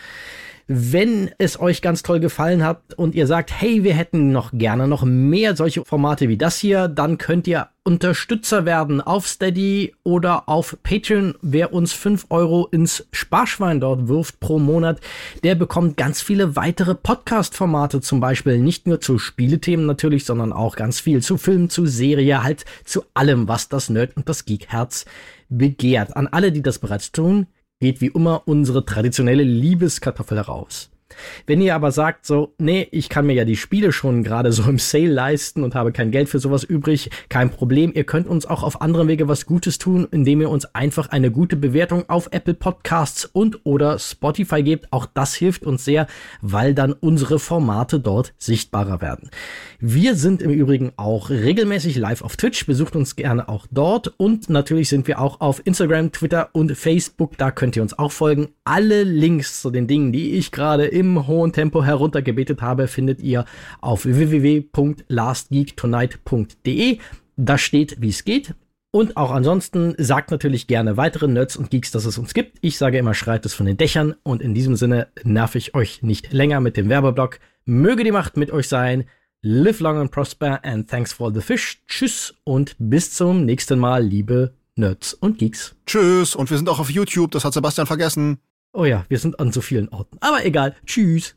[0.67, 4.87] Wenn es euch ganz toll gefallen hat und ihr sagt, hey, wir hätten noch gerne
[4.87, 10.47] noch mehr solche Formate wie das hier, dann könnt ihr Unterstützer werden auf Steady oder
[10.47, 11.35] auf Patreon.
[11.41, 15.01] Wer uns fünf Euro ins Sparschwein dort wirft pro Monat,
[15.43, 20.77] der bekommt ganz viele weitere Podcast-Formate, zum Beispiel nicht nur zu Spielethemen natürlich, sondern auch
[20.77, 25.03] ganz viel zu Filmen, zu Serie, halt zu allem, was das Nerd und das Geek-Herz
[25.49, 26.15] begehrt.
[26.15, 27.47] An alle, die das bereits tun,
[27.83, 30.89] geht wie immer unsere traditionelle Liebeskartoffel heraus.
[31.47, 34.63] Wenn ihr aber sagt so, nee, ich kann mir ja die Spiele schon gerade so
[34.63, 37.91] im Sale leisten und habe kein Geld für sowas übrig, kein Problem.
[37.93, 41.31] Ihr könnt uns auch auf anderem Wege was Gutes tun, indem ihr uns einfach eine
[41.31, 44.87] gute Bewertung auf Apple Podcasts und oder Spotify gebt.
[44.91, 46.07] Auch das hilft uns sehr,
[46.41, 49.29] weil dann unsere Formate dort sichtbarer werden.
[49.79, 52.65] Wir sind im Übrigen auch regelmäßig live auf Twitch.
[52.65, 54.13] Besucht uns gerne auch dort.
[54.17, 57.37] Und natürlich sind wir auch auf Instagram, Twitter und Facebook.
[57.37, 58.49] Da könnt ihr uns auch folgen.
[58.63, 63.45] Alle Links zu den Dingen, die ich gerade im hohen Tempo heruntergebetet habe, findet ihr
[63.81, 66.99] auf www.lastgeektonight.de.
[67.35, 68.53] Da steht, wie es geht.
[68.91, 72.59] Und auch ansonsten sagt natürlich gerne weitere Nerds und Geeks, dass es uns gibt.
[72.61, 74.13] Ich sage immer, schreit es von den Dächern.
[74.21, 77.39] Und in diesem Sinne nerv ich euch nicht länger mit dem Werbeblock.
[77.65, 79.05] Möge die Macht mit euch sein.
[79.41, 81.81] Live long and prosper and thanks for the fish.
[81.87, 85.75] Tschüss und bis zum nächsten Mal, liebe Nerds und Geeks.
[85.85, 88.39] Tschüss und wir sind auch auf YouTube, das hat Sebastian vergessen.
[88.73, 90.17] Oh ja, wir sind an so vielen Orten.
[90.19, 90.75] Aber egal.
[90.85, 91.35] Tschüss.